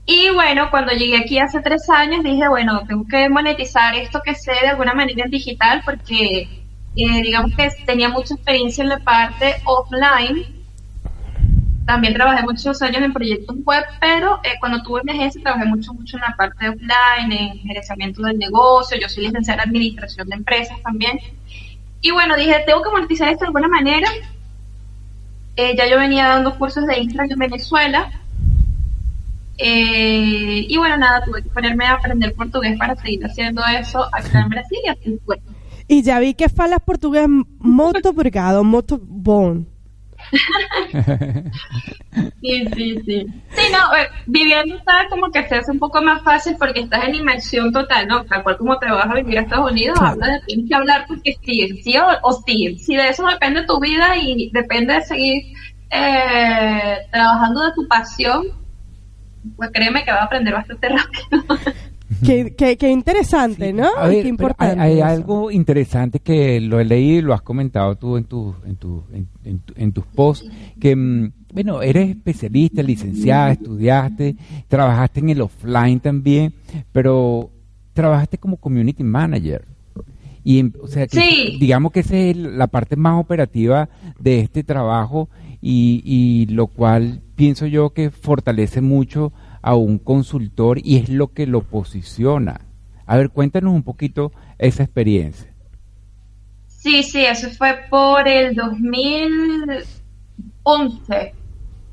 Y 0.07 0.30
bueno, 0.30 0.70
cuando 0.70 0.92
llegué 0.92 1.16
aquí 1.16 1.40
hace 1.40 1.61
tres 1.61 1.90
años 1.90 2.22
dije, 2.22 2.46
bueno, 2.48 2.86
tengo 2.86 3.05
que 3.09 3.28
monetizar 3.28 3.96
esto 3.96 4.20
que 4.24 4.36
sé 4.36 4.52
de 4.52 4.68
alguna 4.68 4.94
manera 4.94 5.24
en 5.24 5.30
digital 5.30 5.82
porque 5.84 6.42
eh, 6.94 7.22
digamos 7.22 7.57
que 7.57 7.70
tenía 7.84 8.09
mucha 8.09 8.34
experiencia 8.34 8.82
en 8.82 8.90
la 8.90 8.98
parte 8.98 9.57
offline. 9.64 10.63
También 11.87 12.14
trabajé 12.14 12.43
muchos 12.43 12.80
años 12.80 13.03
en 13.03 13.12
proyectos 13.12 13.57
web, 13.62 13.85
pero 14.01 14.41
eh, 14.43 14.53
cuando 14.59 14.82
tuve 14.82 15.03
mi 15.05 15.12
agencia 15.12 15.43
trabajé 15.43 15.66
mucho, 15.66 15.93
mucho 15.93 16.16
en 16.16 16.22
la 16.22 16.35
parte 16.37 16.68
offline, 16.68 17.30
en 17.30 17.59
gerenciamiento 17.59 18.22
del 18.22 18.39
negocio. 18.39 18.99
Yo 18.99 19.09
soy 19.09 19.26
licenciada 19.26 19.62
en 19.62 19.68
administración 19.68 20.28
de 20.28 20.37
empresas 20.37 20.80
también. 20.82 21.18
Y 22.01 22.11
bueno, 22.11 22.37
dije, 22.37 22.62
tengo 22.66 22.82
que 22.82 22.91
monetizar 22.91 23.28
esto 23.28 23.41
de 23.45 23.49
alguna 23.49 23.68
manera. 23.68 24.09
Eh, 25.57 25.74
ya 25.76 25.87
yo 25.87 25.99
venía 25.99 26.28
dando 26.28 26.59
cursos 26.59 26.87
de 26.87 26.99
Instagram 26.99 27.32
en 27.32 27.39
Venezuela. 27.39 28.11
Eh, 29.59 30.66
y 30.68 30.76
bueno, 30.78 30.97
nada, 30.97 31.22
tuve 31.24 31.43
que 31.43 31.51
ponerme 31.51 31.85
a 31.85 31.95
aprender 31.95 32.35
portugués 32.35 32.76
para 32.78 32.97
seguir 32.97 33.24
haciendo 33.24 33.62
eso 33.66 34.05
acá 34.12 34.41
en 34.41 34.49
Brasil 34.49 34.78
y 34.85 34.89
así 34.89 35.20
fue. 35.24 35.41
E 35.87 36.03
já 36.03 36.18
vi 36.18 36.32
que 36.32 36.49
falas 36.49 36.80
português 36.80 37.28
muito 37.61 38.09
obrigado, 38.09 38.64
muito 38.64 38.99
bom. 38.99 39.64
Sí, 42.41 42.66
sí, 42.74 43.03
sí. 43.07 43.26
Sí, 43.57 43.62
no, 43.72 43.97
eh, 43.97 44.07
viviendo 44.26 44.76
está 44.76 45.07
como 45.09 45.30
que 45.30 45.49
se 45.49 45.57
hace 45.57 45.72
un 45.72 45.78
poco 45.78 46.03
más 46.03 46.22
fácil 46.22 46.57
porque 46.59 46.80
estás 46.80 47.05
en 47.05 47.14
inmersión 47.14 47.72
total, 47.72 48.07
¿no? 48.07 48.24
Tal 48.26 48.43
cual 48.43 48.59
como 48.59 48.78
te 48.78 48.87
vas 48.91 49.07
a 49.07 49.14
vivir 49.14 49.39
a 49.39 49.43
Estados 49.43 49.70
Unidos, 49.72 49.97
Claro. 49.99 50.12
hablas 50.12 50.28
de 50.32 50.41
tienes 50.47 50.68
que 50.68 50.74
hablar 50.74 51.05
porque 51.09 51.32
sí, 51.43 51.68
sí 51.82 51.97
o, 51.99 52.07
o 52.22 52.32
sí. 52.47 52.78
Si 52.78 52.97
de 52.97 53.09
eso 53.09 53.26
depende 53.26 53.64
tu 53.66 53.80
vida 53.80 54.16
y 54.18 54.51
depende 54.53 54.95
de 54.95 55.03
seguir 55.03 55.43
eh, 55.91 56.99
trabajando 57.11 57.62
de 57.64 57.72
tu 57.74 57.89
pasión, 57.89 58.45
pues 59.57 59.70
créeme 59.72 60.05
que 60.05 60.11
vas 60.12 60.20
a 60.22 60.24
aprender 60.24 60.55
bastante 60.55 60.89
rápido. 60.91 61.45
Qué, 62.24 62.54
qué, 62.56 62.76
qué 62.76 62.90
interesante, 62.90 63.72
¿no? 63.72 63.88
A 63.96 64.08
ver, 64.08 64.22
qué 64.22 64.28
importante. 64.28 64.80
hay, 64.80 65.00
algo 65.00 65.50
interesante 65.50 66.20
que 66.20 66.60
lo 66.60 66.78
he 66.80 66.84
leído 66.84 67.18
y 67.18 67.22
lo 67.22 67.34
has 67.34 67.42
comentado 67.42 67.96
tú 67.96 68.16
en, 68.16 68.24
tu, 68.24 68.54
en, 68.66 68.76
tu, 68.76 69.02
en, 69.12 69.28
en 69.44 69.58
tu- 69.60 69.74
en 69.76 69.92
tus 69.92 70.04
posts, 70.06 70.48
que, 70.80 70.94
mm, 70.94 71.32
bueno, 71.52 71.82
eres 71.82 72.10
especialista, 72.10 72.82
licenciada, 72.82 73.52
estudiaste, 73.52 74.36
trabajaste 74.68 75.20
en 75.20 75.30
el 75.30 75.40
offline 75.40 76.00
también, 76.00 76.52
pero 76.92 77.50
trabajaste 77.92 78.38
como 78.38 78.56
community 78.56 79.02
manager. 79.04 79.64
Y, 80.42 80.58
en- 80.58 80.74
o 80.82 80.86
sea, 80.88 81.06
que 81.06 81.20
Sí. 81.20 81.56
digamos 81.58 81.92
que 81.92 82.00
esa 82.00 82.16
es 82.16 82.36
la 82.36 82.66
parte 82.66 82.96
más 82.96 83.18
operativa 83.20 83.88
de 84.18 84.40
este 84.40 84.62
trabajo 84.64 85.28
y, 85.62 86.02
y 86.04 86.46
lo 86.52 86.66
cual 86.66 87.22
pienso 87.34 87.66
yo 87.66 87.90
que 87.90 88.10
fortalece 88.10 88.80
mucho 88.82 89.32
a 89.64 89.74
un 89.74 89.98
consultor 89.98 90.78
y 90.84 90.98
es 90.98 91.08
lo 91.08 91.32
que 91.32 91.46
lo 91.46 91.62
posiciona. 91.62 92.60
A 93.06 93.16
ver, 93.16 93.30
cuéntanos 93.30 93.72
un 93.72 93.82
poquito 93.82 94.30
esa 94.58 94.82
experiencia. 94.82 95.50
Sí, 96.68 97.02
sí, 97.02 97.24
eso 97.24 97.48
fue 97.48 97.78
por 97.88 98.28
el 98.28 98.54
2011, 98.54 101.32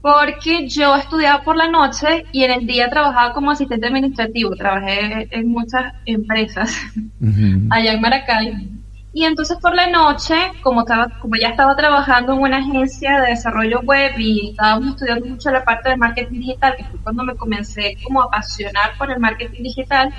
porque 0.01 0.67
yo 0.67 0.97
estudiaba 0.97 1.43
por 1.43 1.55
la 1.55 1.69
noche 1.69 2.25
y 2.33 2.43
en 2.43 2.51
el 2.51 2.67
día 2.67 2.89
trabajaba 2.89 3.33
como 3.33 3.51
asistente 3.51 3.87
administrativo, 3.87 4.53
trabajé 4.57 5.29
en 5.31 5.47
muchas 5.47 5.93
empresas 6.05 6.75
allá 7.69 7.93
en 7.93 8.01
Maracay. 8.01 8.67
Y 9.13 9.25
entonces 9.25 9.57
por 9.61 9.75
la 9.75 9.87
noche, 9.87 10.35
como 10.61 10.81
estaba, 10.81 11.09
como 11.19 11.35
ya 11.35 11.49
estaba 11.49 11.75
trabajando 11.75 12.33
en 12.33 12.39
una 12.39 12.57
agencia 12.57 13.19
de 13.19 13.31
desarrollo 13.31 13.81
web 13.81 14.13
y 14.17 14.51
estábamos 14.51 14.91
estudiando 14.91 15.25
mucho 15.25 15.51
la 15.51 15.65
parte 15.65 15.89
de 15.89 15.97
marketing 15.97 16.39
digital, 16.39 16.75
que 16.77 16.85
fue 16.85 16.99
cuando 17.01 17.23
me 17.23 17.35
comencé 17.35 17.97
como 18.03 18.21
a 18.21 18.25
apasionar 18.25 18.97
por 18.97 19.11
el 19.11 19.19
marketing 19.19 19.63
digital, 19.63 20.13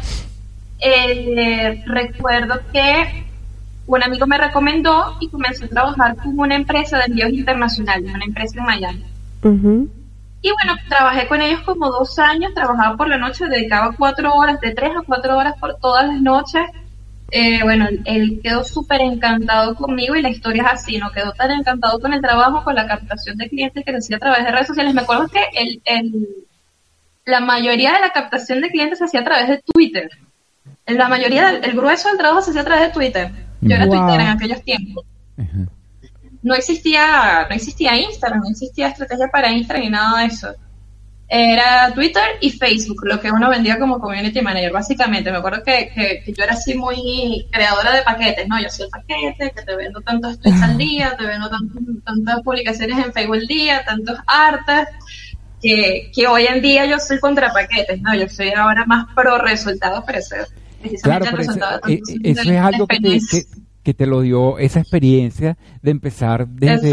eh, 0.79 1.83
recuerdo 1.87 2.61
que 2.71 3.25
un 3.87 4.03
amigo 4.03 4.27
me 4.27 4.37
recomendó 4.37 5.17
y 5.21 5.29
comencé 5.29 5.65
a 5.65 5.69
trabajar 5.69 6.17
con 6.17 6.39
una 6.39 6.55
empresa 6.55 6.99
de 6.99 7.05
envíos 7.05 7.31
internacionales, 7.31 8.13
una 8.15 8.25
empresa 8.25 8.59
en 8.59 8.65
Miami. 8.65 9.05
Y 10.45 10.51
bueno, 10.51 10.77
trabajé 10.89 11.29
con 11.29 11.41
ellos 11.41 11.61
como 11.61 11.91
dos 11.91 12.19
años, 12.19 12.53
trabajaba 12.53 12.97
por 12.97 13.09
la 13.09 13.17
noche, 13.17 13.47
dedicaba 13.47 13.95
cuatro 13.97 14.35
horas, 14.35 14.61
de 14.61 14.75
tres 14.75 14.91
a 14.97 15.03
cuatro 15.03 15.39
horas 15.39 15.55
por 15.61 15.77
todas 15.77 16.07
las 16.07 16.21
noches. 16.21 16.63
Eh, 17.35 17.61
bueno, 17.63 17.89
él 18.05 18.41
quedó 18.43 18.63
súper 18.63 19.01
encantado 19.01 19.75
conmigo 19.75 20.15
y 20.15 20.23
la 20.23 20.29
historia 20.29 20.65
es 20.65 20.73
así, 20.73 20.99
¿no? 20.99 21.11
Quedó 21.13 21.33
tan 21.33 21.51
encantado 21.51 21.99
con 21.99 22.13
el 22.13 22.21
trabajo, 22.21 22.63
con 22.63 22.75
la 22.75 22.87
captación 22.87 23.39
de 23.39 23.49
clientes 23.49 23.85
que 23.85 23.91
lo 23.91 23.99
hacía 23.99 24.17
a 24.19 24.21
través 24.21 24.45
de 24.45 24.51
redes 24.51 24.67
sociales. 24.67 24.93
Me 24.93 25.01
acuerdo 25.01 25.29
que 25.29 25.43
el, 25.55 25.81
el, 25.87 26.29
la 27.25 27.41
mayoría 27.41 27.95
de 27.95 28.01
la 28.01 28.11
captación 28.11 28.61
de 28.61 28.69
clientes 28.71 28.99
se 28.99 29.05
hacía 29.05 29.21
a 29.21 29.25
través 29.25 29.49
de 29.49 29.63
Twitter. 29.65 30.11
La 30.87 31.09
mayoría, 31.09 31.47
del, 31.51 31.65
el 31.65 31.73
grueso 31.73 32.09
del 32.09 32.19
trabajo 32.19 32.43
se 32.43 32.51
hacía 32.51 32.63
a 32.63 32.67
través 32.67 32.89
de 32.89 32.93
Twitter. 32.93 33.33
Yo 33.63 33.77
era 33.77 33.87
Wow. 33.87 33.97
Twitter 33.97 34.21
en 34.21 34.29
aquellos 34.29 34.63
tiempos 34.63 35.07
no 36.43 36.55
existía, 36.55 37.47
no 37.49 37.55
existía 37.55 37.97
Instagram, 37.97 38.41
no 38.41 38.51
existía 38.51 38.89
estrategia 38.89 39.29
para 39.29 39.53
Instagram 39.53 39.85
ni 39.85 39.91
nada 39.91 40.21
de 40.21 40.27
eso. 40.27 40.53
Era 41.35 41.91
Twitter 41.95 42.23
y 42.43 42.51
Facebook, 42.51 43.07
lo 43.07 43.19
que 43.19 43.31
uno 43.33 43.49
vendía 43.49 43.79
como 43.79 43.99
community 43.99 44.43
manager, 44.43 44.71
básicamente. 44.71 45.31
Me 45.33 45.39
acuerdo 45.39 45.63
que, 45.65 45.91
que, 45.95 46.23
que 46.23 46.33
yo 46.35 46.45
era 46.45 46.53
así 46.53 46.75
muy 46.75 47.47
creadora 47.51 47.91
de 47.95 48.03
paquetes, 48.03 48.47
¿no? 48.49 48.61
Yo 48.61 48.67
hacía 48.67 48.85
el 48.85 48.91
paquete, 48.91 49.51
que 49.57 49.63
te 49.63 49.75
vendo 49.75 50.03
tantos 50.03 50.39
tweets 50.41 50.61
al 50.61 50.77
día, 50.77 51.17
te 51.17 51.25
vendo 51.25 51.49
tantos- 51.49 52.05
tantas 52.05 52.43
publicaciones 52.43 52.99
en 53.03 53.13
Facebook 53.15 53.37
al 53.37 53.47
día, 53.47 53.83
tantos 53.83 54.19
artes, 54.27 54.89
que, 55.63 56.11
que 56.15 56.27
hoy 56.27 56.45
en 56.47 56.61
día 56.61 56.85
yo 56.85 56.99
soy 56.99 57.19
contra 57.19 57.51
paquetes, 57.51 58.03
¿no? 58.03 58.15
Yo 58.15 58.29
soy 58.29 58.51
ahora 58.51 58.85
más 58.85 59.07
pro 59.15 59.39
resultados, 59.39 60.05
pero 60.07 60.19
eso 60.19 60.35
es 60.37 60.53
Claro, 61.03 61.25
precisamente 61.25 61.29
el 61.29 61.31
pero 61.31 61.43
eso, 61.43 61.51
resultado 61.53 61.81
de 61.87 61.95
eh, 61.95 62.01
tantos 62.05 62.25
eso 62.45 62.53
es 62.53 62.59
algo 62.61 62.87
que. 62.87 62.97
Que, 63.83 63.95
te 63.95 64.07
lo 64.07 64.21
dio 64.21 64.59
esa 64.59 64.81
experiencia 64.81 65.57
de 65.83 65.91
empezar 65.91 66.47
desde, 66.49 66.91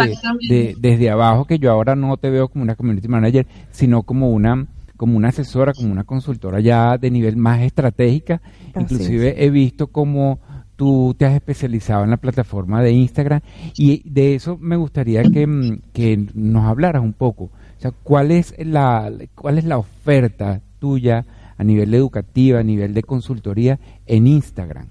de- 0.49 0.75
desde 0.79 1.09
abajo, 1.09 1.45
que 1.45 1.59
yo 1.59 1.71
ahora 1.71 1.95
no 1.95 2.17
te 2.17 2.29
veo 2.29 2.47
como 2.47 2.63
una 2.63 2.75
community 2.75 3.07
manager, 3.07 3.45
sino 3.71 4.03
como 4.03 4.29
una 4.29 4.67
como 4.97 5.15
una 5.15 5.29
asesora, 5.29 5.71
como 5.73 5.93
una 5.93 6.03
consultora 6.03 6.59
ya 6.59 6.97
de 6.97 7.09
nivel 7.09 7.37
más 7.37 7.61
estratégica. 7.61 8.41
Así 8.75 8.95
Inclusive 8.95 9.45
he 9.45 9.49
visto 9.49 9.87
como 9.87 10.39
tú 10.75 11.15
te 11.17 11.25
has 11.25 11.33
especializado 11.35 12.03
en 12.03 12.09
la 12.09 12.17
plataforma 12.17 12.81
de 12.83 12.91
Instagram 12.91 13.39
y 13.77 14.01
de 14.09 14.35
eso 14.35 14.57
me 14.59 14.75
gustaría 14.75 15.23
que, 15.23 15.47
mm, 15.47 15.81
que 15.93 16.25
nos 16.33 16.65
hablaras 16.65 17.01
un 17.01 17.13
poco. 17.13 17.45
O 17.45 17.51
sea, 17.81 17.91
¿cuál 17.91 18.31
es 18.31 18.53
la, 18.59 19.09
cuál 19.35 19.57
es 19.57 19.63
la 19.63 19.77
oferta 19.77 20.59
tuya 20.79 21.25
a 21.57 21.63
nivel 21.63 21.93
educativo, 21.93 22.57
a 22.57 22.63
nivel 22.63 22.93
de 22.93 23.03
consultoría 23.03 23.79
en 24.05 24.27
Instagram? 24.27 24.87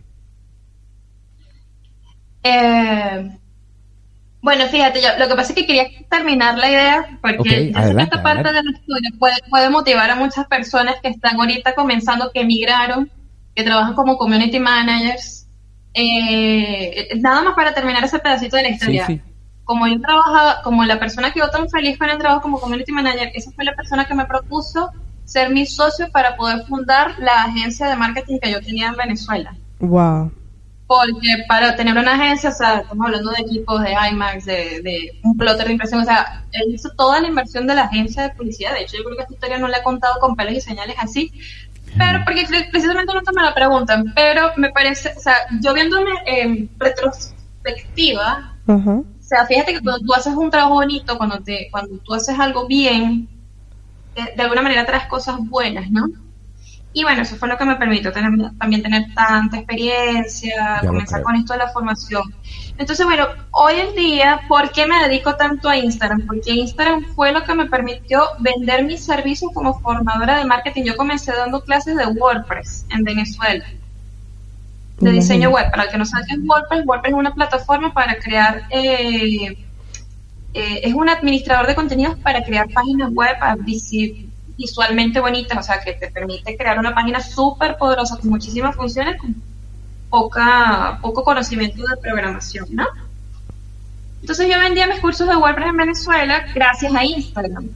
Eh, 2.48 3.38
bueno, 4.40 4.64
fíjate, 4.66 5.02
yo, 5.02 5.08
lo 5.18 5.28
que 5.28 5.34
pasa 5.34 5.52
es 5.52 5.56
que 5.56 5.66
quería 5.66 5.88
terminar 6.08 6.56
la 6.56 6.70
idea 6.70 7.18
porque 7.20 7.38
Ok, 7.40 7.46
yo 7.46 7.52
sé 7.52 7.72
que 7.72 7.78
adelante, 7.78 8.02
esta 8.04 8.22
parte 8.22 8.48
adelante. 8.48 8.70
del 8.70 8.80
estudio 8.80 9.18
puede, 9.18 9.36
puede 9.50 9.70
motivar 9.70 10.10
a 10.10 10.14
muchas 10.14 10.46
personas 10.46 10.96
que 11.02 11.08
están 11.08 11.40
ahorita 11.40 11.74
comenzando, 11.74 12.30
que 12.32 12.42
emigraron, 12.42 13.10
que 13.54 13.64
trabajan 13.64 13.94
como 13.94 14.16
community 14.16 14.60
managers. 14.60 15.46
Eh, 15.94 17.08
nada 17.20 17.42
más 17.42 17.54
para 17.54 17.74
terminar 17.74 18.04
ese 18.04 18.18
pedacito 18.20 18.56
de 18.56 18.62
la 18.62 18.68
historia. 18.68 19.06
sí. 19.06 19.20
Como 19.64 19.86
yo 19.86 20.00
trabajaba, 20.00 20.62
como 20.62 20.82
la 20.84 20.98
persona 20.98 21.30
que 21.30 21.40
yo 21.40 21.50
tan 21.50 21.68
feliz 21.68 21.98
con 21.98 22.08
el 22.08 22.16
trabajo 22.16 22.40
como 22.40 22.58
community 22.58 22.90
manager, 22.90 23.30
esa 23.34 23.50
fue 23.50 23.66
la 23.66 23.74
persona 23.74 24.06
que 24.06 24.14
me 24.14 24.24
propuso 24.24 24.90
ser 25.24 25.50
mi 25.50 25.66
socio 25.66 26.10
para 26.10 26.36
poder 26.36 26.64
fundar 26.66 27.18
la 27.18 27.42
agencia 27.42 27.86
de 27.86 27.96
marketing 27.96 28.38
que 28.40 28.50
yo 28.50 28.62
tenía 28.62 28.88
en 28.88 28.96
Venezuela. 28.96 29.54
Wow. 29.80 30.32
Porque 30.88 31.44
para 31.46 31.76
tener 31.76 31.96
una 31.96 32.14
agencia, 32.14 32.48
o 32.48 32.52
sea, 32.52 32.78
estamos 32.78 33.04
hablando 33.06 33.30
de 33.30 33.42
equipos 33.42 33.82
de 33.82 33.92
IMAX, 34.10 34.46
de, 34.46 34.80
de 34.82 35.20
un 35.22 35.36
plotter 35.36 35.66
de 35.66 35.72
impresión, 35.72 36.00
o 36.00 36.04
sea, 36.04 36.44
él 36.50 36.74
hizo 36.74 36.88
toda 36.96 37.20
la 37.20 37.28
inversión 37.28 37.66
de 37.66 37.74
la 37.74 37.82
agencia 37.82 38.22
de 38.22 38.30
publicidad. 38.30 38.72
De 38.72 38.80
hecho, 38.80 38.96
yo 38.96 39.04
creo 39.04 39.16
que 39.16 39.22
esta 39.24 39.34
historia 39.34 39.58
no 39.58 39.68
la 39.68 39.78
he 39.78 39.82
contado 39.82 40.18
con 40.18 40.34
pelos 40.34 40.54
y 40.54 40.60
señales 40.62 40.96
así. 40.98 41.30
Pero, 41.96 42.20
porque 42.24 42.46
pre- 42.48 42.68
precisamente 42.70 43.12
nunca 43.14 43.32
me 43.32 43.42
la 43.42 43.54
preguntan, 43.54 44.12
pero 44.16 44.50
me 44.56 44.70
parece, 44.70 45.12
o 45.16 45.20
sea, 45.20 45.34
yo 45.60 45.74
viéndome 45.74 46.10
en 46.26 46.70
retrospectiva, 46.78 48.54
o 49.20 49.22
sea, 49.22 49.46
fíjate 49.46 49.74
que 49.74 49.80
cuando 49.80 50.04
tú 50.06 50.14
haces 50.14 50.34
un 50.34 50.50
trabajo 50.50 50.74
bonito, 50.74 51.16
cuando 51.18 51.40
te, 51.40 51.68
cuando 51.70 51.98
tú 51.98 52.14
haces 52.14 52.38
algo 52.38 52.66
bien, 52.66 53.28
de, 54.14 54.32
de 54.36 54.42
alguna 54.42 54.62
manera 54.62 54.86
traes 54.86 55.06
cosas 55.06 55.36
buenas, 55.38 55.90
¿no? 55.90 56.06
Y 56.92 57.02
bueno, 57.04 57.22
eso 57.22 57.36
fue 57.36 57.48
lo 57.48 57.56
que 57.58 57.64
me 57.64 57.76
permitió 57.76 58.10
tener, 58.12 58.32
también 58.58 58.82
tener 58.82 59.04
tanta 59.14 59.58
experiencia, 59.58 60.80
Ya 60.82 60.88
comenzar 60.88 61.22
con 61.22 61.36
esto 61.36 61.52
de 61.52 61.58
la 61.60 61.68
formación. 61.68 62.22
Entonces, 62.78 63.04
bueno, 63.06 63.26
hoy 63.50 63.74
en 63.74 63.94
día, 63.94 64.40
¿por 64.48 64.70
qué 64.72 64.86
me 64.86 65.06
dedico 65.06 65.36
tanto 65.36 65.68
a 65.68 65.76
Instagram? 65.76 66.26
Porque 66.26 66.52
Instagram 66.52 67.04
fue 67.14 67.30
lo 67.32 67.44
que 67.44 67.54
me 67.54 67.66
permitió 67.66 68.22
vender 68.40 68.84
mis 68.84 69.04
servicios 69.04 69.50
como 69.52 69.78
formadora 69.80 70.38
de 70.38 70.44
marketing. 70.44 70.84
Yo 70.84 70.96
comencé 70.96 71.32
dando 71.32 71.62
clases 71.62 71.96
de 71.96 72.06
WordPress 72.06 72.86
en 72.90 73.04
Venezuela 73.04 73.64
de 75.00 75.10
diseño 75.12 75.50
web. 75.50 75.70
Para 75.70 75.84
el 75.84 75.90
que 75.90 75.98
no 75.98 76.04
sabe 76.06 76.24
qué 76.28 76.34
es 76.34 76.40
WordPress, 76.44 76.84
WordPress 76.86 77.12
es 77.12 77.18
una 77.18 77.34
plataforma 77.34 77.92
para 77.92 78.16
crear, 78.16 78.62
eh, 78.70 79.56
eh, 80.54 80.80
es 80.82 80.94
un 80.94 81.08
administrador 81.08 81.66
de 81.66 81.74
contenidos 81.74 82.18
para 82.20 82.42
crear 82.42 82.68
páginas 82.70 83.10
web 83.12 83.36
ah, 83.40 83.56
visi- 83.56 84.27
visualmente 84.58 85.20
bonitas, 85.20 85.56
o 85.56 85.62
sea, 85.62 85.80
que 85.80 85.94
te 85.94 86.10
permite 86.10 86.56
crear 86.56 86.78
una 86.78 86.94
página 86.94 87.20
súper 87.20 87.76
poderosa 87.78 88.18
con 88.18 88.28
muchísimas 88.28 88.74
funciones, 88.74 89.18
con 89.18 89.34
poca, 90.10 90.98
poco 91.00 91.22
conocimiento 91.22 91.82
de 91.82 91.96
programación, 92.02 92.66
¿no? 92.72 92.86
Entonces 94.20 94.48
yo 94.50 94.58
vendía 94.58 94.88
mis 94.88 94.98
cursos 94.98 95.28
de 95.28 95.36
WordPress 95.36 95.68
en 95.68 95.76
Venezuela 95.76 96.44
gracias 96.54 96.92
a 96.92 97.04
Instagram. 97.04 97.68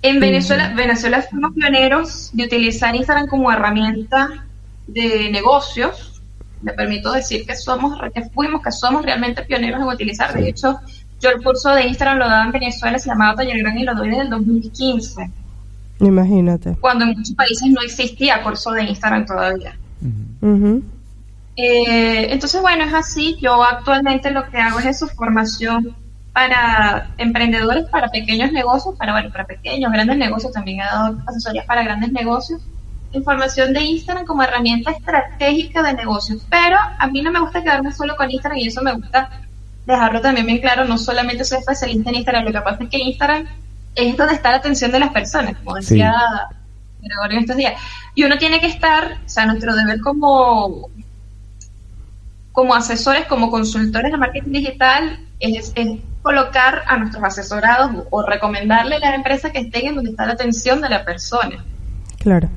En 0.00 0.18
Venezuela, 0.18 0.72
Venezuela 0.74 1.22
fuimos 1.22 1.52
pioneros 1.52 2.30
de 2.32 2.44
utilizar 2.44 2.94
Instagram 2.94 3.26
como 3.26 3.52
herramienta 3.52 4.46
de 4.86 5.30
negocios. 5.30 6.22
Me 6.62 6.72
permito 6.72 7.12
decir 7.12 7.44
que 7.44 7.54
somos, 7.54 7.98
que 8.14 8.22
fuimos, 8.30 8.62
que 8.62 8.72
somos 8.72 9.04
realmente 9.04 9.42
pioneros 9.42 9.80
en 9.80 9.88
utilizar. 9.88 10.32
De 10.32 10.48
hecho, 10.48 10.80
yo 11.20 11.30
el 11.30 11.42
curso 11.42 11.70
de 11.70 11.86
Instagram 11.86 12.18
lo 12.18 12.28
daba 12.28 12.44
en 12.44 12.52
Venezuela, 12.52 12.98
se 12.98 13.08
llamaba 13.08 13.36
Taller 13.36 13.58
Gran 13.58 13.78
y 13.78 13.84
lo 13.84 13.94
doy 13.94 14.10
desde 14.10 14.22
el 14.22 14.30
2015, 14.30 15.30
Imagínate. 16.00 16.76
cuando 16.80 17.04
en 17.04 17.16
muchos 17.16 17.34
países 17.34 17.68
no 17.70 17.80
existía 17.82 18.42
curso 18.42 18.72
de 18.72 18.84
Instagram 18.84 19.26
todavía. 19.26 19.76
Eh, 21.56 22.32
entonces, 22.32 22.60
bueno, 22.60 22.84
es 22.84 22.92
así. 22.92 23.36
Yo 23.40 23.64
actualmente 23.64 24.30
lo 24.30 24.48
que 24.50 24.58
hago 24.58 24.78
es 24.78 24.86
eso, 24.86 25.08
formación 25.08 25.96
para 26.32 27.14
emprendedores, 27.16 27.86
para 27.86 28.08
pequeños 28.08 28.52
negocios, 28.52 28.94
para, 28.98 29.12
bueno, 29.12 29.30
para 29.30 29.46
pequeños, 29.46 29.90
grandes 29.90 30.18
negocios. 30.18 30.52
También 30.52 30.80
he 30.80 30.84
dado 30.84 31.18
asesorías 31.26 31.64
para 31.64 31.82
grandes 31.82 32.12
negocios. 32.12 32.60
Información 33.12 33.72
de 33.72 33.80
Instagram 33.80 34.26
como 34.26 34.42
herramienta 34.42 34.90
estratégica 34.90 35.82
de 35.82 35.94
negocios. 35.94 36.46
Pero 36.50 36.76
a 36.98 37.06
mí 37.06 37.22
no 37.22 37.32
me 37.32 37.40
gusta 37.40 37.62
quedarme 37.62 37.90
solo 37.92 38.16
con 38.16 38.30
Instagram 38.30 38.58
y 38.58 38.66
eso 38.66 38.82
me 38.82 38.92
gusta 38.92 39.30
dejarlo 39.86 40.20
también 40.20 40.46
bien 40.46 40.60
claro. 40.60 40.84
No 40.84 40.98
solamente 40.98 41.44
soy 41.44 41.58
especialista 41.58 42.10
en 42.10 42.16
Instagram, 42.16 42.44
lo 42.44 42.52
que 42.52 42.60
pasa 42.60 42.84
es 42.84 42.90
que 42.90 42.98
Instagram 42.98 43.46
es 43.94 44.16
donde 44.16 44.34
está 44.34 44.50
la 44.50 44.56
atención 44.58 44.90
de 44.92 44.98
las 45.00 45.10
personas, 45.10 45.56
como 45.64 45.76
Sí. 45.80 45.94
decía 45.94 46.12
Gregorio 47.00 47.36
en 47.38 47.42
estos 47.44 47.56
días. 47.56 47.80
Y 48.14 48.24
uno 48.24 48.36
tiene 48.38 48.60
que 48.60 48.66
estar, 48.66 49.18
o 49.24 49.28
sea, 49.28 49.46
nuestro 49.46 49.74
deber 49.74 50.00
como 50.00 50.88
como 52.52 52.74
asesores, 52.74 53.26
como 53.26 53.50
consultores 53.50 54.10
de 54.10 54.16
marketing 54.16 54.50
digital, 54.52 55.20
es, 55.40 55.72
es 55.74 55.88
colocar 56.22 56.82
a 56.86 56.96
nuestros 56.96 57.22
asesorados 57.22 57.90
o, 58.10 58.18
o 58.18 58.22
recomendarle 58.26 58.96
a 58.96 58.98
las 58.98 59.14
empresas 59.14 59.52
que 59.52 59.58
estén 59.58 59.88
en 59.88 59.94
donde 59.96 60.10
está 60.12 60.24
la 60.24 60.32
atención 60.32 60.80
de 60.80 60.88
la 60.88 61.04
persona. 61.04 61.62
Claro. 62.18 62.48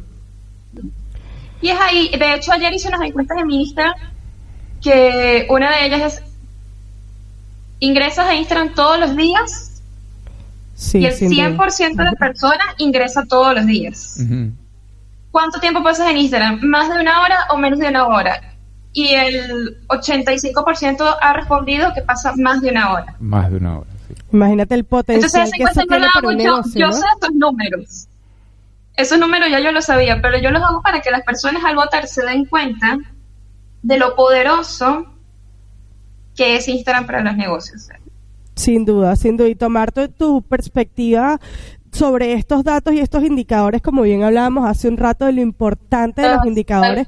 Y 1.62 1.70
es 1.70 1.78
ahí, 1.82 2.10
de 2.18 2.34
hecho 2.36 2.54
ayer 2.54 2.74
hice 2.74 2.88
unas 2.88 3.02
encuestas 3.02 3.38
en 3.40 3.48
mi 3.48 3.62
Instagram 3.64 3.94
que 4.82 5.46
una 5.50 5.76
de 5.76 5.86
ellas 5.88 6.14
es 6.14 6.24
ingresas 7.80 8.28
a 8.28 8.36
Instagram 8.36 8.74
todos 8.76 9.00
los 9.00 9.16
días 9.16 9.66
Sí, 10.76 11.00
y 11.00 11.06
el 11.08 11.14
sin 11.14 11.30
duda. 11.30 11.50
100% 11.68 11.96
de 11.96 12.04
las 12.06 12.16
personas 12.16 12.68
ingresa 12.78 13.26
todos 13.28 13.54
los 13.54 13.66
días. 13.66 14.18
¿Cuánto 15.32 15.60
tiempo 15.60 15.84
pasas 15.84 16.10
en 16.10 16.18
Instagram? 16.18 16.62
¿Más 16.62 16.88
de 16.90 17.02
una 17.02 17.22
hora 17.22 17.36
o 17.52 17.58
menos 17.58 17.80
de 17.80 17.90
una 17.90 18.08
hora? 18.08 18.42
Y 18.94 19.10
el 19.10 19.78
85% 19.88 21.18
ha 21.22 21.34
respondido 21.34 21.94
que 21.94 22.02
pasa 22.02 22.34
más 22.38 22.62
de 22.62 22.70
una 22.72 22.94
hora. 22.94 23.16
Más 23.20 23.52
de 23.52 23.58
una 23.58 23.80
hora, 23.80 23.90
sí. 24.08 24.14
Imagínate 24.32 24.74
el 24.76 24.86
potencial 24.86 25.26
Entonces 25.26 25.48
esa 25.50 25.52
que 25.52 25.64
encuesta 25.64 25.82
eso 25.82 25.82
yo 25.82 25.88
tiene 25.90 26.06
la 26.06 26.12
para 26.14 26.20
hago, 26.20 26.30
un 26.30 26.38
yo, 26.38 26.44
negocio, 26.52 26.80
yo 26.80 26.88
¿no? 26.88 26.94
sé 26.94 27.06
estos 27.14 27.32
números. 27.34 28.08
Esos 28.96 29.20
números 29.20 29.50
ya 29.52 29.60
yo 29.60 29.72
lo 29.74 29.82
sabía, 29.82 30.22
pero 30.22 30.40
yo 30.40 30.50
los 30.52 30.64
hago 30.64 30.82
para 30.82 31.02
que 31.02 31.12
las 31.12 31.24
personas 31.24 31.64
al 31.66 31.76
votar 31.76 32.08
se 32.08 32.24
den 32.26 32.46
cuenta 32.46 32.98
de 33.82 33.98
lo 33.98 34.16
poderoso 34.16 35.06
que 36.40 36.56
es 36.56 36.70
Instagram 36.70 37.06
para 37.06 37.22
los 37.22 37.36
negocios. 37.36 37.90
Sin 38.56 38.86
duda, 38.86 39.18
sin 39.18 39.36
duda. 39.36 39.50
Y 39.50 39.56
tomar 39.56 39.92
tu, 39.92 40.08
tu 40.08 40.42
perspectiva 40.42 41.38
sobre 41.92 42.32
estos 42.32 42.64
datos 42.64 42.94
y 42.94 43.00
estos 43.00 43.26
indicadores, 43.26 43.82
como 43.82 44.04
bien 44.04 44.24
hablábamos 44.24 44.66
hace 44.70 44.88
un 44.88 44.96
rato 44.96 45.26
de 45.26 45.34
lo 45.34 45.42
importante 45.42 46.22
de 46.22 46.30
los 46.30 46.38
Tal 46.38 46.48
indicadores 46.48 47.08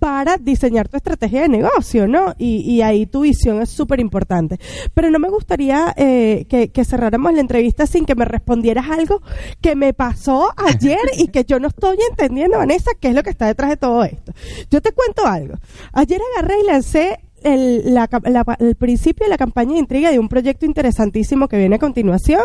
para 0.00 0.36
diseñar 0.36 0.88
tu 0.88 0.96
estrategia 0.96 1.42
de 1.42 1.48
negocio, 1.48 2.08
¿no? 2.08 2.34
Y, 2.38 2.62
y 2.68 2.82
ahí 2.82 3.06
tu 3.06 3.20
visión 3.20 3.62
es 3.62 3.68
súper 3.68 4.00
importante. 4.00 4.58
Pero 4.94 5.10
no 5.10 5.20
me 5.20 5.28
gustaría 5.28 5.94
eh, 5.96 6.46
que, 6.48 6.72
que 6.72 6.84
cerráramos 6.84 7.32
la 7.34 7.40
entrevista 7.40 7.86
sin 7.86 8.04
que 8.04 8.16
me 8.16 8.24
respondieras 8.24 8.90
algo 8.90 9.22
que 9.60 9.76
me 9.76 9.92
pasó 9.92 10.48
ayer 10.56 10.98
y 11.18 11.28
que 11.28 11.44
yo 11.44 11.60
no 11.60 11.68
estoy 11.68 11.98
entendiendo, 12.10 12.58
Vanessa, 12.58 12.90
qué 12.98 13.08
es 13.08 13.14
lo 13.14 13.22
que 13.22 13.30
está 13.30 13.46
detrás 13.46 13.70
de 13.70 13.76
todo 13.76 14.02
esto. 14.02 14.32
Yo 14.72 14.80
te 14.80 14.90
cuento 14.90 15.24
algo. 15.24 15.54
Ayer 15.92 16.20
agarré 16.36 16.54
y 16.64 16.66
lancé 16.66 17.20
el, 17.44 17.94
la 17.94 18.08
la- 18.24 18.56
el 18.58 18.74
principio 18.76 19.24
de 19.26 19.30
la 19.30 19.36
campaña 19.38 19.72
de 19.74 19.78
intriga 19.80 20.10
de 20.10 20.18
un 20.18 20.28
proyecto 20.28 20.66
interesantísimo 20.66 21.48
que 21.48 21.58
viene 21.58 21.76
a 21.76 21.78
continuación. 21.78 22.42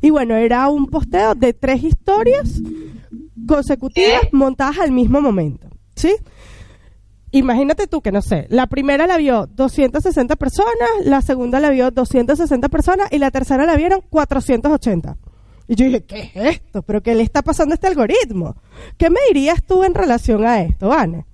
Y 0.00 0.10
bueno, 0.10 0.36
era 0.36 0.68
un 0.68 0.86
posteo 0.86 1.34
de 1.34 1.52
tres 1.52 1.82
historias 1.84 2.60
consecutivas 3.46 4.22
montadas 4.32 4.78
al 4.78 4.92
mismo 4.92 5.20
momento. 5.20 5.68
¿Sí? 5.94 6.14
Imagínate 7.32 7.86
tú 7.86 8.00
que 8.00 8.10
no 8.10 8.22
sé, 8.22 8.46
la 8.48 8.66
primera 8.66 9.06
la 9.06 9.16
vio 9.16 9.46
260 9.46 10.34
personas, 10.34 10.88
la 11.04 11.22
segunda 11.22 11.60
la 11.60 11.70
vio 11.70 11.90
260 11.92 12.68
personas 12.68 13.08
y 13.12 13.18
la 13.18 13.30
tercera 13.30 13.64
la 13.66 13.76
vieron 13.76 14.00
480. 14.10 15.16
Y 15.68 15.76
yo 15.76 15.84
dije, 15.86 16.02
¿qué 16.04 16.32
es 16.34 16.56
esto? 16.56 16.82
¿Pero 16.82 17.00
qué 17.02 17.14
le 17.14 17.22
está 17.22 17.42
pasando 17.42 17.72
a 17.72 17.76
este 17.76 17.86
algoritmo? 17.86 18.56
¿Qué 18.98 19.10
me 19.10 19.20
dirías 19.28 19.62
tú 19.62 19.84
en 19.84 19.94
relación 19.94 20.44
a 20.44 20.60
esto, 20.62 20.88
Vane? 20.88 21.24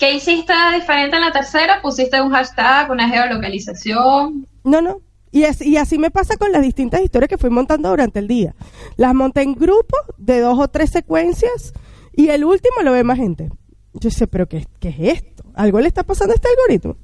¿Qué 0.00 0.14
hiciste 0.14 0.52
diferente 0.74 1.14
en 1.16 1.22
la 1.22 1.30
tercera? 1.30 1.80
Pusiste 1.82 2.20
un 2.22 2.30
hashtag, 2.32 2.90
una 2.90 3.08
geolocalización. 3.08 4.46
No, 4.64 4.80
no. 4.80 5.02
Y, 5.30 5.42
es- 5.44 5.60
y 5.60 5.76
así 5.76 5.98
me 5.98 6.10
pasa 6.10 6.36
con 6.38 6.50
las 6.52 6.62
distintas 6.62 7.02
historias 7.02 7.28
que 7.28 7.38
fui 7.38 7.50
montando 7.50 7.90
durante 7.90 8.18
el 8.18 8.26
día. 8.26 8.54
Las 8.96 9.14
monté 9.14 9.42
en 9.42 9.54
grupos 9.54 10.00
de 10.16 10.40
dos 10.40 10.58
o 10.58 10.68
tres 10.68 10.90
secuencias 10.90 11.74
y 12.14 12.30
el 12.30 12.44
último 12.44 12.76
lo 12.82 12.92
ve 12.92 13.04
más 13.04 13.18
gente. 13.18 13.50
Yo 13.92 14.10
sé, 14.10 14.26
pero 14.26 14.48
qué, 14.48 14.66
¿qué 14.80 14.88
es 14.88 15.18
esto? 15.18 15.44
¿Algo 15.54 15.78
le 15.80 15.88
está 15.88 16.02
pasando 16.02 16.32
a 16.32 16.36
este 16.36 16.48
algoritmo? 16.48 16.96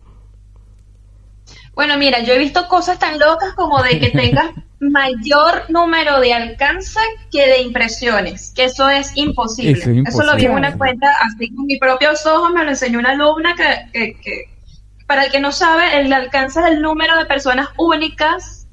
Bueno, 1.75 1.99
mira, 1.99 2.21
yo 2.21 2.33
he 2.33 2.39
visto 2.39 2.67
cosas 2.69 2.99
tan 2.99 3.19
locas 3.19 3.53
como 3.55 3.83
de 3.83 4.01
que 4.01 4.09
tengas 4.11 4.51
mayor 4.81 5.65
número 5.71 6.21
de 6.21 6.35
alcance 6.35 7.01
que 7.33 7.47
de 7.47 7.63
impresiones, 7.63 8.53
que 8.55 8.65
eso 8.65 8.89
es 8.89 9.11
imposible. 9.17 9.73
Eso 9.81 9.91
es 9.91 10.09
Eso, 10.09 10.23
lo 10.25 10.37
vi 10.37 10.45
en 10.45 10.53
una 10.53 10.77
cuenta 10.77 11.11
así 11.23 11.49
con 11.55 11.65
mis 11.67 11.79
propios 11.81 12.27
ojos, 12.27 12.53
me 12.53 12.63
lo 12.65 12.71
enseñó 12.71 12.99
una 12.99 13.11
alumna 13.13 13.55
que, 13.57 13.91
que- 13.93 14.21
que- 14.21 14.45
para 15.07 15.25
el 15.25 15.31
que 15.31 15.41
no 15.41 15.53
sabe, 15.53 15.99
el 16.01 16.13
alcance 16.13 16.59
es 16.61 16.67
el 16.67 16.83
número 16.83 17.17
de 17.17 17.25
personas 17.27 17.69
únicas 17.79 18.67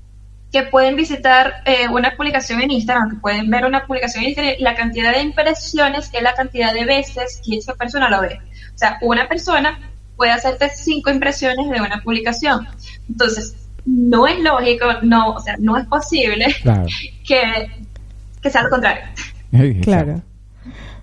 que 0.52 0.64
pueden 0.64 0.96
visitar 0.96 1.54
eh, 1.66 1.88
una 1.88 2.16
publicación 2.16 2.62
en 2.62 2.72
Instagram, 2.72 3.10
que 3.12 3.16
pueden 3.18 3.50
ver 3.50 3.66
una 3.66 3.86
publicación 3.88 4.24
en 4.24 4.30
Instagram, 4.32 4.56
la 4.60 4.76
cantidad 4.76 5.12
de 5.14 5.22
impresiones 5.22 6.10
es 6.12 6.22
la 6.22 6.34
cantidad 6.34 6.74
de 6.74 6.86
veces 6.86 7.42
que 7.46 7.58
esa 7.58 7.74
persona 7.76 8.10
lo 8.10 8.22
ve. 8.22 8.40
O 8.74 8.78
sea, 8.78 8.98
una 9.02 9.28
persona 9.28 9.80
puede 10.16 10.32
hacerte 10.32 10.70
cinco 10.70 11.10
impresiones 11.12 11.70
de 11.70 11.80
una 11.82 12.02
publicación. 12.04 12.68
Entonces, 13.10 13.56
no 13.86 14.28
es 14.28 14.40
lógico, 14.40 14.86
no, 15.02 15.32
o 15.32 15.40
sea, 15.40 15.56
no 15.60 15.78
es 15.78 15.86
posible 15.88 16.46
Claro. 16.62 16.86
que, 17.28 17.86
que 18.42 18.50
sea 18.50 18.64
lo 18.64 18.70
contrario. 18.70 19.04
Claro. 19.84 20.22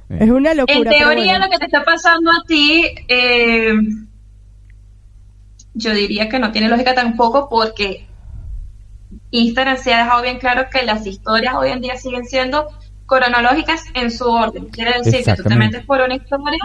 Es 0.08 0.28
una 0.28 0.54
locura. 0.54 0.76
En 0.76 0.98
teoría, 0.98 1.32
bueno. 1.32 1.44
lo 1.44 1.50
que 1.52 1.58
te 1.58 1.66
está 1.66 1.84
pasando 1.84 2.32
a 2.32 2.44
ti, 2.44 2.84
eh, 3.06 3.74
yo 5.74 5.94
diría 5.94 6.28
que 6.28 6.40
no 6.40 6.50
tiene 6.50 6.68
lógica 6.68 6.94
tampoco 6.94 7.48
porque 7.48 8.08
Instagram 9.30 9.76
se 9.76 9.94
ha 9.94 9.98
dejado 9.98 10.22
bien 10.22 10.38
claro 10.38 10.66
que 10.68 10.82
las 10.82 11.06
historias 11.06 11.54
hoy 11.54 11.70
en 11.70 11.80
día 11.80 11.96
siguen 11.96 12.24
siendo 12.24 12.66
cronológicas 13.06 13.84
en 13.94 14.10
su 14.10 14.28
orden. 14.28 14.66
Quiere 14.66 14.98
decir 15.00 15.24
que 15.24 15.34
tú 15.34 15.44
te 15.44 15.54
metes 15.54 15.84
por 15.84 16.00
una 16.00 16.16
historia 16.16 16.58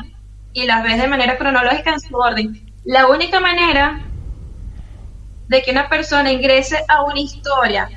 y 0.53 0.66
las 0.66 0.84
ves 0.84 0.99
de 0.99 1.07
manera 1.07 1.38
cronológica 1.38 1.91
en 1.93 1.99
su 1.99 2.16
orden. 2.16 2.61
La 2.84 3.07
única 3.07 3.39
manera 3.39 4.01
de 5.47 5.61
que 5.61 5.71
una 5.71 5.89
persona 5.89 6.31
ingrese 6.31 6.77
a 6.87 7.03
una 7.03 7.19
historia 7.19 7.89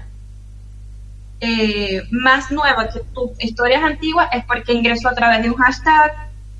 eh, 1.41 2.03
más 2.11 2.51
nueva 2.51 2.89
que 2.89 3.01
tus 3.15 3.31
historias 3.39 3.83
antiguas 3.83 4.29
es 4.33 4.45
porque 4.45 4.73
ingresó 4.73 5.09
a 5.09 5.15
través 5.15 5.43
de 5.43 5.51
un 5.51 5.57
hashtag, 5.57 6.13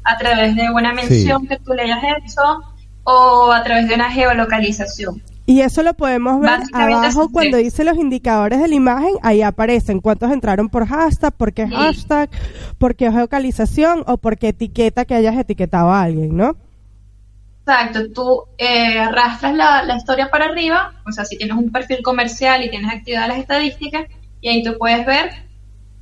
a 0.05 0.19
través 0.19 0.55
de 0.55 0.71
una 0.71 0.95
mención 0.95 1.47
que 1.47 1.59
tú 1.59 1.75
le 1.75 1.83
hayas 1.83 2.03
hecho 2.03 2.63
o 3.05 3.53
a 3.53 3.63
través 3.65 3.89
de 3.89 3.95
una 3.95 4.11
geolocalización. 4.11 5.23
Y 5.47 5.63
eso 5.63 5.83
lo 5.83 5.95
podemos 5.95 6.41
ver 6.41 6.51
Básicamente 6.59 7.07
abajo 7.07 7.31
cuando 7.33 7.57
dice 7.57 7.83
los 7.83 7.97
indicadores 7.97 8.61
de 8.61 8.69
la 8.69 8.75
imagen, 8.75 9.15
ahí 9.23 9.41
aparecen 9.41 9.99
cuántos 10.01 10.31
entraron 10.31 10.69
por 10.69 10.87
hashtag, 10.87 11.33
por 11.33 11.55
qué 11.55 11.67
Sí. 11.67 11.73
hashtag, 11.75 12.29
por 12.77 12.95
qué 12.95 13.11
geocalización 13.11 14.05
o 14.07 14.19
por 14.19 14.37
qué 14.37 14.49
etiqueta 14.49 15.07
que 15.07 15.15
hayas 15.15 15.37
etiquetado 15.37 15.91
a 15.91 16.03
alguien, 16.03 16.37
¿no? 16.37 16.55
Exacto, 17.69 18.11
tú 18.15 18.45
eh, 18.57 18.99
arrastras 18.99 19.55
la, 19.55 19.83
la 19.83 19.97
historia 19.97 20.31
para 20.31 20.47
arriba, 20.47 20.95
o 21.07 21.13
sea, 21.13 21.27
si 21.27 21.37
tienes 21.37 21.55
un 21.55 21.71
perfil 21.71 22.03
comercial 22.03 22.65
y 22.65 22.71
tienes 22.71 22.91
activadas 22.91 23.29
las 23.29 23.39
estadísticas, 23.41 24.07
y 24.41 24.49
ahí 24.49 24.63
tú 24.63 24.79
puedes 24.79 25.05
ver, 25.05 25.33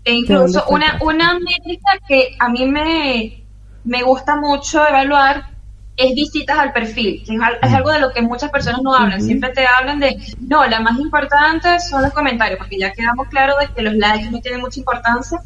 e 0.04 0.12
incluso 0.12 0.64
una, 0.68 0.96
una 1.00 1.36
métrica 1.40 1.98
que 2.06 2.36
a 2.38 2.48
mí 2.50 2.66
me, 2.66 3.42
me 3.82 4.02
gusta 4.04 4.36
mucho 4.36 4.86
evaluar 4.86 5.48
es 5.96 6.14
visitas 6.14 6.56
al 6.56 6.72
perfil, 6.72 7.24
que 7.26 7.34
es, 7.34 7.40
es 7.62 7.72
algo 7.72 7.90
de 7.90 7.98
lo 7.98 8.12
que 8.12 8.22
muchas 8.22 8.52
personas 8.52 8.82
no 8.82 8.94
hablan, 8.94 9.20
siempre 9.20 9.50
te 9.50 9.66
hablan 9.66 9.98
de, 9.98 10.16
no, 10.38 10.64
la 10.66 10.78
más 10.78 11.00
importante 11.00 11.80
son 11.80 12.02
los 12.02 12.12
comentarios, 12.12 12.58
porque 12.58 12.78
ya 12.78 12.92
quedamos 12.92 13.26
claros 13.26 13.56
de 13.58 13.74
que 13.74 13.82
los 13.82 13.94
likes 13.94 14.30
no 14.30 14.40
tienen 14.40 14.60
mucha 14.60 14.78
importancia, 14.78 15.40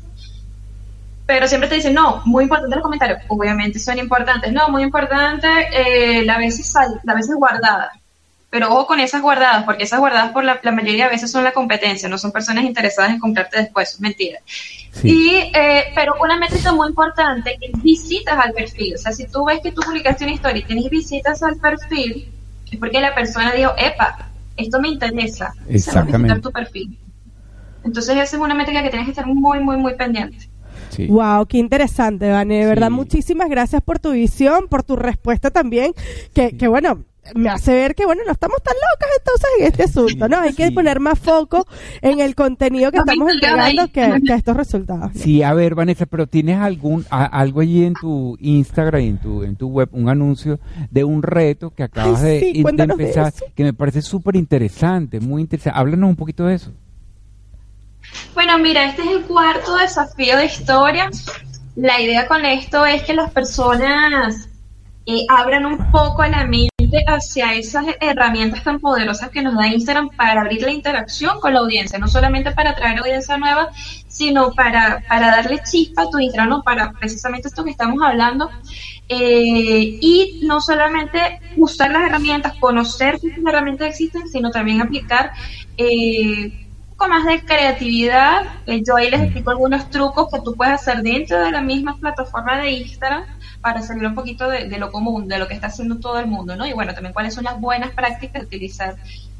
pero 1.31 1.47
siempre 1.47 1.68
te 1.68 1.76
dicen, 1.76 1.95
no, 1.95 2.22
muy 2.24 2.43
importante 2.43 2.74
los 2.74 2.83
comentarios. 2.83 3.20
Obviamente 3.28 3.78
son 3.78 3.97
importantes. 4.01 4.53
No, 4.53 4.68
muy 4.68 4.83
importante 4.83 5.47
eh, 5.72 6.24
la 6.24 6.39
veces 6.39 6.74
la 7.05 7.14
veces 7.14 7.37
guardada. 7.37 7.93
Pero 8.51 8.66
ojo 8.72 8.89
con 8.89 8.99
esas 8.99 9.22
guardadas, 9.22 9.62
porque 9.62 9.85
esas 9.85 10.01
guardadas 10.01 10.33
por 10.33 10.43
la, 10.43 10.59
la 10.61 10.72
mayoría 10.72 11.05
de 11.05 11.12
veces 11.12 11.31
son 11.31 11.45
la 11.45 11.53
competencia, 11.53 12.09
no 12.09 12.18
son 12.18 12.33
personas 12.33 12.64
interesadas 12.64 13.12
en 13.12 13.20
comprarte 13.20 13.59
después, 13.59 13.93
es 13.93 14.01
mentira. 14.01 14.41
Sí. 14.91 15.09
Y, 15.09 15.35
eh, 15.57 15.93
pero 15.95 16.14
una 16.20 16.37
métrica 16.37 16.72
muy 16.72 16.89
importante 16.89 17.57
es 17.61 17.81
visitas 17.81 18.37
al 18.37 18.53
perfil. 18.53 18.97
O 18.97 18.99
sea, 18.99 19.12
si 19.12 19.28
tú 19.28 19.45
ves 19.45 19.61
que 19.62 19.70
tú 19.70 19.83
publicaste 19.83 20.24
una 20.24 20.35
historia 20.35 20.59
y 20.59 20.64
tienes 20.64 20.91
visitas 20.91 21.45
al 21.45 21.59
perfil, 21.59 22.28
es 22.72 22.76
porque 22.76 23.01
la 23.01 23.14
persona 23.14 23.53
dijo, 23.53 23.72
epa, 23.78 24.31
esto 24.57 24.81
me 24.81 24.89
interesa. 24.89 25.55
O 25.55 25.62
sea, 25.62 25.76
Exactamente. 25.76 26.41
tu 26.41 26.51
perfil. 26.51 26.99
Entonces 27.85 28.16
esa 28.16 28.37
es 28.37 28.43
una 28.43 28.55
métrica 28.55 28.83
que 28.83 28.91
tienes 28.91 29.07
que 29.07 29.12
estar 29.12 29.26
muy, 29.26 29.61
muy, 29.61 29.76
muy 29.76 29.95
pendiente. 29.95 30.51
Sí. 30.91 31.07
Wow, 31.07 31.47
qué 31.47 31.59
interesante, 31.59 32.30
Vane. 32.30 32.59
De 32.61 32.66
verdad, 32.66 32.88
Sí. 32.88 32.95
muchísimas 32.95 33.49
gracias 33.49 33.82
por 33.82 33.99
tu 33.99 34.11
visión, 34.12 34.66
por 34.68 34.82
tu 34.82 34.97
respuesta 34.97 35.51
también, 35.51 35.93
que, 36.34 36.57
que 36.57 36.68
bueno, 36.68 37.05
me 37.34 37.49
hace 37.51 37.72
ver 37.72 37.95
que 37.95 38.07
bueno, 38.07 38.22
no 38.26 38.32
estamos 38.32 38.61
tan 38.62 38.74
locas 38.74 39.09
entonces 39.18 39.49
en 39.59 39.66
este 39.66 39.82
asunto, 39.84 40.26
¿no? 40.28 40.41
Hay 40.41 40.55
que 40.55 40.68
Sí. 40.68 40.72
poner 40.74 40.99
más 41.01 41.18
foco 41.18 41.66
en 42.01 42.18
el 42.18 42.34
contenido 42.34 42.91
que 42.91 42.97
estamos 42.99 43.30
entregando 43.30 43.86
que, 43.93 44.20
que 44.26 44.32
estos 44.34 44.57
resultados. 44.57 45.12
Sí, 45.14 45.43
a 45.43 45.53
ver, 45.53 45.74
Vanessa, 45.74 46.07
pero 46.07 46.26
tienes 46.26 46.57
algún 46.59 47.05
a- 47.11 47.26
algo 47.26 47.61
allí 47.61 47.84
en 47.84 47.93
tu 47.95 48.36
Instagram 48.41 49.03
y 49.03 49.09
en 49.09 49.18
tu 49.18 49.43
en 49.45 49.55
tu 49.55 49.68
web, 49.68 49.91
un 49.93 50.09
anuncio 50.09 50.59
de 50.91 51.05
un 51.05 51.22
reto 51.22 51.70
que 51.70 51.82
acabas 51.84 52.22
Ay, 52.24 52.41
sí, 52.55 52.62
de, 52.64 52.82
empezar, 52.84 53.32
que 53.55 53.64
me 53.64 53.74
parece 53.74 54.01
súper 54.03 54.34
interesante, 54.34 55.20
muy 55.20 55.43
interesante. 55.43 55.78
Háblanos 55.78 56.09
un 56.11 56.16
poquito 56.16 56.47
de 56.47 56.55
eso. 56.55 56.72
Bueno, 58.35 58.59
mira, 58.59 58.85
este 58.85 59.03
es 59.03 59.09
el 59.09 59.23
cuarto 59.23 59.77
desafío 59.77 60.37
de 60.37 60.47
historia. 60.47 61.11
La 61.77 62.01
idea 62.01 62.27
con 62.27 62.45
esto 62.45 62.85
es 62.87 63.03
que 63.03 63.15
las 63.15 63.31
personas 63.31 64.49
eh, 65.07 65.25
abran 65.29 65.67
un 65.67 65.91
poco 65.91 66.25
la 66.25 66.45
mente 66.47 66.71
hacia 67.07 67.55
esas 67.55 67.87
herramientas 68.01 68.63
tan 68.63 68.81
poderosas 68.81 69.31
que 69.31 69.43
nos 69.43 69.57
da 69.57 69.67
Instagram 69.67 70.11
para 70.11 70.43
abrir 70.43 70.63
la 70.63 70.71
interacción 70.71 71.41
con 71.41 71.55
la 71.55 71.61
audiencia, 71.61 71.99
no 71.99 72.07
solamente 72.07 72.53
para 72.53 72.71
atraer 72.71 72.99
audiencia 72.99 73.37
nueva, 73.39 73.71
sino 74.09 74.53
para, 74.53 75.03
para 75.09 75.29
darle 75.29 75.61
chispa 75.69 76.03
a 76.03 76.11
tu 76.11 76.19
Instagram, 76.19 76.49
¿no? 76.51 76.63
para 76.63 76.93
precisamente 76.93 77.49
esto 77.49 77.65
que 77.65 77.71
estamos 77.71 78.03
hablando. 78.03 78.51
Eh, 79.09 79.99
y 80.01 80.41
no 80.45 80.61
solamente 80.61 81.41
usar 81.57 81.91
las 81.91 82.03
herramientas, 82.03 82.55
conocer 82.61 83.15
estas 83.17 83.39
herramientas 83.45 83.89
existen, 83.89 84.29
sino 84.29 84.51
también 84.51 84.81
aplicar 84.81 85.33
eh, 85.77 86.69
poco 87.01 87.09
más 87.09 87.24
de 87.24 87.42
creatividad. 87.42 88.42
Eh, 88.66 88.82
yo 88.86 88.96
ahí 88.96 89.11
les 89.11 89.22
explico 89.22 89.51
algunos 89.51 89.88
trucos 89.88 90.28
que 90.30 90.38
tú 90.44 90.55
puedes 90.55 90.74
hacer 90.74 91.01
dentro 91.03 91.40
de 91.40 91.51
la 91.51 91.62
misma 91.62 91.96
plataforma 91.96 92.59
de 92.59 92.72
Instagram 92.72 93.24
para 93.62 93.80
salir 93.80 94.07
un 94.07 94.14
poquito 94.14 94.51
de, 94.51 94.68
de 94.68 94.78
lo 94.78 94.92
común, 94.92 95.26
de 95.26 95.38
lo 95.38 95.48
que 95.48 95.55
está 95.55 95.68
haciendo 95.68 95.98
todo 95.98 96.18
el 96.18 96.26
mundo, 96.26 96.57
¿no? 96.57 96.66
Y 96.66 96.74
bueno, 96.74 96.92
también 96.92 97.14
cuáles 97.14 97.32
son 97.32 97.44
las 97.44 97.59
buenas 97.59 97.92
prácticas 97.92 98.42
de 98.42 98.46
utilizar 98.46 98.96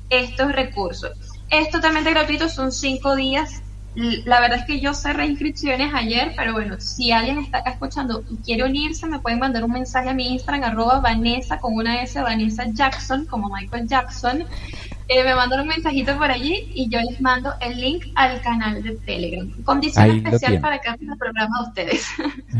estos 0.09 0.53
recursos. 0.53 1.13
Es 1.51 1.69
totalmente 1.71 2.11
gratuito, 2.11 2.49
son 2.49 2.73
cinco 2.73 3.15
días. 3.15 3.63
La 3.95 4.41
verdad 4.41 4.61
es 4.61 4.65
que 4.65 4.81
yo 4.81 4.95
cerré 4.95 5.27
inscripciones 5.27 5.93
ayer, 5.93 6.33
pero 6.37 6.55
bueno, 6.55 6.81
si 6.81 7.13
alguien 7.13 7.41
está 7.41 7.59
acá 7.59 7.73
escuchando 7.73 8.25
y 8.31 8.37
quiere 8.37 8.65
unirse, 8.65 9.07
me 9.07 9.19
pueden 9.19 9.39
mandar 9.39 9.65
un 9.65 9.73
mensaje 9.73 10.09
a 10.09 10.15
mi 10.15 10.29
Instagram, 10.33 10.65
arroba 10.65 11.01
Vanessa 11.01 11.59
con 11.59 11.75
una 11.75 12.03
S, 12.03 12.19
Vanessa 12.23 12.65
Jackson, 12.73 13.27
como 13.27 13.51
Michael 13.55 13.87
Jackson. 13.87 14.45
Eh, 15.13 15.25
me 15.25 15.35
mandan 15.35 15.61
un 15.63 15.67
mensajito 15.67 16.17
por 16.19 16.31
allí 16.31 16.71
y 16.73 16.89
yo 16.89 17.01
les 17.01 17.21
mando 17.21 17.51
el 17.61 17.81
link 17.81 18.05
al 18.15 18.41
canal 18.43 18.81
de 18.81 18.93
Telegram. 18.93 19.51
Condición 19.65 20.05
Ahí 20.05 20.19
especial 20.19 20.61
para 20.61 20.77
el 20.77 21.19
programa 21.19 21.57
de 21.63 21.69
ustedes. 21.69 22.07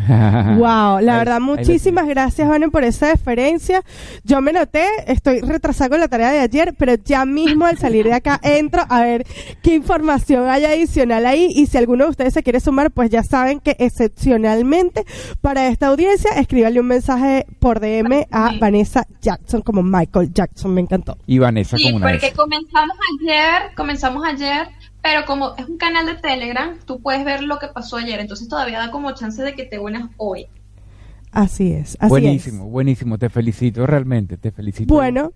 Wow, 0.09 0.99
la 1.01 1.13
Ahí- 1.13 1.19
verdad, 1.21 1.41
muchísimas 1.41 2.07
gracias, 2.09 2.49
Vane, 2.49 2.69
por 2.71 2.83
esa 2.85 3.07
deferencia. 3.09 3.83
Yo 4.25 4.41
me 4.41 4.53
noté, 4.53 4.85
estoy 5.07 5.41
retrasada 5.41 5.91
con 5.91 6.01
la 6.01 6.09
tarea 6.09 6.31
de 6.31 6.41
ayer, 6.41 6.75
pero 6.77 6.95
ya 6.95 7.25
mismo 7.25 7.67
al 7.67 7.79
salir 7.79 8.05
de 8.07 8.15
acá 8.15 8.41
entro 8.43 8.83
a 8.89 9.03
ver 9.03 9.25
qué 9.63 9.75
información 9.75 10.49
hay 10.49 10.65
adicional 10.65 11.27
ahí 11.27 11.53
y 11.55 11.67
si 11.67 11.79
alguno 11.79 12.05
de 12.05 12.11
ustedes 12.11 12.35
se 12.35 12.43
quiere 12.43 12.59
sumar, 12.61 12.91
pues 12.91 13.11
ya 13.11 13.23
saben 13.23 13.61
que 13.61 13.77
excepcionalmente 13.79 15.05
para 15.41 15.69
esta 15.69 15.89
audiencia, 15.89 16.31
escríbanle 16.33 16.81
un 16.81 16.87
mensaje 16.87 17.47
por 17.61 17.79
DM 17.81 18.27
a 18.31 18.51
Sí. 18.51 18.59
Vanessa 18.59 19.07
Jackson 19.21 19.61
como 19.63 19.83
Michael 19.83 20.33
Jackson, 20.33 20.75
me 20.75 20.81
encantó. 20.81 21.17
y 21.27 21.39
Vanessa 21.39 21.77
Sí, 21.77 21.85
con 21.85 21.95
una 21.97 22.11
porque 22.11 22.27
S. 22.27 22.35
comenzamos 22.41 22.97
ayer, 23.21 23.75
comenzamos 23.77 24.25
ayer, 24.25 24.69
pero 25.03 25.27
como 25.27 25.55
es 25.57 25.67
un 25.67 25.77
canal 25.77 26.07
de 26.07 26.15
Telegram, 26.15 26.77
tú 26.87 27.01
puedes 27.01 27.25
ver 27.25 27.43
lo 27.43 27.59
que 27.59 27.69
pasó 27.69 27.97
ayer, 27.97 28.19
entonces 28.21 28.49
todavía 28.49 28.79
da 28.79 28.91
como 28.91 29.13
chance 29.13 29.43
de 29.43 29.55
que 29.55 29.65
te 29.65 29.79
unas 29.79 30.11
hoy. 30.17 30.47
Así 31.33 31.73
es, 31.73 31.97
así 32.01 32.09
buenísimo, 32.09 32.65
es. 32.65 32.71
buenísimo, 32.71 33.19
te 33.19 33.29
felicito 33.29 33.87
realmente, 33.87 34.37
te 34.37 34.51
felicito. 34.51 34.93
Bueno, 34.93 35.33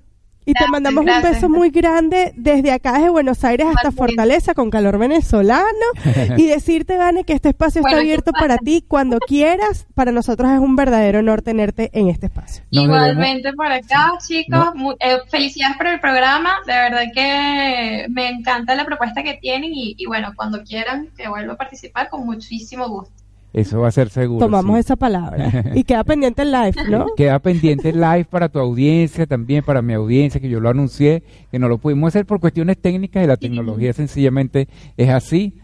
y 0.46 0.52
te 0.52 0.58
Gracias, 0.64 0.70
mandamos 0.70 1.04
un 1.06 1.22
beso 1.22 1.48
muy 1.48 1.70
grande 1.70 2.32
desde 2.36 2.72
acá, 2.72 2.92
desde 2.94 3.10
Buenos 3.10 3.44
Aires 3.44 3.66
hasta. 3.74 3.92
Fortaleza 3.92 4.54
con 4.54 4.70
calor 4.70 4.98
venezolano 4.98 5.64
y 6.36 6.46
decirte, 6.46 6.96
Vane, 6.98 7.24
que 7.24 7.32
este 7.32 7.50
espacio 7.50 7.80
está 7.80 7.90
Bueno, 7.90 7.96
¿qué 7.96 8.02
abierto 8.02 8.32
para 8.32 8.58
ti 8.58 8.84
cuando 8.86 9.18
quieras. 9.18 9.86
Para 9.94 10.12
nosotros 10.12 10.50
es 10.50 10.58
un 10.58 10.76
verdadero 10.76 11.20
honor 11.20 11.42
tenerte 11.42 11.90
en 11.92 12.08
este 12.08 12.26
espacio. 12.26 12.64
Nos 12.72 12.84
Igualmente 12.84 13.52
por 13.52 13.70
acá, 13.70 14.12
chicos, 14.26 14.74
No. 14.74 14.92
eh, 15.00 15.18
felicidades 15.30 15.76
por 15.76 15.86
el 15.86 16.00
programa, 16.00 16.56
de 16.66 16.72
verdad 16.72 17.04
que 17.14 18.06
me 18.10 18.28
encanta 18.28 18.74
la 18.74 18.84
propuesta 18.84 19.22
que 19.22 19.34
tienen 19.34 19.72
y, 19.72 19.94
y 19.96 20.06
bueno, 20.06 20.32
cuando 20.36 20.62
quieran 20.62 21.08
que 21.16 21.28
vuelva 21.28 21.54
a 21.54 21.56
participar, 21.56 22.08
con 22.08 22.26
muchísimo 22.26 22.88
gusto. 22.88 23.23
Eso 23.54 23.80
va 23.80 23.88
a 23.88 23.92
ser 23.92 24.10
seguro. 24.10 24.44
Tomamos 24.44 24.74
sí. 24.74 24.80
esa 24.80 24.96
palabra. 24.96 25.64
Y 25.74 25.84
queda 25.84 26.02
pendiente 26.02 26.42
el 26.42 26.50
live, 26.50 26.74
¿no? 26.90 27.06
Queda 27.16 27.38
pendiente 27.38 27.90
el 27.90 28.00
live 28.00 28.24
para 28.24 28.48
tu 28.48 28.58
audiencia, 28.58 29.26
también 29.26 29.62
para 29.64 29.80
mi 29.80 29.92
audiencia, 29.92 30.40
que 30.40 30.48
yo 30.48 30.58
lo 30.58 30.68
anuncié, 30.68 31.22
que 31.52 31.60
no 31.60 31.68
lo 31.68 31.78
pudimos 31.78 32.08
hacer 32.08 32.26
por 32.26 32.40
cuestiones 32.40 32.76
técnicas 32.78 33.22
y 33.22 33.28
la 33.28 33.36
tecnología 33.36 33.92
sencillamente 33.92 34.68
es 34.96 35.08
así, 35.08 35.54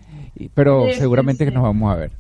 pero 0.55 0.87
seguramente 0.93 1.45
que 1.45 1.51
nos 1.51 1.65
vamos 1.65 1.93
a 1.93 1.97
ver. 1.97 2.13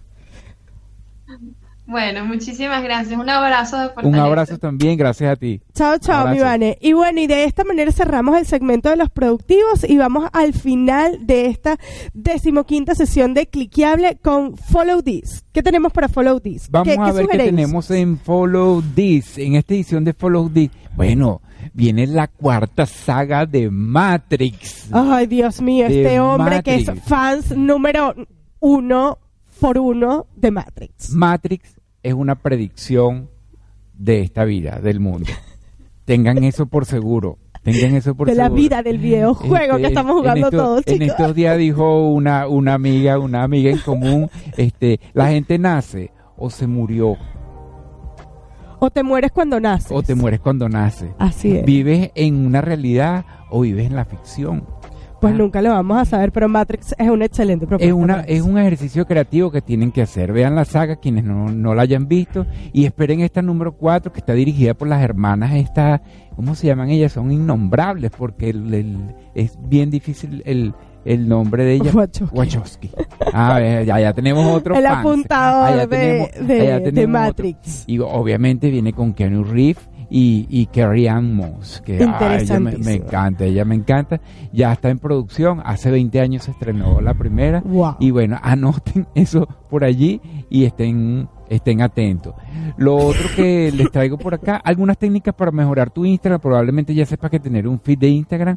Bueno, 1.91 2.25
muchísimas 2.25 2.83
gracias. 2.85 3.19
Un 3.19 3.29
abrazo 3.29 3.77
de 3.79 3.87
Un 3.89 3.93
fortaleza. 3.95 4.25
abrazo 4.25 4.59
también, 4.59 4.97
gracias 4.97 5.33
a 5.33 5.37
ti. 5.37 5.61
Chao, 5.75 5.99
chao, 5.99 6.29
mi. 6.29 6.39
Vane. 6.39 6.79
Y 6.81 6.93
bueno, 6.93 7.21
y 7.21 7.27
de 7.27 7.45
esta 7.45 7.65
manera 7.65 7.91
cerramos 7.91 8.39
el 8.39 8.47
segmento 8.47 8.89
de 8.91 8.97
los 8.97 9.11
productivos 9.11 9.83
y 9.89 9.99
vamos 9.99 10.29
al 10.33 10.53
final 10.55 11.27
de 11.27 11.47
esta 11.47 11.79
decimoquinta 12.15 12.95
sesión 12.95 13.35
de 13.35 13.47
Cliqueable 13.49 14.19
con 14.23 14.57
Follow 14.57 15.03
This. 15.03 15.45
¿Qué 15.53 15.63
tenemos 15.63 15.93
para 15.93 16.09
Follow 16.09 16.39
This? 16.41 16.69
Vamos 16.71 16.89
¿Qué- 16.89 17.01
a 17.01 17.07
qué 17.07 17.13
ver 17.13 17.27
qué 17.29 17.39
tenemos 17.39 17.91
en 17.91 18.19
Follow 18.19 18.83
This, 18.95 19.39
en 19.39 19.57
esta 19.57 19.75
edición 19.75 20.05
de 20.05 20.13
Follow 20.13 20.49
This. 20.49 20.71
Bueno, 20.95 21.41
viene 21.73 22.07
la 22.07 22.29
cuarta 22.29 22.87
saga 22.87 23.47
de 23.47 23.69
Matrix. 23.71 24.89
Ay, 24.93 25.27
Dios 25.27 25.61
mío, 25.61 25.89
De 25.89 26.03
este 26.03 26.21
hombre 26.21 26.63
que 26.63 26.77
es 26.77 26.91
fans 27.07 27.57
número 27.57 28.15
uno 28.61 29.19
por 29.61 29.79
uno 29.79 30.27
de 30.37 30.51
Matrix. 30.51 31.11
Matrix 31.11 31.77
es 32.03 32.15
una 32.15 32.35
predicción 32.37 33.29
de 33.95 34.21
esta 34.23 34.45
vida, 34.45 34.81
del 34.81 35.01
mundo. 35.01 35.31
Tengan 36.05 36.43
eso 36.45 36.67
por 36.67 36.87
seguro. 36.87 37.39
Tengan 37.63 37.95
eso 37.95 38.15
por 38.15 38.27
de 38.27 38.35
la 38.35 38.45
seguro. 38.45 38.63
vida 38.63 38.83
del 38.83 38.97
videojuego 38.99 39.73
Este, 39.77 39.83
que 39.83 39.87
estamos 39.89 40.13
en 40.13 40.19
jugando 40.19 40.51
todos, 40.51 40.83
En 40.87 41.03
estos 41.03 41.35
días 41.35 41.59
dijo 41.59 42.09
una, 42.11 42.49
una 42.49 42.73
amiga, 42.75 43.19
una 43.19 43.43
amiga 43.43 43.71
en 43.71 43.79
común, 43.79 44.31
este, 44.57 44.99
la 45.13 45.29
gente 45.29 45.59
nace 45.59 46.11
o 46.39 46.49
se 46.49 46.67
murió 46.67 47.19
O 48.79 48.91
te 48.91 49.03
mueres 49.03 49.31
cuando 49.31 49.61
naces. 49.61 49.93
o 49.93 50.03
te 50.03 50.15
mueres 50.15 50.41
cuando 50.41 50.71
nace. 50.71 51.13
Así 51.19 51.59
es. 51.59 51.67
¿Vives 51.67 52.11
en 52.15 52.47
una 52.47 52.63
realidad 52.63 53.27
o 53.51 53.61
vives 53.61 53.87
en 53.87 53.95
la 53.95 54.07
ficción? 54.07 54.65
Pues 55.21 55.35
Ah. 55.35 55.37
nunca 55.37 55.61
lo 55.63 55.71
vamos 55.71 55.99
a 55.99 56.05
saber, 56.05 56.33
pero 56.33 56.49
Matrix 56.49 56.95
es 56.99 57.09
una 57.11 57.27
excelente 57.27 57.67
propuesta. 57.67 57.87
Es, 57.87 57.93
una, 57.93 58.21
es 58.23 58.41
un 58.43 58.59
ejercicio 58.59 59.07
creativo 59.07 59.51
que 59.51 59.61
tienen 59.61 59.93
que 59.93 60.03
hacer. 60.03 60.33
Vean 60.33 60.55
la 60.55 60.65
saga 60.65 60.97
quienes 60.97 61.25
no, 61.25 61.49
no 61.51 61.75
la 61.75 61.83
hayan 61.83 62.09
visto 62.09 62.47
y 62.73 62.87
esperen 62.87 63.21
esta 63.21 63.43
número 63.43 63.73
4 63.73 64.13
que 64.13 64.21
está 64.21 64.33
dirigida 64.33 64.73
por 64.75 64.89
las 64.89 65.03
hermanas 65.03 65.53
esta, 65.55 66.01
¿cómo 66.37 66.55
se 66.55 66.67
llaman 66.69 66.89
ellas? 66.91 67.13
Son 67.13 67.31
innombrables 67.31 68.11
porque 68.17 68.51
el- 68.51 68.73
el- 68.73 69.15
es 69.35 69.59
bien 69.69 69.91
difícil 69.91 70.43
el, 70.47 70.73
el 71.05 71.29
nombre 71.29 71.65
de 71.65 71.75
ellas. 71.75 71.95
Wachowski. 71.95 72.37
Wachowski. 72.39 72.91
Ah, 73.35 73.61
ya, 73.85 74.01
ya 74.01 74.13
tenemos 74.15 74.47
otro 74.47 74.75
El 74.75 74.85
fans. 74.85 74.99
apuntador 75.01 75.69
Ah, 75.69 75.87
de- 75.87 75.87
tenemos- 75.87 76.49
de- 76.49 76.75
otro. 76.89 77.09
Matrix. 77.09 77.85
Y 77.87 77.99
obviamente 77.99 78.71
viene 78.71 78.93
con 78.95 79.13
Keanu 79.13 79.45
Reeves 79.45 79.87
y, 80.11 80.47
y 80.51 80.67
Carrie 80.67 81.09
Ann 81.09 81.35
Moss, 81.35 81.81
que 81.85 81.97
ella 81.97 82.59
me, 82.59 82.95
encanta, 82.95 83.45
ella 83.45 83.65
me 83.65 83.77
encanta. 83.77 84.21
Ya 84.53 84.73
está 84.73 84.91
en 84.91 84.99
producción, 84.99 85.63
hace 85.65 85.91
20 85.91 86.21
años 86.21 86.45
se 86.45 86.51
estrenó 86.51 87.01
la 87.01 87.15
primera. 87.15 87.61
Wow. 87.61 87.97
Y 88.01 88.11
bueno, 88.11 88.37
anoten 88.43 89.07
eso 89.15 89.47
por 89.71 89.85
allí 89.85 90.21
y 90.51 90.65
estén, 90.65 91.29
estén 91.49 91.81
atentos. 91.81 92.35
Lo 92.77 92.97
otro 92.97 93.23
que 93.37 93.71
les 93.75 93.91
traigo 93.93 94.19
por 94.19 94.35
acá, 94.35 94.57
algunas 94.57 94.99
técnicas 94.99 95.33
para 95.35 95.53
mejorar 95.53 95.91
tu 95.91 96.05
Instagram. 96.05 96.41
Probablemente 96.41 96.93
ya 96.93 97.07
sepas 97.07 97.31
que 97.31 97.39
tener 97.39 97.69
un 97.69 97.81
feed 97.81 97.99
de 97.99 98.09
Instagram, 98.09 98.57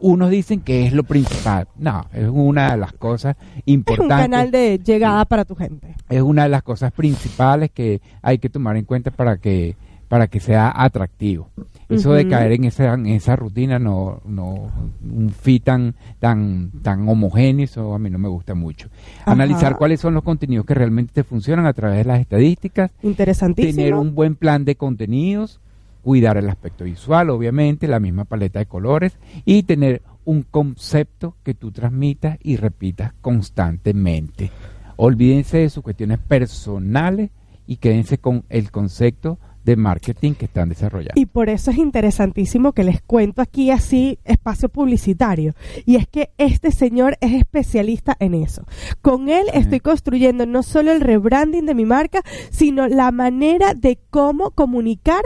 unos 0.00 0.28
dicen 0.28 0.60
que 0.60 0.86
es 0.86 0.92
lo 0.92 1.04
principal. 1.04 1.68
No, 1.76 2.04
es 2.12 2.28
una 2.28 2.72
de 2.72 2.76
las 2.76 2.92
cosas 2.92 3.34
Es 3.56 3.62
importantes. 3.64 4.16
un 4.16 4.22
canal 4.22 4.50
de 4.50 4.78
llegada 4.84 5.24
para 5.24 5.46
tu 5.46 5.54
gente. 5.54 5.96
es 6.10 6.20
una 6.20 6.42
de 6.42 6.50
las 6.50 6.62
cosas 6.62 6.92
principales 6.92 7.70
que 7.70 8.02
hay 8.20 8.36
que 8.36 8.50
tomar 8.50 8.76
en 8.76 8.84
cuenta 8.84 9.10
para 9.10 9.38
que 9.38 9.74
para 10.12 10.26
que 10.26 10.40
sea 10.40 10.70
atractivo. 10.76 11.48
Eso 11.88 12.12
de 12.12 12.28
caer 12.28 12.52
en 12.52 12.64
esa, 12.64 12.92
en 12.92 13.06
esa 13.06 13.34
rutina, 13.34 13.78
no, 13.78 14.20
no, 14.26 14.70
un 15.02 15.30
feed 15.30 15.62
tan, 15.62 15.94
tan, 16.18 16.70
tan 16.82 17.08
homogéneo, 17.08 17.64
eso 17.64 17.94
a 17.94 17.98
mí 17.98 18.10
no 18.10 18.18
me 18.18 18.28
gusta 18.28 18.54
mucho. 18.54 18.90
Ajá. 19.22 19.32
Analizar 19.32 19.78
cuáles 19.78 20.00
son 20.00 20.12
los 20.12 20.22
contenidos 20.22 20.66
que 20.66 20.74
realmente 20.74 21.14
te 21.14 21.24
funcionan 21.24 21.64
a 21.64 21.72
través 21.72 21.96
de 21.96 22.04
las 22.04 22.20
estadísticas, 22.20 22.90
Interesantísimo. 23.02 23.74
tener 23.74 23.94
un 23.94 24.14
buen 24.14 24.36
plan 24.36 24.66
de 24.66 24.74
contenidos, 24.76 25.60
cuidar 26.02 26.36
el 26.36 26.50
aspecto 26.50 26.84
visual, 26.84 27.30
obviamente, 27.30 27.88
la 27.88 27.98
misma 27.98 28.26
paleta 28.26 28.58
de 28.58 28.66
colores 28.66 29.16
y 29.46 29.62
tener 29.62 30.02
un 30.26 30.42
concepto 30.42 31.36
que 31.42 31.54
tú 31.54 31.72
transmitas 31.72 32.36
y 32.42 32.56
repitas 32.56 33.14
constantemente. 33.22 34.50
Olvídense 34.96 35.56
de 35.56 35.70
sus 35.70 35.82
cuestiones 35.82 36.18
personales 36.18 37.30
y 37.66 37.76
quédense 37.76 38.18
con 38.18 38.44
el 38.50 38.70
concepto 38.70 39.38
de 39.64 39.76
marketing 39.76 40.34
que 40.34 40.46
están 40.46 40.68
desarrollando. 40.68 41.20
Y 41.20 41.26
por 41.26 41.48
eso 41.48 41.70
es 41.70 41.78
interesantísimo 41.78 42.72
que 42.72 42.84
les 42.84 43.02
cuento 43.02 43.42
aquí 43.42 43.70
así 43.70 44.18
espacio 44.24 44.68
publicitario. 44.68 45.54
Y 45.84 45.96
es 45.96 46.06
que 46.08 46.30
este 46.38 46.70
señor 46.70 47.16
es 47.20 47.32
especialista 47.32 48.16
en 48.18 48.34
eso. 48.34 48.64
Con 49.00 49.28
él 49.28 49.46
estoy 49.52 49.80
construyendo 49.80 50.46
no 50.46 50.62
solo 50.62 50.92
el 50.92 51.00
rebranding 51.00 51.66
de 51.66 51.74
mi 51.74 51.84
marca, 51.84 52.22
sino 52.50 52.88
la 52.88 53.10
manera 53.12 53.74
de 53.74 53.98
cómo 54.10 54.50
comunicar 54.50 55.22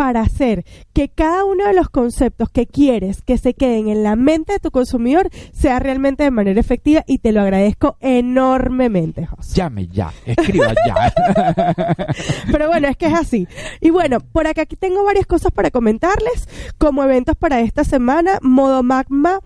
para 0.00 0.22
hacer 0.22 0.64
que 0.94 1.10
cada 1.10 1.44
uno 1.44 1.66
de 1.66 1.74
los 1.74 1.90
conceptos 1.90 2.48
que 2.48 2.66
quieres 2.66 3.20
que 3.20 3.36
se 3.36 3.52
queden 3.52 3.88
en 3.88 4.02
la 4.02 4.16
mente 4.16 4.54
de 4.54 4.58
tu 4.58 4.70
consumidor 4.70 5.28
sea 5.52 5.78
realmente 5.78 6.24
de 6.24 6.30
manera 6.30 6.58
efectiva 6.58 7.04
y 7.06 7.18
te 7.18 7.32
lo 7.32 7.42
agradezco 7.42 7.98
enormemente, 8.00 9.26
José. 9.26 9.56
Llame 9.56 9.88
ya, 9.88 10.10
escriba 10.24 10.72
ya. 10.86 11.12
Pero 12.50 12.68
bueno, 12.68 12.88
es 12.88 12.96
que 12.96 13.08
es 13.08 13.12
así. 13.12 13.46
Y 13.82 13.90
bueno, 13.90 14.20
por 14.20 14.46
acá 14.46 14.62
aquí 14.62 14.74
tengo 14.74 15.04
varias 15.04 15.26
cosas 15.26 15.52
para 15.52 15.70
comentarles. 15.70 16.48
Como 16.78 17.04
eventos 17.04 17.36
para 17.36 17.60
esta 17.60 17.84
semana, 17.84 18.38
Modo 18.40 18.82
Magma 18.82 19.40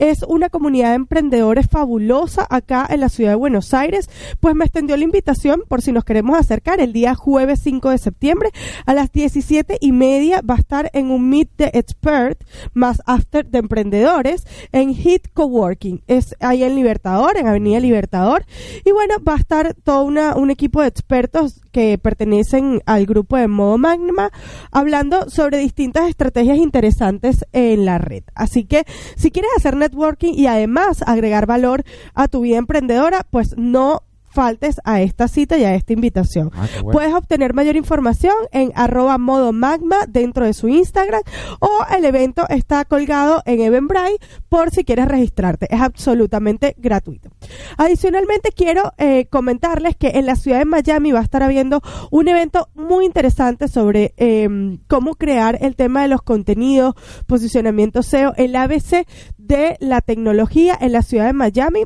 es 0.00 0.24
una 0.24 0.48
comunidad 0.48 0.88
de 0.88 0.96
emprendedores 0.96 1.68
fabulosa 1.70 2.48
acá 2.50 2.84
en 2.90 2.98
la 2.98 3.10
ciudad 3.10 3.30
de 3.30 3.36
Buenos 3.36 3.72
Aires. 3.74 4.10
Pues 4.40 4.56
me 4.56 4.64
extendió 4.64 4.96
la 4.96 5.04
invitación 5.04 5.62
por 5.68 5.82
si 5.82 5.92
nos 5.92 6.02
queremos 6.02 6.36
acercar 6.36 6.80
el 6.80 6.92
día 6.92 7.14
jueves 7.14 7.60
5 7.62 7.90
de 7.90 7.98
septiembre 7.98 8.50
a 8.86 8.94
las 8.94 9.12
17 9.12 9.78
y 9.80 9.99
media 10.00 10.40
va 10.40 10.54
a 10.54 10.58
estar 10.58 10.90
en 10.94 11.10
un 11.10 11.28
Meet 11.28 11.50
the 11.56 11.70
Expert 11.74 12.42
más 12.72 13.02
After 13.04 13.44
de 13.44 13.58
emprendedores 13.58 14.46
en 14.72 14.94
Hit 14.94 15.28
Coworking. 15.34 16.02
Es 16.06 16.34
ahí 16.40 16.64
en 16.64 16.74
Libertador, 16.74 17.36
en 17.36 17.46
Avenida 17.46 17.80
Libertador. 17.80 18.46
Y 18.82 18.92
bueno, 18.92 19.16
va 19.22 19.34
a 19.34 19.36
estar 19.36 19.74
todo 19.84 20.04
una, 20.04 20.36
un 20.36 20.50
equipo 20.50 20.80
de 20.80 20.88
expertos 20.88 21.60
que 21.70 21.98
pertenecen 21.98 22.80
al 22.86 23.04
grupo 23.04 23.36
de 23.36 23.46
Modo 23.46 23.76
Magma 23.76 24.30
hablando 24.72 25.28
sobre 25.28 25.58
distintas 25.58 26.08
estrategias 26.08 26.56
interesantes 26.56 27.44
en 27.52 27.84
la 27.84 27.98
red. 27.98 28.24
Así 28.34 28.64
que 28.64 28.84
si 29.16 29.30
quieres 29.30 29.50
hacer 29.58 29.76
networking 29.76 30.32
y 30.32 30.46
además 30.46 31.02
agregar 31.06 31.44
valor 31.46 31.84
a 32.14 32.26
tu 32.26 32.40
vida 32.40 32.56
emprendedora, 32.56 33.26
pues 33.30 33.54
no 33.58 34.02
faltes 34.30 34.80
a 34.84 35.02
esta 35.02 35.28
cita 35.28 35.58
y 35.58 35.64
a 35.64 35.74
esta 35.74 35.92
invitación. 35.92 36.50
Ah, 36.54 36.66
bueno. 36.82 36.90
Puedes 36.92 37.14
obtener 37.14 37.52
mayor 37.52 37.76
información 37.76 38.34
en 38.52 38.72
arroba 38.74 39.18
modo 39.18 39.52
magma 39.52 40.06
dentro 40.08 40.44
de 40.44 40.54
su 40.54 40.68
Instagram 40.68 41.22
o 41.60 41.70
el 41.96 42.04
evento 42.04 42.44
está 42.48 42.84
colgado 42.84 43.42
en 43.44 43.60
Eventbrite 43.60 44.24
por 44.48 44.70
si 44.70 44.84
quieres 44.84 45.08
registrarte. 45.08 45.66
Es 45.70 45.80
absolutamente 45.80 46.74
gratuito. 46.78 47.30
Adicionalmente 47.76 48.50
quiero 48.52 48.92
eh, 48.98 49.26
comentarles 49.26 49.96
que 49.96 50.12
en 50.14 50.26
la 50.26 50.36
ciudad 50.36 50.58
de 50.58 50.64
Miami 50.64 51.12
va 51.12 51.20
a 51.20 51.24
estar 51.24 51.42
habiendo 51.42 51.82
un 52.10 52.28
evento 52.28 52.68
muy 52.74 53.04
interesante 53.04 53.68
sobre 53.68 54.14
eh, 54.16 54.48
cómo 54.86 55.14
crear 55.14 55.58
el 55.60 55.76
tema 55.76 56.02
de 56.02 56.08
los 56.08 56.22
contenidos, 56.22 56.94
posicionamiento 57.26 58.02
SEO, 58.02 58.34
el 58.36 58.54
ABC 58.54 59.06
de 59.38 59.76
la 59.80 60.00
tecnología 60.00 60.76
en 60.80 60.92
la 60.92 61.02
ciudad 61.02 61.26
de 61.26 61.32
Miami 61.32 61.84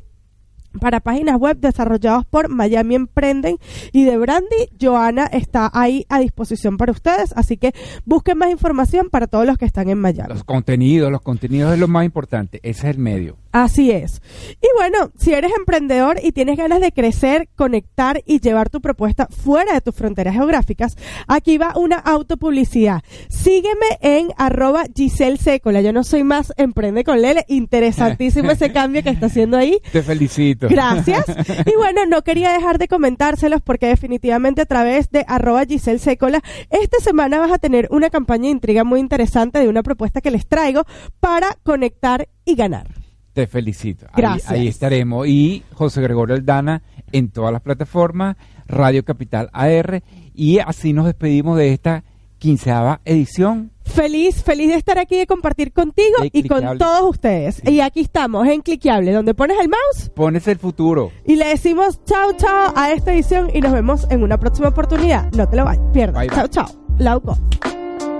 para 0.80 1.00
páginas 1.00 1.38
web 1.38 1.58
desarrollados 1.58 2.24
por 2.26 2.48
Miami 2.48 2.94
Emprenden 2.94 3.58
y 3.92 4.04
de 4.04 4.16
Brandy. 4.16 4.68
Joana 4.80 5.26
está 5.26 5.70
ahí 5.72 6.06
a 6.08 6.20
disposición 6.20 6.76
para 6.76 6.92
ustedes, 6.92 7.32
así 7.36 7.56
que 7.56 7.72
busquen 8.04 8.38
más 8.38 8.50
información 8.50 9.10
para 9.10 9.26
todos 9.26 9.46
los 9.46 9.58
que 9.58 9.64
están 9.64 9.88
en 9.88 9.98
Miami. 9.98 10.28
Los 10.28 10.44
contenidos, 10.44 11.10
los 11.10 11.22
contenidos 11.22 11.72
es 11.72 11.78
lo 11.78 11.88
más 11.88 12.04
importante, 12.04 12.60
ese 12.62 12.88
es 12.88 12.96
el 12.96 12.98
medio. 12.98 13.36
Así 13.54 13.92
es. 13.92 14.20
Y 14.60 14.66
bueno, 14.76 15.12
si 15.16 15.32
eres 15.32 15.52
emprendedor 15.56 16.18
y 16.20 16.32
tienes 16.32 16.56
ganas 16.56 16.80
de 16.80 16.90
crecer, 16.90 17.48
conectar 17.54 18.20
y 18.26 18.40
llevar 18.40 18.68
tu 18.68 18.80
propuesta 18.80 19.28
fuera 19.28 19.74
de 19.74 19.80
tus 19.80 19.94
fronteras 19.94 20.34
geográficas, 20.34 20.96
aquí 21.28 21.56
va 21.56 21.72
una 21.76 21.98
autopublicidad. 21.98 23.04
Sígueme 23.28 23.86
en 24.00 24.32
arroba 24.38 24.86
Giselle 24.92 25.36
Secola. 25.36 25.82
Yo 25.82 25.92
no 25.92 26.02
soy 26.02 26.24
más 26.24 26.52
Emprende 26.56 27.04
con 27.04 27.22
Lele. 27.22 27.44
Interesantísimo 27.46 28.50
ese 28.50 28.72
cambio 28.72 29.04
que 29.04 29.10
está 29.10 29.26
haciendo 29.26 29.56
ahí. 29.56 29.78
Te 29.92 30.02
felicito. 30.02 30.66
Gracias. 30.68 31.24
Y 31.66 31.76
bueno, 31.76 32.06
no 32.06 32.22
quería 32.22 32.52
dejar 32.52 32.78
de 32.78 32.88
comentárselos 32.88 33.62
porque 33.62 33.86
definitivamente 33.86 34.62
a 34.62 34.66
través 34.66 35.10
de 35.10 35.24
arroba 35.28 35.64
Giselle 35.64 35.98
Secola, 35.98 36.42
esta 36.70 36.98
semana 36.98 37.38
vas 37.38 37.52
a 37.52 37.58
tener 37.58 37.86
una 37.90 38.10
campaña 38.10 38.44
de 38.44 38.50
intriga 38.50 38.82
muy 38.82 38.98
interesante 38.98 39.60
de 39.60 39.68
una 39.68 39.82
propuesta 39.82 40.20
que 40.20 40.32
les 40.32 40.46
traigo 40.46 40.84
para 41.20 41.56
conectar 41.62 42.28
y 42.44 42.56
ganar. 42.56 43.03
Te 43.34 43.46
felicito. 43.46 44.06
Gracias. 44.16 44.50
Ahí, 44.50 44.68
estaremos. 44.68 45.26
Y 45.26 45.62
José 45.74 46.00
Gregorio 46.00 46.36
Aldana 46.36 46.82
en 47.12 47.30
todas 47.30 47.52
las 47.52 47.60
plataformas, 47.62 48.36
Radio 48.66 49.04
Capital 49.04 49.50
AR. 49.52 50.02
Y 50.34 50.60
así 50.60 50.92
nos 50.92 51.04
despedimos 51.06 51.58
de 51.58 51.72
esta 51.72 52.04
quinceava 52.38 53.00
edición. 53.04 53.72
Feliz, 53.84 54.42
feliz 54.42 54.68
de 54.68 54.76
estar 54.76 54.98
aquí, 54.98 55.16
de 55.16 55.26
compartir 55.26 55.72
contigo 55.72 56.16
De 56.22 56.30
y 56.32 56.48
con 56.48 56.78
todos 56.78 57.10
ustedes. 57.10 57.56
Sí. 57.56 57.74
Y 57.74 57.80
aquí 57.80 58.00
estamos, 58.00 58.46
en 58.46 58.60
Cliqueable, 58.62 59.12
donde 59.12 59.34
pones 59.34 59.58
el 59.60 59.68
mouse 59.68 60.10
Pones 60.14 60.46
el 60.48 60.58
futuro. 60.58 61.10
y 61.26 61.36
le 61.36 61.46
decimos 61.48 62.00
chao, 62.04 62.32
chao 62.36 62.72
a 62.76 62.92
esta 62.92 63.12
edición 63.12 63.50
y 63.52 63.60
nos 63.60 63.72
vemos 63.72 64.06
en 64.10 64.22
una 64.22 64.38
próxima 64.38 64.68
oportunidad. 64.68 65.30
No 65.32 65.48
te 65.48 65.56
lo 65.56 65.64
vayas, 65.64 65.84
pierdas. 65.92 66.26
Chao, 66.28 66.48
chao. 66.48 66.66
Lauco. 66.98 67.36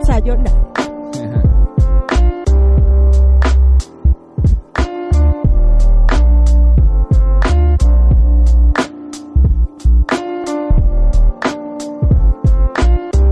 Sayonara. 0.07 0.84